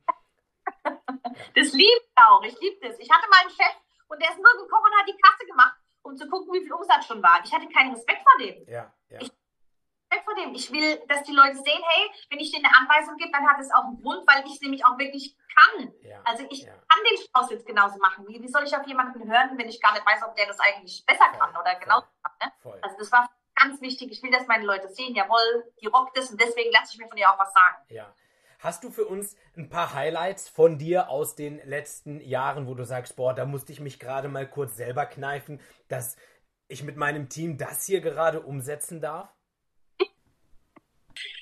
Das 1.56 1.72
liebe 1.74 2.02
ich 2.02 2.12
auch. 2.16 2.44
Ich 2.44 2.60
liebe 2.60 2.78
das. 2.88 3.00
Ich 3.00 3.10
hatte 3.10 3.28
meinen 3.30 3.50
Chef 3.50 3.76
und 4.08 4.22
der 4.22 4.30
ist 4.30 4.38
nur 4.38 4.64
gekommen 4.64 4.86
und 4.86 5.00
hat 5.00 5.08
die 5.08 5.18
Kasse 5.22 5.46
gemacht, 5.48 5.76
um 6.04 6.16
zu 6.18 6.28
gucken, 6.30 6.54
wie 6.54 6.62
viel 6.62 6.74
Umsatz 6.74 7.06
schon 7.08 7.22
war. 7.24 7.42
Ich 7.44 7.52
hatte 7.52 7.68
keinen 7.70 7.94
Respekt 7.94 8.22
vor 8.24 8.46
dem. 8.46 8.68
ja, 8.68 8.92
ja. 9.10 9.20
Ich- 9.22 9.32
Respekt 10.12 10.26
vor 10.26 10.36
dem. 10.36 10.54
Ich 10.54 10.72
will, 10.72 11.02
dass 11.08 11.24
die 11.24 11.34
Leute 11.34 11.56
sehen, 11.56 11.82
hey, 11.88 12.12
wenn 12.30 12.40
ich 12.40 12.52
denen 12.52 12.66
eine 12.66 12.76
Anweisung 12.78 13.18
gebe, 13.18 13.32
dann 13.32 13.48
hat 13.48 13.60
es 13.60 13.72
auch 13.72 13.86
einen 13.86 14.02
Grund, 14.02 14.28
weil 14.28 14.46
ich 14.46 14.54
es 14.56 14.62
nämlich 14.62 14.86
auch 14.86 14.98
wirklich 14.98 15.36
kann. 15.56 15.92
ja. 16.02 16.22
Also 16.26 16.46
ich 16.50 16.64
Ja. 16.64 16.74
kann 16.88 17.00
den 17.10 17.18
Strauß 17.24 17.52
jetzt 17.52 17.66
genauso 17.66 17.98
machen. 18.00 18.28
Wie, 18.28 18.42
wie 18.42 18.48
soll 18.48 18.64
ich 18.64 18.76
auf 18.76 18.86
jemanden 18.88 19.30
hören, 19.30 19.58
wenn 19.58 19.68
ich 19.70 19.82
gar 19.82 19.94
nicht 19.94 20.06
weiß, 20.06 20.24
ob 20.24 20.36
der 20.36 20.48
das 20.48 20.60
eigentlich 20.60 21.04
besser 21.06 21.28
kann 21.38 21.56
oder 21.56 21.76
genauso 21.76 22.08
kann? 22.24 22.34
Ne? 22.42 22.54
Voll. 22.62 22.80
Also 22.82 22.98
das 22.98 23.12
war 23.12 23.30
ganz 23.56 23.82
wichtig. 23.82 24.12
Ich 24.12 24.24
will, 24.24 24.32
dass 24.32 24.48
meine 24.48 24.66
Leute 24.66 24.90
sehen, 24.90 25.14
jawohl, 25.16 25.72
die 25.82 25.88
rockt 25.88 26.18
es 26.18 26.32
und 26.32 26.40
deswegen 26.40 26.72
lasse 26.72 26.94
ich 26.94 27.00
mir 27.00 27.08
von 27.08 27.18
ihr 27.18 27.30
auch 27.30 27.40
was 27.40 27.54
sagen. 27.54 27.78
Ja. 27.90 28.14
Hast 28.60 28.84
du 28.84 28.92
für 28.92 29.06
uns 29.06 29.36
ein 29.58 29.70
paar 29.70 29.94
Highlights 29.94 30.48
von 30.48 30.78
dir 30.78 31.10
aus 31.10 31.36
den 31.36 31.60
letzten 31.68 32.22
Jahren, 32.22 32.68
wo 32.68 32.76
du 32.76 32.86
sagst, 32.86 33.16
boah, 33.16 33.34
da 33.34 33.46
musste 33.46 33.72
ich 33.72 33.80
mich 33.80 34.00
gerade 34.00 34.28
mal 34.30 34.48
kurz 34.48 34.76
selber 34.78 35.08
kneifen, 35.08 35.60
dass 35.88 36.16
ich 36.68 36.84
mit 36.84 36.96
meinem 36.96 37.28
Team 37.28 37.58
das 37.58 37.86
hier 37.86 38.02
gerade 38.02 38.42
umsetzen 38.42 39.02
darf? 39.02 39.30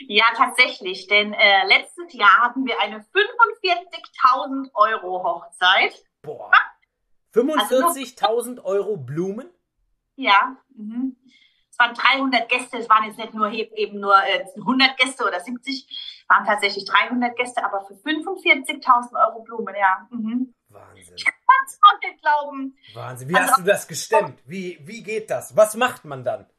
Ja, 0.08 0.26
tatsächlich, 0.36 1.08
denn 1.08 1.34
äh, 1.34 1.66
letztes 1.68 2.14
Jahr 2.14 2.40
hatten 2.42 2.66
wir 2.66 2.80
eine 2.80 3.00
45.000 3.00 4.74
Euro 4.74 5.24
Hochzeit. 5.24 5.94
Boah. 6.22 6.52
Also 7.34 7.42
45.000 7.42 8.64
Euro 8.64 8.98
Blumen? 8.98 9.50
Ja, 10.16 10.58
mhm. 10.76 11.16
es 11.70 11.80
waren 11.80 11.94
300 11.94 12.50
Gäste, 12.50 12.78
es 12.80 12.90
waren 12.90 13.06
jetzt 13.06 13.18
nicht 13.18 13.34
nur 13.34 13.50
eben 13.52 14.00
nur 14.00 14.18
äh, 14.18 14.46
100 14.58 14.98
Gäste 14.98 15.24
oder 15.26 15.40
70, 15.40 16.26
waren 16.28 16.46
tatsächlich 16.46 16.86
300 16.86 17.38
Gäste, 17.38 17.64
aber 17.64 17.86
für 17.86 17.94
45.000 17.94 19.14
Euro 19.14 19.44
Blumen, 19.44 19.76
ja. 19.76 20.08
Mhm. 20.10 20.54
Wahnsinn. 20.70 21.16
Kannst 21.16 21.80
du 21.82 21.88
auch 21.88 22.00
nicht 22.02 22.22
glauben. 22.22 22.78
Wahnsinn. 22.94 23.30
Wie 23.30 23.36
Also- 23.36 23.52
hast 23.52 23.60
du 23.60 23.64
das 23.64 23.88
gestemmt? 23.88 24.40
Wie, 24.46 24.80
wie 24.82 25.04
geht 25.04 25.30
das? 25.30 25.56
Was 25.56 25.76
macht 25.76 26.06
man 26.06 26.24
dann? 26.24 26.50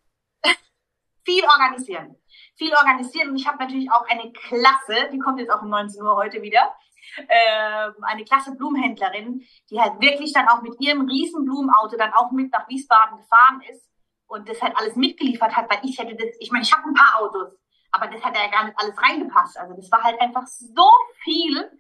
Viel 1.24 1.44
organisieren. 1.44 2.16
Viel 2.60 2.74
organisieren. 2.74 3.30
Und 3.30 3.36
ich 3.36 3.46
habe 3.46 3.56
natürlich 3.56 3.90
auch 3.90 4.06
eine 4.06 4.30
Klasse, 4.32 5.08
die 5.10 5.18
kommt 5.18 5.40
jetzt 5.40 5.50
auch 5.50 5.62
um 5.62 5.70
19 5.70 6.02
Uhr 6.02 6.14
heute 6.14 6.42
wieder, 6.42 6.74
ähm, 7.16 7.94
eine 8.02 8.22
klasse 8.22 8.54
Blumenhändlerin, 8.54 9.42
die 9.70 9.80
halt 9.80 9.98
wirklich 9.98 10.34
dann 10.34 10.46
auch 10.46 10.60
mit 10.60 10.78
ihrem 10.78 11.08
riesen 11.08 11.46
Blumenauto 11.46 11.96
dann 11.96 12.12
auch 12.12 12.30
mit 12.32 12.52
nach 12.52 12.68
Wiesbaden 12.68 13.16
gefahren 13.16 13.62
ist 13.70 13.88
und 14.26 14.46
das 14.46 14.60
halt 14.60 14.76
alles 14.76 14.94
mitgeliefert 14.94 15.56
hat, 15.56 15.70
weil 15.70 15.80
ich 15.84 15.98
hätte 15.98 16.14
das, 16.14 16.36
ich 16.38 16.52
meine, 16.52 16.62
ich 16.62 16.72
habe 16.72 16.86
ein 16.86 16.92
paar 16.92 17.22
Autos, 17.22 17.58
aber 17.92 18.08
das 18.08 18.22
hat 18.22 18.36
ja 18.36 18.46
gar 18.48 18.64
nicht 18.64 18.78
alles 18.78 18.94
reingepasst. 19.02 19.56
Also 19.56 19.74
das 19.74 19.90
war 19.90 20.02
halt 20.02 20.20
einfach 20.20 20.46
so 20.46 20.90
viel. 21.24 21.70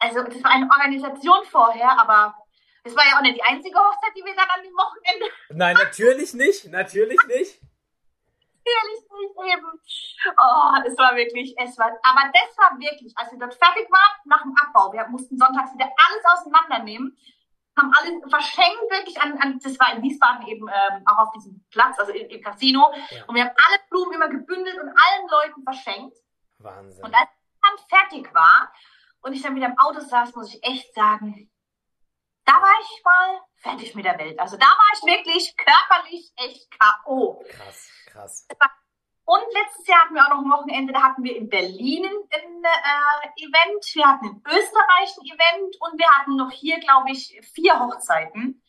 Also 0.00 0.24
das 0.24 0.42
war 0.42 0.50
eine 0.50 0.68
Organisation 0.68 1.44
vorher, 1.44 1.96
aber 2.00 2.34
das 2.82 2.96
war 2.96 3.06
ja 3.06 3.16
auch 3.16 3.22
nicht 3.22 3.36
die 3.36 3.44
einzige 3.44 3.78
Hochzeit, 3.78 4.10
die 4.16 4.24
wir 4.24 4.34
dann 4.34 4.48
an 4.48 4.62
dem 4.64 4.74
Wochenende. 4.74 5.26
Nein, 5.50 5.76
natürlich 5.78 6.34
nicht, 6.34 6.66
natürlich 6.66 7.18
nicht. 7.28 7.60
Natürlich 8.64 9.04
nicht 9.10 9.54
eben. 9.54 9.68
Oh, 10.38 10.72
es 10.86 10.96
war 10.96 11.14
wirklich, 11.16 11.54
es 11.58 11.76
war, 11.78 11.92
aber 12.02 12.32
das 12.32 12.56
war 12.56 12.78
wirklich, 12.78 13.12
als 13.16 13.30
wir 13.30 13.38
dort 13.38 13.54
fertig 13.54 13.90
waren, 13.90 14.20
nach 14.24 14.42
dem 14.42 14.54
Abbau, 14.56 14.92
wir 14.92 15.06
mussten 15.08 15.36
sonntags 15.36 15.74
wieder 15.74 15.84
alles 15.84 16.24
auseinandernehmen, 16.24 17.16
haben 17.76 17.92
alles 17.98 18.12
verschenkt, 18.30 18.90
wirklich 18.90 19.20
an, 19.20 19.36
an 19.38 19.58
das 19.62 19.78
war 19.78 19.92
in 19.94 20.02
Wiesbaden 20.02 20.46
eben 20.46 20.66
ähm, 20.68 21.02
auch 21.06 21.26
auf 21.26 21.32
diesem 21.32 21.64
Platz, 21.70 21.98
also 21.98 22.12
im, 22.12 22.28
im 22.28 22.40
Casino. 22.40 22.92
Ja. 23.10 23.24
Und 23.26 23.34
wir 23.34 23.44
haben 23.44 23.56
alle 23.66 23.80
Blumen 23.90 24.12
immer 24.12 24.28
gebündelt 24.28 24.76
und 24.76 24.88
allen 24.88 25.28
Leuten 25.28 25.62
verschenkt. 25.62 26.16
Wahnsinn. 26.58 27.04
Und 27.04 27.14
als 27.14 27.28
dann 27.62 27.78
fertig 27.88 28.32
war 28.34 28.72
und 29.22 29.32
ich 29.32 29.42
dann 29.42 29.56
wieder 29.56 29.66
im 29.66 29.78
Auto 29.78 30.00
saß, 30.00 30.34
muss 30.34 30.54
ich 30.54 30.62
echt 30.62 30.94
sagen, 30.94 31.50
da 32.44 32.52
war 32.52 32.80
ich 32.80 33.02
mal 33.04 33.40
fertig 33.64 33.94
mit 33.94 34.04
der 34.04 34.18
Welt. 34.18 34.38
Also 34.38 34.56
da 34.56 34.66
war 34.66 34.90
ich 34.94 35.02
wirklich 35.02 35.56
körperlich 35.56 36.32
echt 36.36 36.70
K.O. 36.78 37.42
Krass, 37.48 37.90
krass. 38.06 38.46
Und 39.26 39.42
letztes 39.54 39.86
Jahr 39.86 40.02
hatten 40.02 40.14
wir 40.14 40.22
auch 40.22 40.30
noch 40.30 40.44
ein 40.44 40.50
Wochenende, 40.50 40.92
da 40.92 41.02
hatten 41.02 41.24
wir 41.24 41.34
in 41.34 41.48
Berlin 41.48 42.04
ein 42.04 42.62
äh, 42.62 43.42
Event, 43.42 43.84
wir 43.94 44.06
hatten 44.06 44.26
in 44.26 44.42
Österreich 44.46 45.16
ein 45.16 45.24
Event 45.24 45.76
und 45.80 45.98
wir 45.98 46.08
hatten 46.08 46.36
noch 46.36 46.50
hier, 46.50 46.78
glaube 46.78 47.10
ich, 47.10 47.40
vier 47.54 47.80
Hochzeiten. 47.80 48.62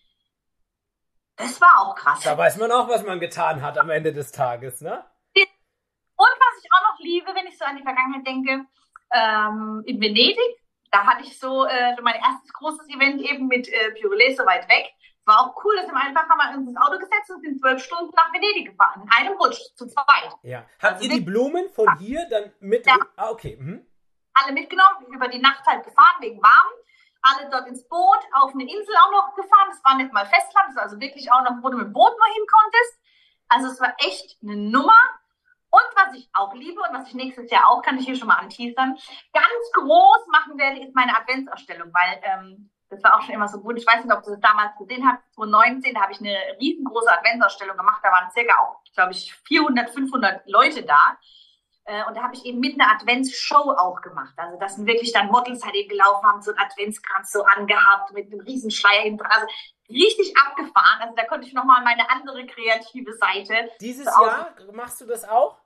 Das 1.35 1.59
war 1.59 1.81
auch 1.81 1.95
krass. 1.95 2.21
Da 2.23 2.37
weiß 2.37 2.55
man 2.55 2.71
auch, 2.71 2.87
was 2.87 3.03
man 3.03 3.19
getan 3.19 3.61
hat 3.61 3.77
am 3.77 3.89
Ende 3.89 4.13
des 4.13 4.31
Tages, 4.31 4.79
ne? 4.79 5.05
Und 6.17 6.27
was 6.39 6.63
ich 6.63 6.69
auch 6.71 6.93
noch 6.93 6.99
liebe, 6.99 7.35
wenn 7.35 7.47
ich 7.47 7.57
so 7.57 7.65
an 7.65 7.75
die 7.75 7.83
Vergangenheit 7.83 8.25
denke, 8.25 8.65
ähm, 9.11 9.83
in 9.85 9.99
Venedig, 9.99 10.64
da 10.95 11.05
hatte 11.05 11.23
ich 11.23 11.37
so 11.37 11.65
äh, 11.65 11.95
mein 12.01 12.15
erstes 12.15 12.53
großes 12.53 12.87
Event 12.87 13.21
eben 13.21 13.47
mit 13.47 13.67
äh, 13.67 13.91
Pyrelais 13.91 14.35
so 14.35 14.45
weit 14.45 14.69
weg. 14.69 14.93
War 15.25 15.41
auch 15.41 15.63
cool, 15.63 15.75
dass 15.75 15.87
wir 15.87 15.95
einfach 15.95 16.29
haben 16.29 16.37
wir 16.37 16.57
uns 16.57 16.69
ins 16.69 16.77
Auto 16.77 16.99
gesetzt 16.99 17.31
und 17.31 17.41
sind 17.41 17.59
zwölf 17.59 17.83
Stunden 17.83 18.13
nach 18.15 18.31
Venedig 18.31 18.67
gefahren. 18.67 19.01
In 19.03 19.11
einem 19.11 19.37
Rutsch, 19.37 19.59
zu 19.75 19.87
zweit. 19.87 20.31
Ja. 20.43 20.59
Habt 20.79 20.95
also 20.95 21.03
ihr 21.03 21.09
die 21.09 21.21
Blumen 21.21 21.67
von 21.69 21.85
ja. 21.85 21.97
hier 21.97 22.29
dann 22.29 22.53
mit? 22.59 22.85
Ja. 22.85 22.97
Ah, 23.17 23.29
okay. 23.31 23.57
Mhm. 23.59 23.85
Alle 24.35 24.53
mitgenommen, 24.53 25.07
über 25.07 25.27
die 25.27 25.39
Nacht 25.39 25.65
halt 25.65 25.83
gefahren, 25.83 26.15
wegen 26.21 26.41
warm. 26.41 26.71
Alle 27.21 27.49
dort 27.49 27.67
ins 27.67 27.87
Boot, 27.89 28.19
auf 28.33 28.53
eine 28.53 28.63
Insel 28.63 28.95
auch 29.03 29.11
noch 29.11 29.35
gefahren. 29.35 29.67
Das 29.69 29.83
war 29.83 29.97
nicht 29.97 30.13
mal 30.13 30.25
Festland, 30.25 30.69
das 30.69 30.75
war 30.75 30.83
also 30.83 30.99
wirklich 30.99 31.31
auch 31.31 31.43
noch, 31.43 31.61
wo 31.61 31.69
du 31.69 31.77
mit 31.77 31.87
dem 31.87 31.93
Boot 31.93 32.17
mal 32.19 32.31
hin 32.31 32.45
konntest. 32.47 32.99
Also 33.49 33.67
es 33.67 33.81
war 33.81 33.95
echt 33.97 34.37
eine 34.43 34.55
Nummer. 34.55 34.99
Und 35.75 35.95
was 35.95 36.13
ich 36.13 36.29
auch 36.31 36.53
liebe 36.53 36.79
und 36.79 36.93
was 36.93 37.09
ich 37.09 37.15
nächstes 37.15 37.51
Jahr 37.51 37.67
auch, 37.67 37.81
kann 37.81 37.97
ich 37.97 38.05
hier 38.05 38.15
schon 38.15 38.29
mal 38.29 38.37
anteasern, 38.37 38.95
ganz 39.33 39.71
groß 39.73 40.27
machen 40.31 40.57
werde, 40.57 40.79
ist 40.79 40.95
meine 40.95 41.17
Adventsausstellung, 41.17 41.91
weil 41.93 42.21
ähm, 42.23 42.69
das 42.89 43.03
war 43.03 43.17
auch 43.17 43.21
schon 43.21 43.35
immer 43.35 43.49
so 43.49 43.59
gut. 43.59 43.77
Ich 43.77 43.85
weiß 43.85 44.05
nicht, 44.05 44.13
ob 44.13 44.23
du 44.23 44.31
das 44.31 44.39
damals 44.39 44.77
gesehen 44.77 45.05
hast. 45.05 45.21
2019, 45.35 45.93
da 45.93 46.01
habe 46.01 46.13
ich 46.13 46.21
eine 46.21 46.37
riesengroße 46.61 47.11
Adventsausstellung 47.11 47.75
gemacht. 47.75 47.99
Da 48.03 48.09
waren 48.09 48.31
circa 48.31 48.57
auch, 48.61 48.81
glaube 48.93 49.11
ich, 49.11 49.33
400, 49.47 49.89
500 49.89 50.47
Leute 50.47 50.83
da. 50.83 51.17
Äh, 51.83 52.05
und 52.05 52.15
da 52.15 52.23
habe 52.23 52.35
ich 52.35 52.45
eben 52.45 52.61
mit 52.61 52.79
einer 52.79 52.91
Adventsshow 52.93 53.71
auch 53.71 54.01
gemacht. 54.01 54.33
Also 54.37 54.57
das 54.57 54.75
sind 54.77 54.87
wirklich 54.87 55.11
dann 55.11 55.27
Models 55.27 55.65
halt 55.65 55.75
eben 55.75 55.89
gelaufen, 55.89 56.25
haben 56.25 56.41
so 56.41 56.51
einen 56.51 56.59
Adventskranz 56.59 57.33
so 57.33 57.43
angehabt 57.43 58.13
mit 58.13 58.31
einem 58.31 58.39
riesen 58.41 58.71
Schleier 58.71 59.01
hinten 59.01 59.17
dran. 59.17 59.31
Also 59.31 59.47
richtig 59.89 60.33
abgefahren. 60.37 61.01
Also 61.01 61.15
da 61.15 61.25
konnte 61.25 61.47
ich 61.47 61.53
nochmal 61.53 61.83
meine 61.83 62.09
andere 62.09 62.45
kreative 62.45 63.13
Seite. 63.13 63.69
Dieses 63.81 64.05
so 64.05 64.25
Jahr 64.25 64.55
machst 64.71 65.01
du 65.01 65.05
das 65.05 65.27
auch? 65.27 65.64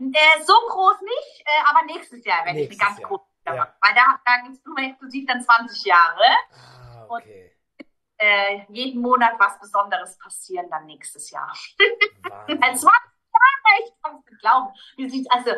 Äh, 0.00 0.42
so 0.44 0.54
groß 0.68 1.00
nicht, 1.02 1.44
äh, 1.44 1.70
aber 1.70 1.84
nächstes 1.86 2.24
Jahr 2.24 2.44
werde 2.44 2.60
ich 2.60 2.70
eine 2.70 2.78
ganz 2.78 3.02
große 3.02 3.24
ja. 3.54 3.74
Weil 3.80 3.94
da, 3.94 4.20
da 4.24 4.42
gibt 4.42 4.56
es 4.56 4.64
nur 4.64 4.78
exklusiv 4.78 5.26
dann 5.26 5.42
20 5.42 5.84
Jahre. 5.84 6.24
Ah, 6.52 7.06
okay. 7.08 7.52
Und 7.78 7.86
äh, 8.18 8.60
jeden 8.68 9.00
Monat 9.00 9.34
was 9.38 9.58
Besonderes 9.60 10.18
passieren 10.18 10.68
dann 10.70 10.86
nächstes 10.86 11.30
Jahr. 11.30 11.48
Als 11.48 11.60
20 12.50 12.82
Jahre, 12.82 13.84
ich 13.84 13.92
kann 14.02 14.16
es 14.18 14.30
nicht 14.30 14.40
glauben. 14.40 14.68
Wie 14.96 15.08
sieht's, 15.08 15.30
also, 15.30 15.52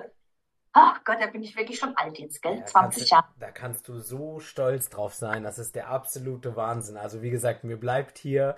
ach 0.72 0.98
oh 0.98 1.00
Gott, 1.04 1.16
da 1.20 1.26
bin 1.26 1.42
ich 1.42 1.56
wirklich 1.56 1.78
schon 1.78 1.96
alt 1.96 2.18
jetzt, 2.18 2.42
gell? 2.42 2.58
Ja, 2.58 2.66
20 2.66 3.10
Jahre. 3.10 3.28
Da 3.38 3.50
kannst 3.50 3.88
du 3.88 3.98
so 3.98 4.40
stolz 4.40 4.90
drauf 4.90 5.14
sein. 5.14 5.42
Das 5.42 5.58
ist 5.58 5.74
der 5.74 5.88
absolute 5.88 6.54
Wahnsinn. 6.54 6.96
Also, 6.96 7.22
wie 7.22 7.30
gesagt, 7.30 7.64
mir 7.64 7.78
bleibt 7.78 8.18
hier 8.18 8.56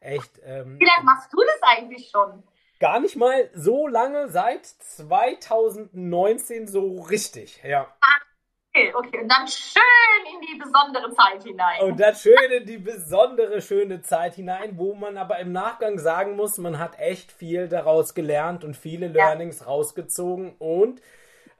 echt. 0.00 0.40
Ähm, 0.42 0.78
wie 0.80 0.84
lange 0.84 1.04
machst 1.04 1.32
du 1.32 1.38
das 1.38 1.62
eigentlich 1.62 2.10
schon? 2.10 2.42
Gar 2.80 3.00
nicht 3.00 3.16
mal 3.16 3.50
so 3.54 3.86
lange, 3.86 4.28
seit 4.28 4.66
2019 4.66 6.66
so 6.66 7.02
richtig, 7.02 7.62
ja. 7.62 7.86
Ach 8.00 8.24
Okay, 8.76 8.92
okay. 8.92 9.20
Und 9.20 9.28
dann 9.28 9.46
schön 9.46 10.34
in 10.34 10.40
die 10.40 10.58
besondere 10.58 11.14
Zeit 11.14 11.44
hinein. 11.44 11.80
Und 11.82 12.00
dann 12.00 12.14
schön 12.16 12.50
in 12.50 12.66
die 12.66 12.78
besondere, 12.78 13.62
schöne 13.62 14.02
Zeit 14.02 14.34
hinein, 14.34 14.76
wo 14.76 14.94
man 14.94 15.16
aber 15.16 15.38
im 15.38 15.52
Nachgang 15.52 16.00
sagen 16.00 16.34
muss, 16.34 16.58
man 16.58 16.80
hat 16.80 16.98
echt 16.98 17.30
viel 17.30 17.68
daraus 17.68 18.14
gelernt 18.14 18.64
und 18.64 18.76
viele 18.76 19.06
Learnings 19.06 19.60
ja. 19.60 19.66
rausgezogen. 19.66 20.56
Und 20.58 21.00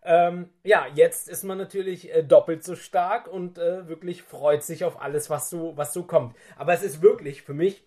ähm, 0.02 0.50
ja, 0.64 0.86
jetzt 0.92 1.28
ist 1.28 1.44
man 1.44 1.56
natürlich 1.56 2.12
äh, 2.12 2.24
doppelt 2.24 2.64
so 2.64 2.74
stark 2.74 3.28
und 3.28 3.58
äh, 3.58 3.86
wirklich 3.86 4.24
freut 4.24 4.64
sich 4.64 4.84
auf 4.84 5.00
alles, 5.00 5.30
was 5.30 5.50
so, 5.50 5.76
was 5.76 5.92
so 5.92 6.02
kommt. 6.02 6.34
Aber 6.56 6.72
es 6.72 6.82
ist 6.82 7.00
wirklich 7.00 7.42
für 7.42 7.54
mich 7.54 7.84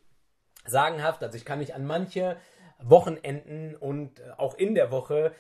sagenhaft. 0.66 1.22
Also 1.22 1.36
ich 1.36 1.44
kann 1.44 1.60
mich 1.60 1.76
an 1.76 1.86
manche 1.86 2.38
Wochenenden 2.80 3.76
und 3.76 4.20
äh, 4.20 4.32
auch 4.38 4.56
in 4.56 4.76
der 4.76 4.92
Woche 4.92 5.34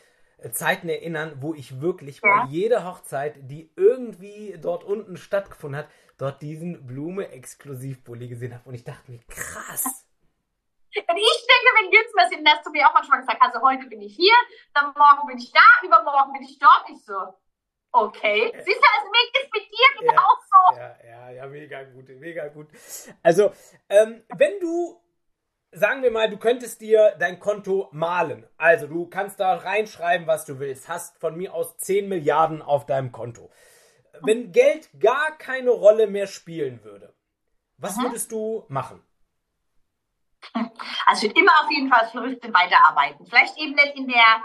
Zeiten 0.51 0.87
erinnern, 0.87 1.37
wo 1.41 1.55
ich 1.55 1.81
wirklich 1.81 2.21
ja. 2.23 2.45
bei 2.45 2.51
jeder 2.51 2.85
Hochzeit, 2.85 3.35
die 3.49 3.71
irgendwie 3.75 4.55
dort 4.61 4.83
unten 4.83 5.17
stattgefunden 5.17 5.79
hat, 5.79 5.89
dort 6.17 6.41
diesen 6.41 6.85
Blume-Exklusivbully 6.85 8.27
gesehen 8.27 8.53
habe. 8.53 8.69
Und 8.69 8.75
ich 8.75 8.83
dachte 8.83 9.11
mir, 9.11 9.19
krass. 9.27 10.05
Und 10.95 11.17
ich 11.17 11.47
denke, 11.47 11.69
wenn 11.79 11.91
jetzt 11.91 12.15
mal 12.15 12.29
sind, 12.29 12.47
hast 12.47 12.65
du 12.65 12.71
mir 12.71 12.87
auch 12.87 12.93
manchmal 12.93 13.19
gesagt, 13.19 13.41
also 13.41 13.61
heute 13.61 13.87
bin 13.87 14.01
ich 14.01 14.15
hier, 14.15 14.33
dann 14.73 14.93
morgen 14.95 15.27
bin 15.27 15.37
ich 15.37 15.51
da, 15.51 15.61
übermorgen 15.83 16.33
bin 16.33 16.43
ich 16.43 16.57
dort. 16.59 16.85
Ich 16.89 17.03
so, 17.03 17.15
okay. 17.91 18.51
Siehst 18.63 18.79
du, 18.79 18.87
also 18.95 19.11
mir 19.11 19.41
ist 19.41 19.53
mit 19.53 19.63
dir 19.63 19.99
genau 19.99 20.13
ja, 20.13 20.39
so. 20.49 20.79
Ja, 20.79 20.97
ja, 21.03 21.29
ja, 21.31 21.47
mega 21.47 21.83
gut, 21.83 22.09
mega 22.09 22.47
gut. 22.47 22.67
Also, 23.21 23.51
ähm, 23.89 24.23
wenn 24.35 24.59
du 24.59 24.99
sagen 25.71 26.03
wir 26.03 26.11
mal, 26.11 26.29
du 26.29 26.37
könntest 26.37 26.81
dir 26.81 27.15
dein 27.19 27.39
Konto 27.39 27.89
malen. 27.91 28.47
Also 28.57 28.87
du 28.87 29.07
kannst 29.07 29.39
da 29.39 29.55
reinschreiben, 29.55 30.27
was 30.27 30.45
du 30.45 30.59
willst. 30.59 30.87
Hast 30.87 31.17
von 31.19 31.35
mir 31.35 31.53
aus 31.53 31.77
10 31.77 32.07
Milliarden 32.07 32.61
auf 32.61 32.85
deinem 32.85 33.11
Konto. 33.11 33.51
Wenn 34.21 34.51
Geld 34.51 34.89
gar 34.99 35.37
keine 35.37 35.71
Rolle 35.71 36.07
mehr 36.07 36.27
spielen 36.27 36.83
würde, 36.83 37.13
was 37.77 37.97
mhm. 37.97 38.03
würdest 38.03 38.31
du 38.31 38.65
machen? 38.67 39.03
Also 41.05 41.25
ich 41.25 41.29
würde 41.29 41.41
immer 41.41 41.51
auf 41.63 41.71
jeden 41.71 41.89
Fall 41.89 42.07
Floristin 42.09 42.53
weiterarbeiten. 42.53 43.25
Vielleicht 43.27 43.57
eben 43.57 43.73
nicht 43.73 43.95
in 43.95 44.07
der, 44.07 44.43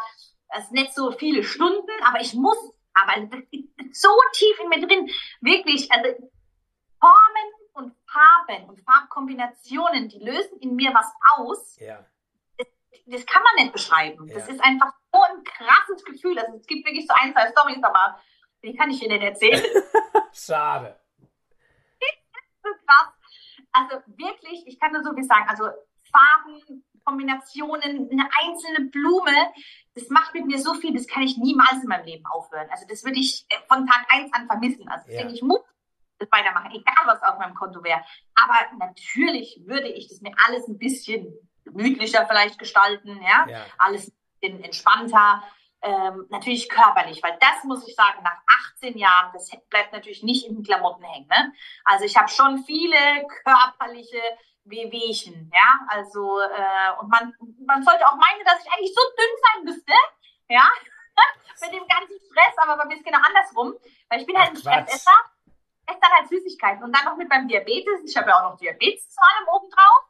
also 0.48 0.72
nicht 0.72 0.94
so 0.94 1.12
viele 1.12 1.42
Stunden, 1.42 1.90
aber 2.04 2.20
ich 2.20 2.34
muss, 2.34 2.58
aber 2.94 3.28
so 3.92 4.08
tief 4.32 4.58
in 4.60 4.68
mir 4.68 4.86
drin, 4.86 5.08
wirklich, 5.40 5.90
also 5.90 6.10
Formen 7.00 7.61
und 7.72 7.94
Farben 8.06 8.68
und 8.68 8.80
Farbkombinationen, 8.80 10.08
die 10.08 10.18
lösen 10.18 10.58
in 10.60 10.74
mir 10.74 10.92
was 10.94 11.06
aus. 11.36 11.78
Ja. 11.78 12.04
Das, 12.58 12.66
das 13.06 13.26
kann 13.26 13.42
man 13.42 13.64
nicht 13.64 13.72
beschreiben. 13.72 14.28
Ja. 14.28 14.34
Das 14.34 14.48
ist 14.48 14.62
einfach 14.62 14.92
so 15.12 15.20
ein 15.22 15.44
krasses 15.44 16.04
Gefühl. 16.04 16.38
Also 16.38 16.56
es 16.56 16.66
gibt 16.66 16.86
wirklich 16.86 17.06
so 17.06 17.14
ein, 17.18 17.32
zwei 17.32 17.48
Storys, 17.50 17.82
aber 17.82 18.20
die 18.62 18.74
kann 18.74 18.90
ich 18.90 19.00
dir 19.00 19.08
nicht 19.08 19.22
erzählen. 19.22 19.62
Schade. 20.32 20.98
so 22.62 22.70
krass. 22.86 23.08
Also 23.72 23.96
wirklich, 24.06 24.66
ich 24.66 24.78
kann 24.78 24.92
nur 24.92 25.02
so 25.02 25.14
viel 25.14 25.24
sagen. 25.24 25.48
Also 25.48 25.64
Farben, 26.12 26.84
Kombinationen, 27.04 28.10
eine 28.10 28.28
einzelne 28.40 28.88
Blume, 28.90 29.52
das 29.94 30.08
macht 30.08 30.34
mit 30.34 30.46
mir 30.46 30.58
so 30.58 30.74
viel, 30.74 30.94
das 30.94 31.06
kann 31.06 31.22
ich 31.22 31.36
niemals 31.36 31.82
in 31.82 31.88
meinem 31.88 32.04
Leben 32.04 32.24
aufhören. 32.26 32.68
Also 32.70 32.86
das 32.88 33.02
würde 33.02 33.18
ich 33.18 33.46
von 33.66 33.86
Tag 33.86 34.06
eins 34.10 34.32
an 34.32 34.46
vermissen. 34.46 34.88
Also 34.88 35.10
ja. 35.10 35.18
denke 35.18 35.34
ich, 35.34 35.42
Mut 35.42 35.62
weitermachen, 36.30 36.70
egal 36.72 37.06
was 37.06 37.22
auf 37.22 37.38
meinem 37.38 37.54
Konto 37.54 37.82
wäre. 37.82 38.02
Aber 38.34 38.76
natürlich 38.78 39.60
würde 39.66 39.88
ich 39.88 40.08
das 40.08 40.20
mir 40.20 40.32
alles 40.46 40.68
ein 40.68 40.78
bisschen 40.78 41.32
gemütlicher 41.64 42.26
vielleicht 42.26 42.58
gestalten, 42.58 43.20
ja, 43.22 43.46
ja. 43.48 43.66
alles 43.78 44.12
ein 44.44 44.62
entspannter. 44.62 45.42
Ähm, 45.84 46.26
natürlich 46.30 46.68
körperlich, 46.68 47.20
weil 47.24 47.36
das 47.40 47.64
muss 47.64 47.86
ich 47.88 47.96
sagen, 47.96 48.22
nach 48.22 48.38
18 48.76 48.96
Jahren, 48.96 49.32
das 49.32 49.50
bleibt 49.68 49.92
natürlich 49.92 50.22
nicht 50.22 50.46
in 50.46 50.54
den 50.54 50.62
Klamotten 50.62 51.02
hängen. 51.02 51.26
Ne? 51.26 51.52
Also 51.84 52.04
ich 52.04 52.16
habe 52.16 52.28
schon 52.28 52.62
viele 52.62 53.26
körperliche 53.42 54.22
Wehwehchen, 54.62 55.50
ja, 55.52 55.80
also 55.88 56.38
äh, 56.38 57.00
und 57.00 57.08
man, 57.08 57.34
man 57.66 57.82
sollte 57.82 58.06
auch 58.06 58.14
meinen, 58.14 58.44
dass 58.44 58.64
ich 58.64 58.72
eigentlich 58.72 58.94
so 58.94 59.00
dünn 59.18 59.36
sein 59.42 59.64
müsste, 59.64 59.92
ja, 60.48 60.70
mit 61.62 61.72
dem 61.72 61.88
ganzen 61.88 62.16
Stress, 62.30 62.56
aber 62.58 62.76
bei 62.76 62.84
mir 62.84 62.94
ist 62.94 63.04
genau 63.04 63.18
andersrum, 63.18 63.74
weil 64.08 64.20
ich 64.20 64.26
bin 64.26 64.38
halt 64.38 64.50
ein 64.50 64.56
Stressesser 64.56 65.18
esse 65.86 65.98
dann 66.00 66.12
halt 66.12 66.28
Süßigkeiten. 66.28 66.82
Und 66.84 66.96
dann 66.96 67.04
noch 67.04 67.16
mit 67.16 67.28
meinem 67.28 67.48
Diabetes. 67.48 68.02
Ich 68.06 68.16
habe 68.16 68.30
ja 68.30 68.38
auch 68.38 68.50
noch 68.50 68.58
Diabetes 68.58 69.08
zu 69.10 69.20
allem 69.20 69.48
obendrauf. 69.48 70.04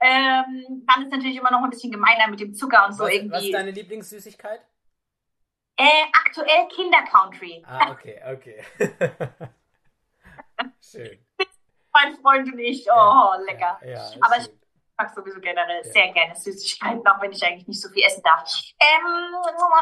Ähm, 0.00 0.84
dann 0.86 1.02
ist 1.04 1.10
natürlich 1.10 1.36
immer 1.36 1.50
noch 1.50 1.62
ein 1.62 1.70
bisschen 1.70 1.90
gemeiner 1.92 2.28
mit 2.28 2.40
dem 2.40 2.54
Zucker 2.54 2.86
und 2.86 2.92
so 2.92 3.04
was, 3.04 3.12
irgendwie. 3.12 3.32
Was 3.36 3.44
ist 3.44 3.54
deine 3.54 3.70
Lieblingssüßigkeit? 3.72 4.60
Äh, 5.76 6.04
aktuell 6.12 6.68
Kinder 6.68 7.02
Country. 7.04 7.64
Ah, 7.66 7.90
okay, 7.90 8.20
okay. 8.30 8.62
Schön. 10.80 11.26
Mein 11.92 12.16
Freund 12.18 12.52
und 12.52 12.58
ich. 12.58 12.86
Oh, 12.94 13.30
lecker. 13.46 13.78
Ja, 13.82 13.90
ja, 13.90 14.10
Aber 14.20 14.34
schön. 14.36 14.44
ich 14.44 14.60
mag 14.98 15.14
sowieso 15.14 15.40
generell 15.40 15.82
Ja. 15.84 15.90
sehr 15.92 16.12
gerne 16.12 16.36
Süßigkeiten, 16.36 17.06
auch 17.06 17.20
wenn 17.20 17.32
ich 17.32 17.42
eigentlich 17.44 17.66
nicht 17.66 17.80
so 17.80 17.88
viel 17.88 18.04
essen 18.04 18.22
darf. 18.22 18.52
Ähm, 18.78 19.34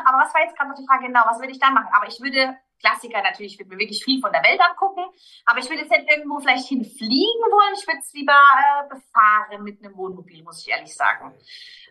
aber 0.07 0.19
was 0.19 0.33
war 0.33 0.43
jetzt 0.43 0.57
gerade 0.57 0.71
noch 0.71 0.77
die 0.79 0.87
Frage? 0.87 1.07
Genau, 1.07 1.23
was 1.27 1.39
würde 1.41 1.53
ich 1.53 1.59
dann 1.59 1.75
machen? 1.75 1.89
Aber 1.93 2.07
ich 2.07 2.21
würde, 2.21 2.57
Klassiker 2.81 3.23
natürlich, 3.23 3.55
ich 3.55 3.59
würde 3.59 3.71
mir 3.71 3.79
wirklich 3.79 4.05
viel 4.05 4.21
von 4.21 4.33
der 4.33 4.43
Welt 4.43 4.61
angucken, 4.61 5.05
aber 5.47 5.59
ich 5.59 5.69
würde 5.69 5.83
jetzt 5.83 5.91
nicht 5.91 6.09
irgendwo 6.11 6.39
vielleicht 6.41 6.67
hinfliegen 6.69 7.43
wollen. 7.51 7.75
Ich 7.77 7.87
würde 7.87 7.99
es 8.01 8.13
lieber 8.13 8.33
äh, 8.33 8.89
befahren 8.89 9.63
mit 9.65 9.83
einem 9.85 9.97
Wohnmobil, 9.97 10.43
muss 10.45 10.61
ich 10.63 10.73
ehrlich 10.73 10.95
sagen. 10.95 11.35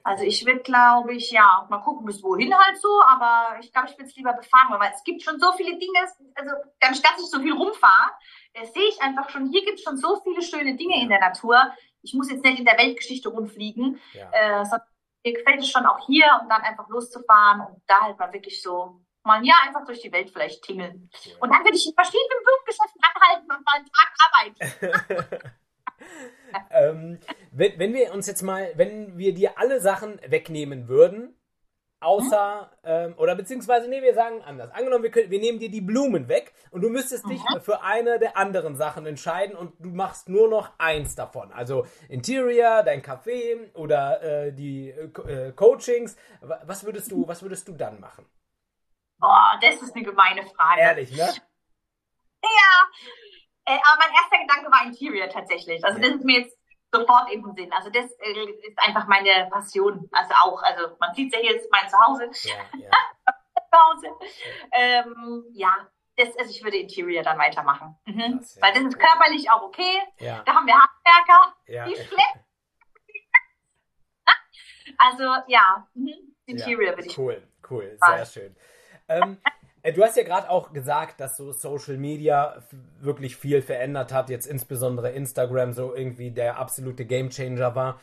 Also 0.03 0.23
ich 0.23 0.45
würde, 0.45 0.61
glaube 0.61 1.13
ich, 1.13 1.31
ja, 1.31 1.67
mal 1.69 1.79
gucken, 1.79 2.05
bis 2.05 2.23
wohin 2.23 2.57
halt 2.57 2.77
so, 2.79 3.01
aber 3.05 3.59
ich 3.59 3.71
glaube, 3.73 3.89
ich 3.89 3.97
würde 3.97 4.09
es 4.09 4.15
lieber 4.15 4.33
befahren, 4.33 4.69
wollen, 4.69 4.79
weil 4.81 4.93
es 4.93 5.03
gibt 5.03 5.21
schon 5.21 5.39
so 5.39 5.51
viele 5.53 5.77
Dinge, 5.77 5.99
also 6.35 6.55
anstatt 6.81 7.15
ich 7.19 7.29
so 7.29 7.39
viel 7.41 7.51
rumfahre, 7.53 8.11
äh, 8.53 8.65
sehe 8.65 8.87
ich 8.87 9.01
einfach 9.01 9.29
schon, 9.29 9.49
hier 9.51 9.65
gibt 9.65 9.79
es 9.79 9.83
schon 9.83 9.97
so 9.97 10.21
viele 10.23 10.41
schöne 10.41 10.75
Dinge 10.77 11.01
in 11.01 11.09
der 11.09 11.19
Natur. 11.19 11.59
Ich 12.01 12.13
muss 12.13 12.31
jetzt 12.31 12.43
nicht 12.43 12.59
in 12.59 12.65
der 12.65 12.77
Weltgeschichte 12.77 13.27
rumfliegen, 13.29 13.99
Ja. 14.13 14.29
äh, 14.31 14.65
sondern 14.65 14.87
mir 15.25 15.33
gefällt 15.33 15.59
es 15.59 15.69
schon 15.69 15.85
auch 15.85 16.05
hier 16.05 16.25
und 16.41 16.47
dann 16.49 16.61
einfach 16.61 16.87
loszufahren 16.87 17.61
und 17.67 17.81
da 17.87 18.01
halt 18.03 18.17
mal 18.17 18.31
wirklich 18.31 18.61
so 18.61 19.01
mal 19.27 19.37
ein 19.39 19.43
Jahr 19.43 19.59
einfach 19.67 19.85
durch 19.85 20.01
die 20.01 20.11
Welt 20.11 20.29
vielleicht 20.31 20.63
tingeln. 20.63 21.09
Und 21.39 21.49
dann 21.53 21.63
würde 21.63 21.75
ich 21.75 21.85
in 21.87 21.93
verschiedenen 21.93 22.43
Blumengeschäften 22.43 23.01
anhalten 23.03 23.51
und 23.51 23.65
mal 23.65 23.75
einen 23.75 23.89
Tag 23.93 25.29
arbeiten. 25.29 25.51
ähm, 26.71 27.19
wenn, 27.51 27.79
wenn 27.79 27.93
wir 27.93 28.13
uns 28.13 28.27
jetzt 28.27 28.41
mal, 28.41 28.71
wenn 28.75 29.17
wir 29.17 29.33
dir 29.33 29.57
alle 29.57 29.79
Sachen 29.79 30.19
wegnehmen 30.27 30.87
würden, 30.87 31.33
außer, 31.99 32.71
ähm, 32.83 33.15
oder 33.17 33.33
beziehungsweise, 33.35 33.89
nee, 33.89 34.03
wir 34.03 34.13
sagen 34.13 34.43
anders. 34.43 34.69
Angenommen, 34.71 35.03
wir, 35.03 35.09
können, 35.09 35.31
wir 35.31 35.39
nehmen 35.39 35.57
dir 35.57 35.71
die 35.71 35.81
Blumen 35.81 36.27
weg 36.27 36.53
und 36.69 36.81
du 36.81 36.89
müsstest 36.89 37.27
dich 37.27 37.41
für 37.61 37.81
eine 37.81 38.19
der 38.19 38.37
anderen 38.37 38.75
Sachen 38.75 39.07
entscheiden 39.07 39.55
und 39.55 39.73
du 39.79 39.89
machst 39.89 40.29
nur 40.29 40.47
noch 40.47 40.71
eins 40.77 41.15
davon. 41.15 41.51
Also 41.51 41.87
Interior, 42.07 42.83
dein 42.83 43.01
Café 43.01 43.73
oder 43.73 44.21
äh, 44.21 44.53
die 44.53 44.89
äh, 44.91 45.47
äh, 45.47 45.51
Coachings. 45.53 46.15
Wa- 46.41 46.61
Was 46.65 46.85
würdest 46.85 47.11
du, 47.11 47.27
was 47.27 47.41
würdest 47.41 47.67
du 47.67 47.73
dann 47.73 47.99
machen? 47.99 48.25
Boah, 49.19 49.57
das 49.61 49.81
ist 49.81 49.95
eine 49.95 50.05
gemeine 50.05 50.43
Frage. 50.43 50.81
Ehrlich, 50.81 51.11
ne? 51.11 51.33
Ja. 52.43 52.87
Äh, 53.65 53.73
aber 53.73 53.99
mein 53.99 54.13
erster 54.13 54.37
Gedanke 54.39 54.71
war 54.71 54.85
Interior 54.85 55.29
tatsächlich. 55.29 55.83
Also 55.83 55.99
das 55.99 56.11
ist 56.11 56.23
mir 56.23 56.41
jetzt 56.41 56.57
sofort 56.91 57.31
im 57.31 57.43
Sinn. 57.55 57.71
Also 57.73 57.89
das 57.89 58.05
äh, 58.19 58.51
ist 58.67 58.79
einfach 58.79 59.07
meine 59.07 59.49
Passion. 59.51 60.07
Also 60.11 60.33
auch, 60.35 60.61
also 60.63 60.95
man 60.99 61.13
sieht 61.13 61.33
ja 61.33 61.39
hier, 61.39 61.55
ist 61.55 61.69
mein 61.71 61.89
Zuhause. 61.89 62.29
Ja, 62.43 62.55
ja. 62.79 62.89
Zuhause. 63.71 64.07
Ähm, 64.71 65.45
ja, 65.51 65.89
das, 66.15 66.29
also 66.37 66.49
ich 66.49 66.63
würde 66.63 66.77
Interior 66.77 67.23
dann 67.23 67.37
weitermachen. 67.37 67.97
Mhm. 68.05 68.39
Das 68.39 68.55
ja 68.55 68.61
Weil 68.61 68.73
das 68.73 68.83
ist 68.83 68.95
cool. 68.95 69.01
körperlich 69.01 69.51
auch 69.51 69.61
okay. 69.63 70.01
Ja, 70.19 70.43
Da 70.45 70.53
haben 70.53 70.65
wir 70.65 70.75
Handwerker, 70.75 71.55
ja. 71.67 71.85
die 71.85 71.95
schleppen. 71.95 72.43
Also 74.99 75.23
ja, 75.47 75.85
mhm. 75.93 76.35
Interior 76.45 76.91
Ja, 76.91 76.97
würde 76.97 77.07
ich. 77.07 77.17
Cool, 77.17 77.47
cool, 77.69 77.97
sehr 77.99 78.25
schön. 78.25 78.55
Ähm, 79.09 79.37
äh, 79.83 79.93
du 79.93 80.03
hast 80.03 80.17
ja 80.17 80.23
gerade 80.23 80.49
auch 80.49 80.73
gesagt, 80.73 81.19
dass 81.19 81.37
so 81.37 81.51
Social 81.51 81.97
Media 81.97 82.61
wirklich 82.99 83.35
viel 83.37 83.61
verändert 83.61 84.13
hat, 84.13 84.29
jetzt 84.29 84.45
insbesondere 84.47 85.11
Instagram 85.11 85.73
so 85.73 85.95
irgendwie 85.95 86.31
der 86.31 86.57
absolute 86.57 87.05
Gamechanger 87.05 87.75
war. 87.75 87.99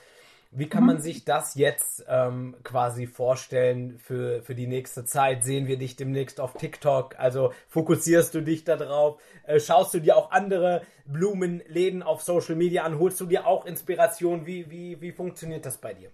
Wie 0.56 0.68
kann 0.68 0.82
Mhm. 0.82 0.86
man 0.86 1.00
sich 1.00 1.24
das 1.24 1.56
jetzt 1.56 2.04
ähm, 2.08 2.56
quasi 2.62 3.08
vorstellen 3.08 3.98
für, 3.98 4.40
für 4.42 4.54
die 4.54 4.68
nächste 4.68 5.04
Zeit? 5.04 5.42
Sehen 5.42 5.66
wir 5.66 5.76
dich 5.78 5.96
demnächst 5.96 6.40
auf 6.40 6.54
TikTok? 6.54 7.18
Also 7.18 7.52
fokussierst 7.68 8.32
du 8.34 8.40
dich 8.40 8.62
da 8.62 8.76
drauf? 8.76 9.20
Äh, 9.42 9.58
schaust 9.58 9.92
du 9.94 9.98
dir 9.98 10.16
auch 10.16 10.30
andere 10.30 10.82
Blumenläden 11.06 12.04
auf 12.04 12.22
Social 12.22 12.54
Media 12.54 12.84
an? 12.84 13.00
Holst 13.00 13.20
du 13.20 13.26
dir 13.26 13.48
auch 13.48 13.66
Inspiration? 13.66 14.46
Wie, 14.46 14.70
wie, 14.70 15.00
wie 15.00 15.10
funktioniert 15.10 15.66
das 15.66 15.76
bei 15.78 15.92
dir? 15.92 16.12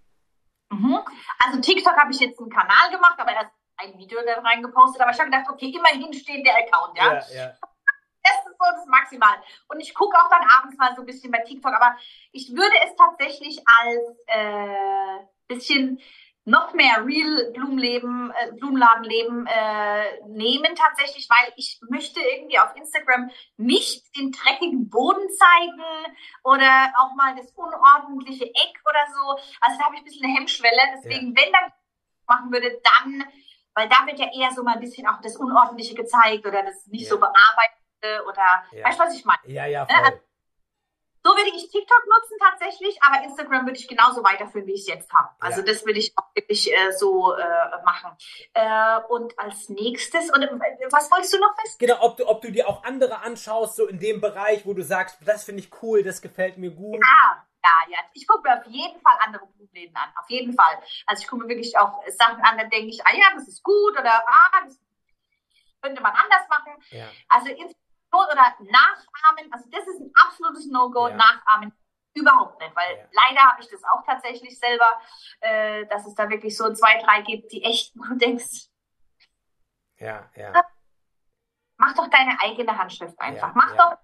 Mhm. 0.73 1.01
Also 1.45 1.61
TikTok 1.61 1.97
habe 1.97 2.11
ich 2.13 2.21
jetzt 2.21 2.41
einen 2.41 2.49
Kanal 2.51 2.91
gemacht, 2.91 3.19
aber 3.19 3.33
erst 3.33 3.53
ein 3.83 3.99
Video 3.99 4.19
da 4.25 4.41
reingepostet. 4.41 5.01
Aber 5.01 5.13
ich 5.13 5.19
habe 5.19 5.31
gedacht, 5.31 5.49
okay, 5.51 5.73
immerhin 5.75 6.13
steht 6.13 6.47
der 6.47 6.57
Account, 6.57 6.97
ja. 6.97 7.15
ja. 7.35 7.55
Das 8.23 8.37
ist 8.47 8.59
so 8.59 8.65
das 8.77 8.87
Maximal. 8.87 9.37
Und 9.69 9.81
ich 9.81 9.95
gucke 9.95 10.17
auch 10.17 10.29
dann 10.29 10.47
abends 10.59 10.77
mal 10.77 10.95
so 10.95 11.03
ein 11.03 11.07
bisschen 11.07 11.31
bei 11.31 11.39
TikTok, 11.39 11.73
aber 11.73 11.97
ich 12.33 12.51
würde 12.55 12.77
es 12.85 12.95
tatsächlich 12.97 13.63
als 13.67 14.19
äh, 14.27 15.25
bisschen 15.49 16.01
noch 16.45 16.73
mehr 16.73 17.05
Real 17.05 17.51
Blumenleben, 17.53 18.31
äh, 18.31 18.53
Blumenladenleben 18.53 19.47
äh, 19.47 20.27
nehmen 20.27 20.75
tatsächlich, 20.75 21.29
weil 21.29 21.53
ich 21.57 21.79
möchte 21.89 22.21
irgendwie 22.21 22.59
auf 22.59 22.75
Instagram 22.77 23.31
nicht 23.57 24.05
den 24.17 24.33
dreckigen 24.33 24.89
Boden 24.89 25.29
zeigen 25.31 25.83
oder 26.43 26.93
auch 26.99 27.15
mal 27.15 27.37
das 27.37 27.51
unordentliche 27.53 28.47
Eck 28.47 28.83
oder 28.85 29.07
so. 29.15 29.39
Also 29.61 29.79
da 29.79 29.85
habe 29.85 29.97
ich 29.97 30.01
ein 30.01 30.05
bisschen 30.05 30.25
eine 30.25 30.35
Hemmschwelle. 30.35 30.81
Deswegen, 30.97 31.37
wenn 31.37 31.53
dann 31.53 31.73
machen 32.27 32.53
würde, 32.53 32.81
dann, 32.83 33.25
weil 33.75 33.89
da 33.89 34.07
wird 34.07 34.19
ja 34.19 34.27
eher 34.33 34.51
so 34.55 34.63
mal 34.63 34.75
ein 34.75 34.81
bisschen 34.81 35.07
auch 35.07 35.21
das 35.23 35.37
Unordentliche 35.37 35.95
gezeigt 35.95 36.47
oder 36.47 36.63
das 36.63 36.87
nicht 36.87 37.05
Ja. 37.05 37.11
so 37.11 37.19
bearbeitet 37.19 38.27
oder 38.27 38.65
Ja. 38.73 38.87
weißt 38.87 38.99
du, 38.99 39.05
was 39.05 39.15
ich 39.15 39.25
meine? 39.25 39.41
Ja, 39.45 39.67
ja, 39.67 39.87
Ja, 39.89 40.03
voll. 40.05 40.21
So 41.23 41.37
würde 41.37 41.51
ich 41.55 41.71
TikTok 41.71 42.03
nutzen 42.07 42.39
tatsächlich, 42.41 42.99
aber 43.03 43.23
Instagram 43.23 43.67
würde 43.67 43.79
ich 43.79 43.87
genauso 43.87 44.25
weiterführen, 44.25 44.67
wie 44.67 44.73
ich 44.73 44.81
es 44.81 44.87
jetzt 44.89 45.13
habe. 45.13 45.29
Also 45.39 45.61
Ja. 45.61 45.67
das 45.67 45.85
würde 45.85 45.99
ich 45.99 46.15
auch 46.17 46.35
wirklich 46.35 46.73
äh, 46.73 46.93
so 46.93 47.37
äh, 47.37 47.45
machen. 47.85 48.17
Äh, 48.55 49.01
und 49.11 49.39
als 49.39 49.69
nächstes, 49.69 50.31
und 50.33 50.43
äh, 50.43 50.49
was 50.91 51.11
wolltest 51.11 51.35
du 51.35 51.39
noch 51.39 51.55
wissen? 51.63 51.77
Genau, 51.79 52.01
ob 52.01 52.17
du, 52.17 52.27
ob 52.27 52.41
du 52.41 52.51
dir 52.51 52.67
auch 52.67 52.83
andere 52.85 53.21
anschaust, 53.21 53.77
so 53.77 53.87
in 53.87 53.99
dem 53.99 54.23
Bereich, 54.23 54.65
wo 54.65 54.73
du 54.73 54.83
sagst, 54.83 55.19
das 55.27 55.45
finde 55.45 55.61
ich 55.61 55.71
cool, 55.83 56.03
das 56.03 56.23
gefällt 56.23 56.57
mir 56.57 56.71
gut. 56.71 56.99
Ah, 57.05 57.43
ja, 57.65 57.71
ja. 57.89 57.99
Ich 58.15 58.27
gucke 58.27 58.49
mir 58.49 58.59
auf 58.59 58.67
jeden 58.67 59.01
Fall 59.01 59.17
andere 59.25 59.47
Blumenläden 59.47 59.95
an. 59.97 60.13
Auf 60.19 60.29
jeden 60.31 60.55
Fall. 60.55 60.81
Also 61.07 61.23
ich 61.23 61.29
gucke 61.29 61.45
mir 61.45 61.49
wirklich 61.49 61.77
auch 61.79 62.03
Sachen 62.09 62.43
an, 62.43 62.59
da 62.59 62.65
denke 62.65 62.89
ich, 62.89 63.05
ah 63.07 63.13
ja, 63.15 63.27
das 63.35 63.49
ist 63.49 63.63
gut 63.63 63.93
oder 63.99 64.27
ah, 64.27 64.61
das 64.65 64.79
könnte 65.83 66.03
man 66.03 66.13
anders 66.13 66.49
machen. 66.49 66.73
Ja, 66.91 67.09
Also 67.29 67.49
Inspiration 67.49 67.79
oder 68.13 68.55
Nachahmen, 68.59 69.53
also 69.53 69.69
das 69.71 69.87
ist 69.87 70.01
ein 70.01 70.13
absolutes 70.15 70.67
No-Go, 70.67 71.09
Ja. 71.09 71.17
Nachahmen 71.17 71.73
überhaupt 72.15 72.61
nicht, 72.61 72.75
weil 72.75 72.97
Ja. 72.97 73.05
leider 73.13 73.41
habe 73.51 73.63
ich 73.63 73.69
das 73.69 73.85
auch 73.85 74.05
tatsächlich 74.05 74.59
selber, 74.59 75.01
äh, 75.41 75.87
dass 75.87 76.07
es 76.07 76.15
da 76.15 76.29
wirklich 76.29 76.57
so 76.57 76.73
zwei, 76.73 76.99
drei 76.99 77.23
gibt, 77.23 77.53
die 77.53 77.63
echt, 77.63 77.93
wo 77.97 78.03
du 78.05 78.17
denkst, 78.17 78.67
ja, 79.99 80.29
ja. 80.35 80.65
mach 81.77 81.95
doch 81.95 82.09
deine 82.09 82.39
eigene 82.41 82.77
Handschrift 82.77 83.19
einfach. 83.21 83.55
Mach 83.55 83.77
doch, 83.77 83.99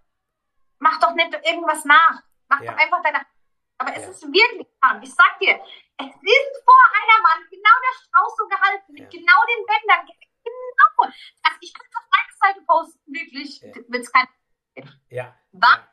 mach 0.78 1.00
doch 1.00 1.14
nicht 1.14 1.32
irgendwas 1.44 1.84
nach. 1.84 2.22
Mach 2.48 2.60
doch 2.60 2.76
einfach 2.76 3.02
deine 3.02 3.26
aber 3.78 3.94
es 3.96 4.02
Ja. 4.04 4.10
ist 4.10 4.22
wirklich 4.22 4.66
dran. 4.80 5.02
Ich 5.02 5.14
sag 5.14 5.38
dir, 5.40 5.60
es 5.98 6.06
ist 6.06 6.64
vor 6.64 6.82
einer 6.92 7.18
Wand 7.24 7.50
genau 7.50 7.76
der 7.82 7.94
Strauß 8.04 8.36
so 8.36 8.46
gehalten, 8.48 8.92
mit 8.92 9.02
Ja. 9.02 9.08
genau 9.08 9.40
den 9.48 9.66
Bändern. 9.66 10.06
Genau. 10.44 11.12
Also 11.42 11.58
ich 11.60 11.74
kann 11.74 11.86
es 11.90 11.96
auf 11.96 12.04
meine 12.12 12.54
Seite 12.54 12.64
posten, 12.66 13.12
wirklich. 13.12 13.60
Ja. 13.60 13.74
Wird's 13.88 14.12
kein 14.12 14.26
Ja. 15.08 15.34
Ja. 15.50 15.88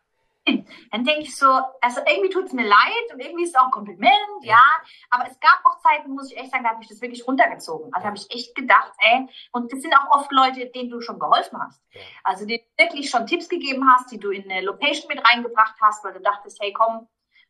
Dann 0.92 1.06
denke 1.06 1.22
ich 1.22 1.38
so, 1.38 1.48
also 1.80 2.02
irgendwie 2.06 2.30
tut 2.30 2.48
es 2.48 2.52
mir 2.54 2.68
leid 2.68 3.14
und 3.14 3.20
irgendwie 3.22 3.44
ist 3.44 3.52
es 3.52 3.56
auch 3.56 3.66
ein 3.68 3.72
Kompliment, 3.72 4.12
Ja. 4.42 4.62
Aber 5.10 5.26
es 5.26 5.40
gab 5.40 5.64
auch 5.66 5.80
Zeiten, 5.80 6.12
muss 6.12 6.30
ich 6.32 6.38
echt 6.38 6.52
sagen, 6.52 6.66
da 6.66 6.72
habe 6.72 6.84
ich 6.84 6.90
das 6.90 7.00
wirklich 7.02 7.26
runtergezogen. 7.26 7.94
Also 7.94 8.08
habe 8.08 8.18
ich 8.18 8.30
echt 8.30 8.54
gedacht, 8.54 8.92
ey, 9.00 9.26
und 9.54 9.72
das 9.72 9.82
sind 9.82 9.94
auch 9.96 10.12
oft 10.20 10.30
Leute, 10.34 10.66
denen 10.70 10.90
du 10.90 11.00
schon 11.00 11.18
geholfen 11.18 11.58
hast. 11.64 11.82
Also 12.26 12.46
denen 12.46 12.64
du 12.78 12.84
wirklich 12.84 13.10
schon 13.10 13.26
Tipps 13.26 13.48
gegeben 13.48 13.90
hast, 13.90 14.12
die 14.12 14.20
du 14.20 14.32
in 14.32 14.44
eine 14.52 14.62
Location 14.62 15.08
mit 15.08 15.26
reingebracht 15.26 15.76
hast, 15.80 16.04
weil 16.04 16.12
du 16.14 16.20
dachtest, 16.20 16.60
hey, 16.62 16.74
komm, 16.74 17.08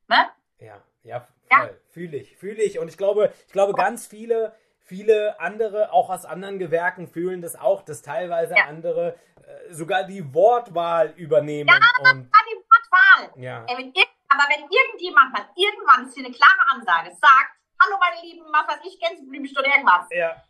ne? 0.08 0.30
Ja, 0.60 0.82
ja, 1.04 1.28
Ja. 1.51 1.60
voll. 1.60 1.82
Fühle 1.89 2.18
ich, 2.18 2.36
fühle 2.38 2.62
ich. 2.64 2.80
Und 2.80 2.88
ich 2.88 2.97
glaube, 2.97 3.34
ich 3.47 3.54
glaube, 3.54 3.74
ganz 3.74 4.08
viele, 4.08 4.56
viele 4.80 5.39
andere, 5.39 5.91
auch 5.91 6.10
aus 6.10 6.26
anderen 6.26 6.60
Gewerken, 6.60 7.08
fühlen 7.08 7.41
das 7.41 7.56
auch, 7.56 7.82
dass 7.84 8.01
teilweise 8.01 8.56
Ja. 8.56 8.66
andere 8.66 9.16
äh, 9.45 9.74
sogar 9.74 10.04
die 10.06 10.34
Wortwahl 10.34 11.10
übernehmen. 11.18 11.70
und 11.70 12.30
Ah, 12.32 12.39
die 12.49 12.56
Wortwahl. 12.56 13.41
ja, 13.43 13.66
Ey, 13.68 13.78
wenn 13.78 13.93
aber 14.30 14.43
wenn 14.49 14.62
irgendjemand 14.70 15.32
mal 15.34 15.45
irgendwann, 15.56 15.99
das 16.06 16.10
ist 16.10 16.16
hier 16.16 16.26
eine 16.26 16.34
klare 16.34 16.60
Ansage, 16.72 17.10
sagt, 17.12 17.51
hallo 17.84 17.97
meine 17.99 18.22
Lieben, 18.26 18.45
was 18.51 18.68
weiß 18.68 18.84
ich, 18.86 18.99
Gänseblümchen 18.99 19.58
oder 19.58 19.68
irgendwas, 19.68 20.08
ja. 20.12 20.41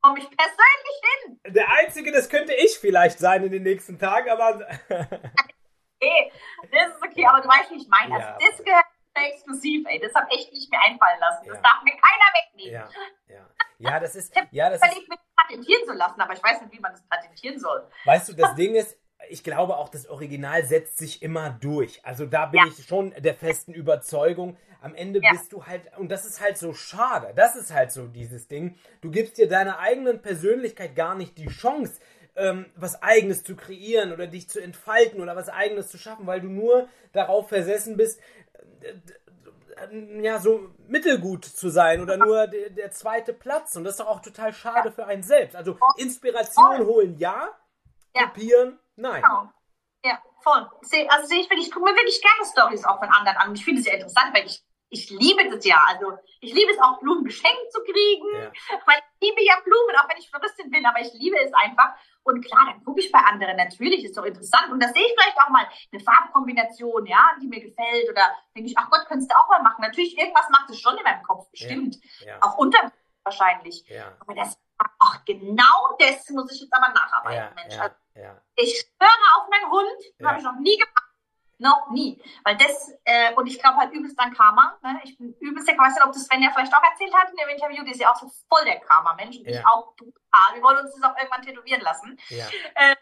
komme 0.00 0.18
ich 0.18 0.28
persönlich 0.28 0.98
hin. 1.24 1.40
Der 1.54 1.68
Einzige, 1.70 2.10
das 2.10 2.28
könnte 2.28 2.52
ich 2.54 2.78
vielleicht 2.78 3.18
sein 3.20 3.44
in 3.44 3.52
den 3.52 3.62
nächsten 3.62 3.98
Tagen, 3.98 4.30
aber 4.30 4.66
Okay, 6.02 6.32
das 6.72 6.94
ist 6.94 7.02
okay, 7.02 7.26
aber 7.26 7.40
du 7.40 7.48
weißt, 7.48 7.70
wie 7.70 7.76
ich 7.76 7.88
meine. 7.88 8.18
Ja. 8.18 8.34
Also 8.34 8.46
das 8.50 8.64
gehört 8.64 8.84
exklusiv, 9.14 9.86
ey. 9.88 10.00
Das 10.00 10.14
habe 10.14 10.26
ich 10.30 10.38
echt 10.40 10.52
nicht 10.52 10.70
mehr 10.70 10.80
einfallen 10.84 11.20
lassen. 11.20 11.46
Das 11.46 11.56
Ja. 11.56 11.62
darf 11.62 11.82
mir 11.84 11.92
keiner 11.92 12.28
wegnehmen. 12.34 12.72
ja, 12.72 13.34
ja. 13.34 13.48
Ja, 13.78 14.00
das 14.00 14.14
ist, 14.14 14.34
Ich 14.36 14.42
ja, 14.52 14.70
das 14.70 14.80
ist, 14.80 14.86
überlegt, 14.86 15.08
mir 15.08 15.16
das 15.16 15.26
patentieren 15.36 15.84
zu 15.84 15.92
lassen, 15.92 16.20
aber 16.20 16.32
ich 16.34 16.42
weiß 16.42 16.62
nicht, 16.62 16.72
wie 16.72 16.80
man 16.80 16.92
das 16.92 17.02
patentieren 17.02 17.58
soll. 17.58 17.86
Weißt 18.04 18.28
du, 18.28 18.32
das 18.32 18.54
Ding 18.56 18.74
ist, 18.74 18.96
ich 19.28 19.42
glaube 19.44 19.76
auch, 19.76 19.88
das 19.88 20.08
Original 20.08 20.64
setzt 20.64 20.98
sich 20.98 21.22
immer 21.22 21.50
durch. 21.50 22.04
Also 22.04 22.26
da 22.26 22.46
bin 22.46 22.60
ja. 22.60 22.66
ich 22.68 22.86
schon 22.86 23.12
der 23.18 23.34
festen 23.34 23.72
Überzeugung. 23.74 24.56
Am 24.80 24.94
Ende 24.94 25.20
ja. 25.22 25.30
bist 25.30 25.52
du 25.52 25.64
halt, 25.66 25.96
und 25.98 26.10
das 26.10 26.24
ist 26.24 26.40
halt 26.40 26.58
so 26.58 26.72
schade, 26.72 27.32
das 27.36 27.54
ist 27.54 27.72
halt 27.72 27.92
so 27.92 28.08
dieses 28.08 28.48
Ding. 28.48 28.76
Du 29.00 29.10
gibst 29.10 29.38
dir 29.38 29.48
deiner 29.48 29.78
eigenen 29.78 30.22
Persönlichkeit 30.22 30.96
gar 30.96 31.14
nicht 31.14 31.38
die 31.38 31.46
Chance, 31.46 32.00
ähm, 32.36 32.66
was 32.76 33.02
Eigenes 33.02 33.44
zu 33.44 33.56
kreieren 33.56 34.12
oder 34.12 34.26
dich 34.26 34.48
zu 34.48 34.60
entfalten 34.60 35.20
oder 35.20 35.36
was 35.36 35.48
Eigenes 35.48 35.88
zu 35.88 35.98
schaffen, 35.98 36.26
weil 36.26 36.40
du 36.40 36.48
nur 36.48 36.88
darauf 37.12 37.48
versessen 37.48 37.96
bist, 37.96 38.20
äh, 38.80 38.94
ja, 40.22 40.38
so 40.38 40.70
mittelgut 40.86 41.44
zu 41.44 41.68
sein 41.68 42.00
oder 42.00 42.16
nur 42.16 42.46
der, 42.46 42.70
der, 42.70 42.90
zweite 42.92 43.32
Platz. 43.32 43.74
Und 43.74 43.84
das 43.84 43.94
ist 43.94 44.00
doch 44.00 44.06
auch 44.06 44.20
total 44.20 44.52
schade 44.52 44.92
für 44.92 45.06
einen 45.06 45.22
selbst. 45.22 45.56
Also 45.56 45.76
Inspiration 45.96 46.86
holen 46.86 47.18
ja, 47.18 47.48
ja. 48.14 48.26
kopieren 48.26 48.78
nein. 48.96 49.22
Genau. 49.22 49.50
Ja, 50.04 50.22
voll. 50.42 50.68
Also 51.08 51.26
sehe 51.26 51.40
ich 51.40 51.50
wirklich, 51.50 51.68
ich 51.68 51.72
gucke 51.72 51.90
mir 51.90 51.96
wirklich 51.96 52.20
gerne 52.20 52.50
Stories 52.50 52.84
auch 52.84 52.98
von 52.98 53.08
anderen 53.08 53.38
an. 53.38 53.54
Ich 53.54 53.64
finde 53.64 53.80
es 53.80 53.86
sehr 53.86 53.94
interessant, 53.94 54.34
weil 54.34 54.46
ich 54.46 54.62
ich 54.92 55.08
liebe 55.08 55.48
das 55.48 55.64
ja. 55.64 55.82
Also 55.88 56.18
ich 56.40 56.52
liebe 56.52 56.70
es 56.70 56.78
auch, 56.78 57.00
Blumen 57.00 57.24
geschenkt 57.24 57.72
zu 57.72 57.82
kriegen, 57.82 58.28
ja. 58.34 58.52
weil 58.86 58.98
ich 58.98 59.28
liebe 59.28 59.42
ja 59.42 59.58
Blumen, 59.64 59.96
auch 59.96 60.08
wenn 60.08 60.18
ich 60.18 60.28
Floristin 60.28 60.70
bin, 60.70 60.84
aber 60.84 61.00
ich 61.00 61.12
liebe 61.14 61.36
es 61.38 61.52
einfach. 61.54 61.94
Und 62.24 62.44
klar, 62.44 62.66
dann 62.66 62.84
gucke 62.84 63.00
ich 63.00 63.10
bei 63.10 63.18
anderen 63.18 63.56
natürlich, 63.56 64.04
ist 64.04 64.16
doch 64.16 64.24
interessant. 64.24 64.70
Und 64.70 64.82
da 64.82 64.88
sehe 64.88 65.02
ich 65.02 65.14
vielleicht 65.18 65.38
auch 65.38 65.48
mal 65.48 65.66
eine 65.90 66.00
Farbkombination, 66.02 67.06
ja, 67.06 67.34
die 67.40 67.48
mir 67.48 67.60
gefällt. 67.60 68.08
Oder 68.10 68.36
denke 68.54 68.68
ich, 68.68 68.76
ach 68.76 68.90
Gott, 68.90 69.06
könntest 69.08 69.30
du 69.30 69.36
auch 69.36 69.48
mal 69.48 69.62
machen. 69.62 69.80
Natürlich, 69.80 70.16
irgendwas 70.16 70.48
macht 70.50 70.68
es 70.70 70.78
schon 70.78 70.96
in 70.96 71.02
meinem 71.02 71.22
Kopf, 71.22 71.50
bestimmt. 71.50 71.96
Ja. 72.20 72.34
Ja. 72.34 72.38
Auch 72.42 72.58
unter 72.58 72.92
wahrscheinlich. 73.24 73.84
Aber 74.20 74.34
das, 74.34 74.58
ach, 74.76 75.24
genau 75.24 75.96
das 75.98 76.28
muss 76.30 76.52
ich 76.52 76.60
jetzt 76.60 76.74
aber 76.74 76.92
nacharbeiten, 76.92 77.54
Mensch. 77.54 77.78
Also, 77.78 77.94
ich 78.56 78.78
schwöre 78.78 79.26
auf 79.38 79.48
meinen 79.48 79.70
Hund, 79.70 80.04
das 80.18 80.28
habe 80.28 80.38
ich 80.38 80.44
noch 80.44 80.58
nie 80.60 80.76
gemacht 80.76 81.11
noch 81.62 81.90
nie. 81.90 82.20
Weil 82.44 82.56
das, 82.56 82.92
äh, 83.04 83.32
und 83.34 83.46
ich 83.46 83.58
glaube 83.58 83.78
halt 83.78 83.92
übelst 83.92 84.18
an 84.18 84.34
Karma. 84.34 84.78
Ne? 84.82 85.00
Ich 85.04 85.16
bin 85.16 85.34
übelst 85.40 85.68
der, 85.68 85.78
weiß 85.78 85.94
nicht, 85.94 86.04
ob 86.04 86.12
das 86.12 86.24
Sven 86.24 86.42
ja 86.42 86.50
vielleicht 86.50 86.74
auch 86.74 86.82
erzählt 86.82 87.14
hat 87.14 87.30
in 87.30 87.36
dem 87.36 87.48
Interview, 87.48 87.84
die 87.84 87.92
ist 87.92 88.00
ja 88.00 88.12
auch 88.12 88.16
so 88.16 88.30
voll 88.48 88.64
der 88.64 88.80
Karma-Mensch. 88.80 89.36
Ja. 89.44 89.60
ich 89.60 89.66
auch 89.66 89.94
brutal. 89.96 90.54
Wir 90.54 90.62
wollen 90.62 90.78
uns 90.78 90.94
das 90.94 91.02
auch 91.10 91.16
irgendwann 91.16 91.42
tätowieren 91.42 91.80
lassen. 91.80 92.18
Ja. 92.28 92.46
Äh, 92.74 92.96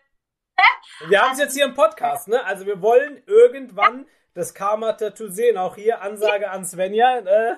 wir 1.09 1.23
haben 1.23 1.33
es 1.33 1.39
jetzt 1.39 1.55
hier 1.55 1.65
im 1.65 1.75
Podcast, 1.75 2.29
ne? 2.29 2.45
Also 2.45 2.67
wir 2.67 2.83
wollen 2.83 3.23
irgendwann 3.27 4.07
das 4.35 4.53
Karma-Tattoo 4.53 5.29
sehen. 5.29 5.57
Auch 5.57 5.75
hier 5.75 6.03
Ansage 6.03 6.51
an 6.51 6.67
Svenja. 6.67 7.19
Äh. 7.19 7.53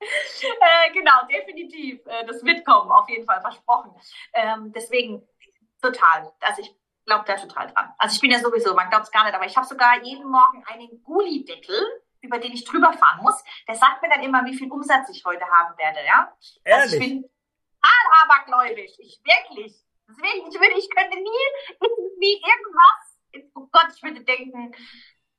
äh, 0.00 0.92
genau, 0.92 1.26
definitiv. 1.30 2.00
Äh, 2.06 2.24
das 2.26 2.42
wird 2.44 2.64
kommen, 2.64 2.90
auf 2.90 3.08
jeden 3.08 3.26
Fall, 3.26 3.40
versprochen. 3.42 3.94
Ähm, 4.32 4.72
deswegen 4.74 5.26
total. 5.82 6.32
Also 6.40 6.62
ich 6.62 6.74
glaube 7.04 7.24
da 7.26 7.36
total 7.36 7.72
dran. 7.72 7.92
Also 7.98 8.14
ich 8.14 8.20
bin 8.20 8.30
ja 8.30 8.38
sowieso, 8.38 8.74
man 8.74 8.90
glaubt 8.90 9.04
es 9.04 9.10
gar 9.10 9.24
nicht, 9.24 9.34
aber 9.34 9.46
ich 9.46 9.56
habe 9.56 9.66
sogar 9.66 10.02
jeden 10.02 10.28
Morgen 10.28 10.64
einen 10.66 11.02
Gullideckel, 11.02 12.02
über 12.20 12.38
den 12.38 12.52
ich 12.52 12.64
drüber 12.64 12.92
fahren 12.92 13.22
muss. 13.22 13.42
Der 13.68 13.74
sagt 13.74 14.02
mir 14.02 14.08
dann 14.08 14.22
immer, 14.22 14.44
wie 14.44 14.56
viel 14.56 14.70
Umsatz 14.70 15.08
ich 15.10 15.24
heute 15.24 15.46
haben 15.46 15.76
werde, 15.76 16.04
ja. 16.06 16.34
Ehrlich? 16.64 16.82
Also 16.82 16.96
ich 16.96 17.00
bin 17.00 17.22
total 17.22 18.22
abergläubisch. 18.22 18.92
Ich 18.98 19.20
wirklich. 19.24 19.74
Deswegen, 20.08 20.48
ich 20.48 20.54
würde, 20.54 20.78
ich 20.78 20.90
könnte 20.90 21.16
nie 21.16 21.76
irgendwie 21.80 22.34
irgendwas, 22.34 23.50
oh 23.54 23.66
Gott, 23.72 23.88
ich 23.94 24.02
würde 24.02 24.22
denken, 24.22 24.74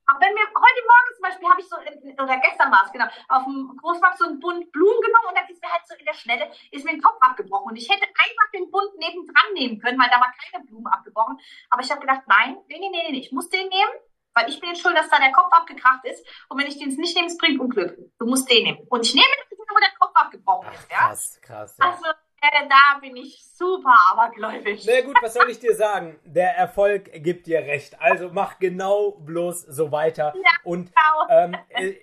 aber 0.08 0.22
wenn 0.22 0.36
wir 0.36 0.46
heute 0.46 0.82
Morgen 0.86 1.12
zum 1.16 1.24
Beispiel 1.24 1.50
habe 1.50 1.62
ich 1.62 1.70
so, 1.70 1.78
oder 2.22 2.38
gestern 2.38 2.72
war 2.72 2.86
es 2.86 2.92
genau, 2.92 3.06
auf 3.28 3.44
dem 3.44 3.76
Großmarkt 3.82 4.20
so 4.20 4.26
einen 4.26 4.40
Bund 4.40 4.72
Blumen 4.72 5.02
genommen 5.02 5.30
und 5.30 5.38
dann 5.38 5.50
ist 5.50 5.62
mir 5.62 5.72
halt 5.72 5.88
so 5.88 5.96
in 5.96 6.06
der 6.06 6.14
Schnelle, 6.14 6.52
ist 6.72 6.86
mir 6.86 6.92
ein 6.92 7.02
Kopf 7.02 7.18
abgebrochen. 7.22 7.72
Und 7.72 7.76
ich 7.76 7.90
hätte 7.90 8.06
einfach 8.06 8.52
den 8.54 8.70
Bund 8.70 8.94
nebendran 8.98 9.54
nehmen 9.54 9.80
können, 9.82 10.00
weil 10.00 10.10
da 10.10 10.22
war 10.22 10.32
keine 10.38 10.64
Blume 10.66 10.94
abgebrochen. 11.16 11.40
Aber 11.70 11.82
ich 11.82 11.92
habe 11.92 12.02
gedacht, 12.02 12.22
nein, 12.28 12.58
nee, 12.68 12.78
nee, 12.80 12.90
nee, 12.92 13.12
nee, 13.12 13.20
ich 13.20 13.32
muss 13.32 13.50
den 13.50 13.68
nehmen, 13.68 13.92
weil 14.34 14.50
ich 14.50 14.60
bin 14.60 14.70
jetzt 14.70 14.82
schuld, 14.82 14.98
dass 14.98 15.10
da 15.10 15.18
der 15.18 15.32
Kopf 15.32 15.52
abgekracht 15.52 16.06
ist. 16.06 16.26
Und 16.50 16.60
wenn 16.60 16.68
ich 16.68 16.78
den 16.78 16.90
nicht 16.90 17.16
nehme, 17.16 17.28
es 17.28 17.38
bringt 17.38 17.60
Unglück. 17.60 17.98
Du 18.20 18.26
musst 18.26 18.50
den 18.50 18.64
nehmen. 18.64 18.86
Und 18.90 19.06
ich 19.06 19.14
nehme 19.14 19.28
den, 19.50 19.58
wo 19.58 19.80
der 19.80 19.92
Kopf 20.00 20.12
abgebrochen 20.14 20.68
Ach, 20.70 20.74
ist. 20.74 20.92
Ja? 20.92 20.98
Krass, 20.98 21.40
krass. 21.42 21.78
Ja. 21.80 21.90
Also, 21.90 22.06
äh, 22.42 22.68
da 22.68 23.00
bin 23.00 23.16
ich 23.16 23.44
super 23.56 23.96
abergläubisch. 24.12 24.82
Na 24.86 25.02
gut, 25.02 25.18
was 25.22 25.34
soll 25.34 25.50
ich 25.50 25.60
dir 25.60 25.76
sagen? 25.76 26.20
Der 26.26 26.56
Erfolg 26.58 27.12
gibt 27.24 27.48
dir 27.48 27.60
recht. 27.60 28.00
Also 28.00 28.30
mach 28.32 28.60
genau 28.60 29.12
bloß 29.12 29.62
so 29.62 29.92
weiter. 29.92 30.34
Ja, 30.36 30.52
und 30.64 30.92
genau. 30.94 31.28
ähm, 31.30 31.58
äh, 31.70 31.96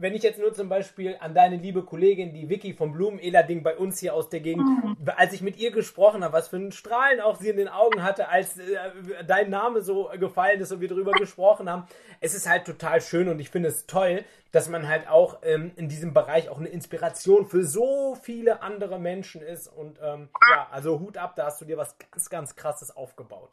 wenn 0.00 0.14
ich 0.14 0.22
jetzt 0.22 0.38
nur 0.38 0.52
zum 0.54 0.68
Beispiel 0.68 1.16
an 1.20 1.34
deine 1.34 1.56
liebe 1.56 1.82
Kollegin, 1.82 2.32
die 2.32 2.48
Vicky 2.48 2.72
vom 2.72 2.92
Blumenela-Ding 2.92 3.62
bei 3.62 3.76
uns 3.76 3.98
hier 3.98 4.14
aus 4.14 4.28
der 4.28 4.40
Gegend, 4.40 4.66
mhm. 4.66 4.96
als 5.16 5.32
ich 5.32 5.42
mit 5.42 5.56
ihr 5.56 5.70
gesprochen 5.70 6.22
habe, 6.22 6.32
was 6.32 6.48
für 6.48 6.56
ein 6.56 6.72
Strahlen 6.72 7.20
auch 7.20 7.36
sie 7.36 7.48
in 7.48 7.56
den 7.56 7.68
Augen 7.68 8.02
hatte, 8.02 8.28
als 8.28 8.58
äh, 8.58 8.78
dein 9.26 9.50
Name 9.50 9.82
so 9.82 10.10
gefallen 10.18 10.60
ist 10.60 10.72
und 10.72 10.80
wir 10.80 10.88
darüber 10.88 11.12
gesprochen 11.12 11.68
haben. 11.68 11.86
Es 12.20 12.34
ist 12.34 12.48
halt 12.48 12.64
total 12.64 13.00
schön 13.00 13.28
und 13.28 13.40
ich 13.40 13.50
finde 13.50 13.68
es 13.68 13.86
toll, 13.86 14.24
dass 14.52 14.68
man 14.68 14.88
halt 14.88 15.08
auch 15.08 15.38
ähm, 15.42 15.72
in 15.76 15.88
diesem 15.88 16.14
Bereich 16.14 16.48
auch 16.48 16.58
eine 16.58 16.68
Inspiration 16.68 17.46
für 17.46 17.64
so 17.64 18.16
viele 18.22 18.62
andere 18.62 18.98
Menschen 18.98 19.42
ist. 19.42 19.68
Und 19.68 19.98
ähm, 20.02 20.28
ja, 20.50 20.68
also 20.70 21.00
Hut 21.00 21.16
ab, 21.16 21.34
da 21.36 21.46
hast 21.46 21.60
du 21.60 21.64
dir 21.64 21.76
was 21.76 21.96
ganz, 21.98 22.30
ganz 22.30 22.56
krasses 22.56 22.96
aufgebaut. 22.96 23.50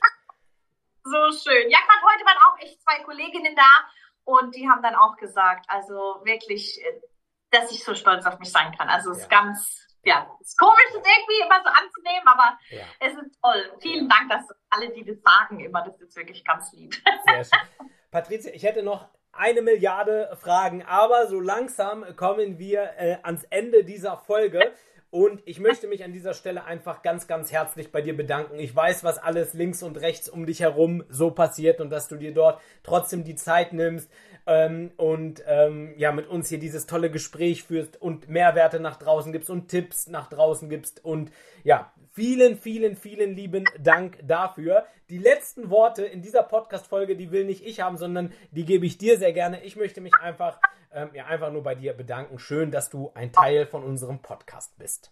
So 1.03 1.11
schön. 1.11 1.69
Ja, 1.69 1.77
gerade 1.85 2.01
heute 2.03 2.25
waren 2.25 2.37
auch 2.49 2.59
echt 2.59 2.81
zwei 2.81 3.03
Kolleginnen 3.03 3.55
da 3.55 3.69
und 4.26 4.55
die 4.55 4.67
haben 4.67 4.82
dann 4.82 4.95
auch 4.95 5.15
gesagt, 5.15 5.65
also 5.69 6.19
wirklich, 6.23 6.84
äh, 6.84 7.01
dass 7.51 7.71
ich 7.71 7.84
so 7.84 7.95
stolz 7.95 8.26
auf 8.26 8.39
mich 8.39 8.51
sein 8.51 8.76
kann. 8.78 8.89
Also 8.89 9.11
es 9.11 9.19
ja. 9.19 9.23
ist 9.23 9.30
ganz, 9.30 9.88
ja, 10.03 10.28
es 10.41 10.49
ist 10.49 10.57
komisch, 10.57 10.91
das 10.93 11.03
irgendwie 11.05 11.41
immer 11.41 11.61
so 11.63 11.69
anzunehmen, 11.69 12.28
aber 12.28 12.57
ja. 12.69 12.84
es 12.99 13.13
ist 13.13 13.39
toll. 13.41 13.78
Vielen 13.82 14.09
ja. 14.09 14.15
Dank, 14.17 14.32
dass 14.32 14.57
alle, 14.69 14.89
die 14.89 15.05
das 15.05 15.21
sagen, 15.21 15.59
immer, 15.59 15.84
das 15.84 15.99
ist 16.01 16.15
wirklich 16.15 16.43
ganz 16.43 16.73
lieb. 16.73 16.95
Sehr 17.28 17.43
schön. 17.43 17.88
Patricia, 18.11 18.51
ich 18.53 18.63
hätte 18.63 18.84
noch 18.84 19.07
eine 19.32 19.61
Milliarde 19.61 20.36
Fragen, 20.41 20.84
aber 20.84 21.28
so 21.28 21.39
langsam 21.39 22.15
kommen 22.15 22.57
wir 22.57 22.93
äh, 22.97 23.17
ans 23.23 23.43
Ende 23.45 23.84
dieser 23.84 24.17
Folge. 24.17 24.73
Und 25.16 25.41
ich 25.45 25.61
möchte 25.61 25.88
mich 25.88 26.03
an 26.03 26.11
dieser 26.11 26.34
Stelle 26.34 26.66
einfach 26.66 27.01
ganz, 27.01 27.26
ganz 27.26 27.49
herzlich 27.49 27.89
bei 27.89 28.01
dir 28.01 28.18
bedanken. 28.18 28.59
Ich 28.59 28.76
weiß, 28.76 29.05
was 29.05 29.18
alles 29.18 29.53
links 29.53 29.82
und 29.82 29.95
rechts 29.95 30.28
um 30.28 30.45
dich 30.45 30.59
herum 30.59 31.05
so 31.07 31.32
passiert 31.32 31.80
und 31.80 31.89
dass 31.89 32.09
du 32.09 32.18
dir 32.18 32.34
dort 32.34 32.59
trotzdem 32.84 33.24
die 33.24 33.36
Zeit 33.36 33.72
nimmst 33.72 34.11
ähm, 34.45 34.91
und 34.97 35.43
ähm, 35.47 35.93
ja 35.97 36.11
mit 36.11 36.27
uns 36.27 36.49
hier 36.49 36.59
dieses 36.59 36.85
tolle 36.85 37.11
Gespräch 37.11 37.63
führst 37.63 38.01
und 38.01 38.29
Mehrwerte 38.29 38.79
nach 38.79 38.97
draußen 38.97 39.31
gibst 39.31 39.49
und 39.49 39.67
Tipps 39.67 40.07
nach 40.07 40.29
draußen 40.29 40.69
gibst 40.69 41.03
und 41.03 41.31
ja, 41.63 41.91
Vielen, 42.15 42.55
vielen, 42.55 42.95
vielen 42.95 43.35
lieben 43.35 43.65
Dank 43.77 44.19
dafür. 44.25 44.85
Die 45.09 45.17
letzten 45.17 45.69
Worte 45.69 46.05
in 46.05 46.21
dieser 46.21 46.43
Podcast-Folge, 46.43 47.17
die 47.17 47.29
will 47.29 47.43
nicht 47.43 47.65
ich 47.65 47.81
haben, 47.81 47.97
sondern 47.97 48.31
die 48.51 48.63
gebe 48.63 48.85
ich 48.85 48.97
dir 48.97 49.17
sehr 49.17 49.33
gerne. 49.33 49.61
Ich 49.63 49.75
möchte 49.75 49.99
mich 49.99 50.13
einfach, 50.21 50.57
ähm, 50.93 51.09
ja, 51.13 51.25
einfach 51.25 51.51
nur 51.51 51.63
bei 51.63 51.75
dir 51.75 51.91
bedanken. 51.91 52.39
Schön, 52.39 52.71
dass 52.71 52.89
du 52.89 53.11
ein 53.15 53.33
Teil 53.33 53.65
von 53.65 53.83
unserem 53.83 54.19
Podcast 54.19 54.77
bist. 54.77 55.11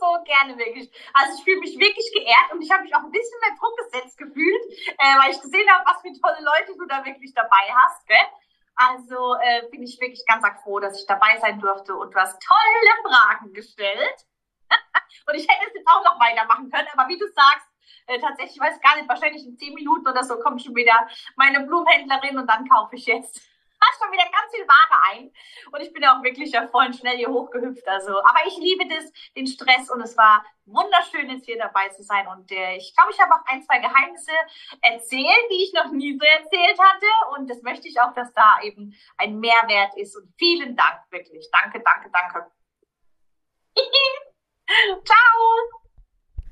So, 0.00 0.22
gerne 0.24 0.58
wirklich. 0.58 0.90
Also 1.12 1.38
ich 1.38 1.44
fühle 1.44 1.60
mich 1.60 1.78
wirklich 1.78 2.10
geehrt 2.12 2.52
und 2.52 2.62
ich 2.62 2.70
habe 2.70 2.82
mich 2.82 2.94
auch 2.94 3.04
ein 3.04 3.10
bisschen 3.10 3.38
mehr 3.40 3.56
Druck 3.58 3.76
gesetzt 3.78 4.18
gefühlt, 4.18 4.64
äh, 4.98 5.14
weil 5.20 5.30
ich 5.30 5.40
gesehen 5.40 5.68
habe, 5.70 5.84
was 5.86 6.02
für 6.02 6.12
tolle 6.20 6.42
Leute 6.44 6.76
du 6.76 6.86
da 6.86 7.04
wirklich 7.04 7.32
dabei 7.34 7.64
hast. 7.74 8.06
Gell? 8.06 8.26
Also 8.76 9.36
äh, 9.40 9.68
bin 9.70 9.82
ich 9.82 10.00
wirklich 10.00 10.24
ganz 10.26 10.44
froh, 10.62 10.80
dass 10.80 10.98
ich 10.98 11.06
dabei 11.06 11.38
sein 11.38 11.60
durfte 11.60 11.94
und 11.94 12.12
du 12.12 12.18
hast 12.18 12.42
tolle 12.42 12.94
Fragen 13.06 13.52
gestellt. 13.52 14.26
Und 15.26 15.34
ich 15.36 15.46
hätte 15.48 15.66
es 15.68 15.74
jetzt 15.74 15.88
auch 15.88 16.02
noch 16.04 16.18
weitermachen 16.18 16.70
können, 16.70 16.88
aber 16.92 17.08
wie 17.08 17.18
du 17.18 17.26
sagst, 17.28 17.66
äh, 18.06 18.18
tatsächlich, 18.18 18.56
ich 18.56 18.60
weiß 18.60 18.80
gar 18.80 18.96
nicht, 18.96 19.08
wahrscheinlich 19.08 19.44
in 19.46 19.56
zehn 19.56 19.72
Minuten 19.74 20.06
oder 20.06 20.24
so 20.24 20.38
kommt 20.38 20.62
schon 20.62 20.74
wieder 20.74 21.06
meine 21.36 21.60
Blumenhändlerin 21.60 22.38
und 22.38 22.46
dann 22.46 22.68
kaufe 22.68 22.96
ich 22.96 23.06
jetzt 23.06 23.40
hast 23.84 24.02
schon 24.02 24.12
wieder 24.12 24.24
ganz 24.24 24.54
viel 24.54 24.66
Ware 24.66 25.02
ein. 25.12 25.32
Und 25.72 25.80
ich 25.80 25.92
bin 25.92 26.02
ja 26.02 26.16
auch 26.16 26.22
wirklich 26.22 26.50
ja 26.52 26.66
vorhin 26.68 26.92
schnell 26.92 27.16
hier 27.16 27.28
hochgehüpft. 27.28 27.86
Also, 27.86 28.18
aber 28.18 28.46
ich 28.46 28.56
liebe 28.56 28.86
das, 28.88 29.12
den 29.36 29.46
Stress 29.46 29.90
und 29.90 30.00
es 30.00 30.16
war 30.16 30.44
wunderschön, 30.66 31.30
jetzt 31.30 31.44
hier 31.44 31.58
dabei 31.58 31.88
zu 31.90 32.02
sein. 32.02 32.26
Und 32.28 32.50
äh, 32.50 32.76
ich 32.76 32.94
glaube, 32.96 33.12
ich 33.12 33.20
habe 33.20 33.34
auch 33.34 33.44
ein, 33.46 33.62
zwei 33.62 33.78
Geheimnisse 33.78 34.32
erzählt, 34.80 35.46
die 35.50 35.64
ich 35.64 35.72
noch 35.72 35.90
nie 35.92 36.18
so 36.18 36.24
erzählt 36.24 36.78
hatte. 36.78 37.06
Und 37.36 37.48
das 37.50 37.62
möchte 37.62 37.88
ich 37.88 38.00
auch, 38.00 38.14
dass 38.14 38.32
da 38.32 38.60
eben 38.62 38.94
ein 39.18 39.38
Mehrwert 39.38 39.96
ist. 39.96 40.16
Und 40.16 40.32
vielen 40.38 40.76
Dank, 40.76 41.00
wirklich. 41.10 41.48
Danke, 41.52 41.82
danke, 41.84 42.10
danke. 42.10 42.50
Ciao! 45.04 45.83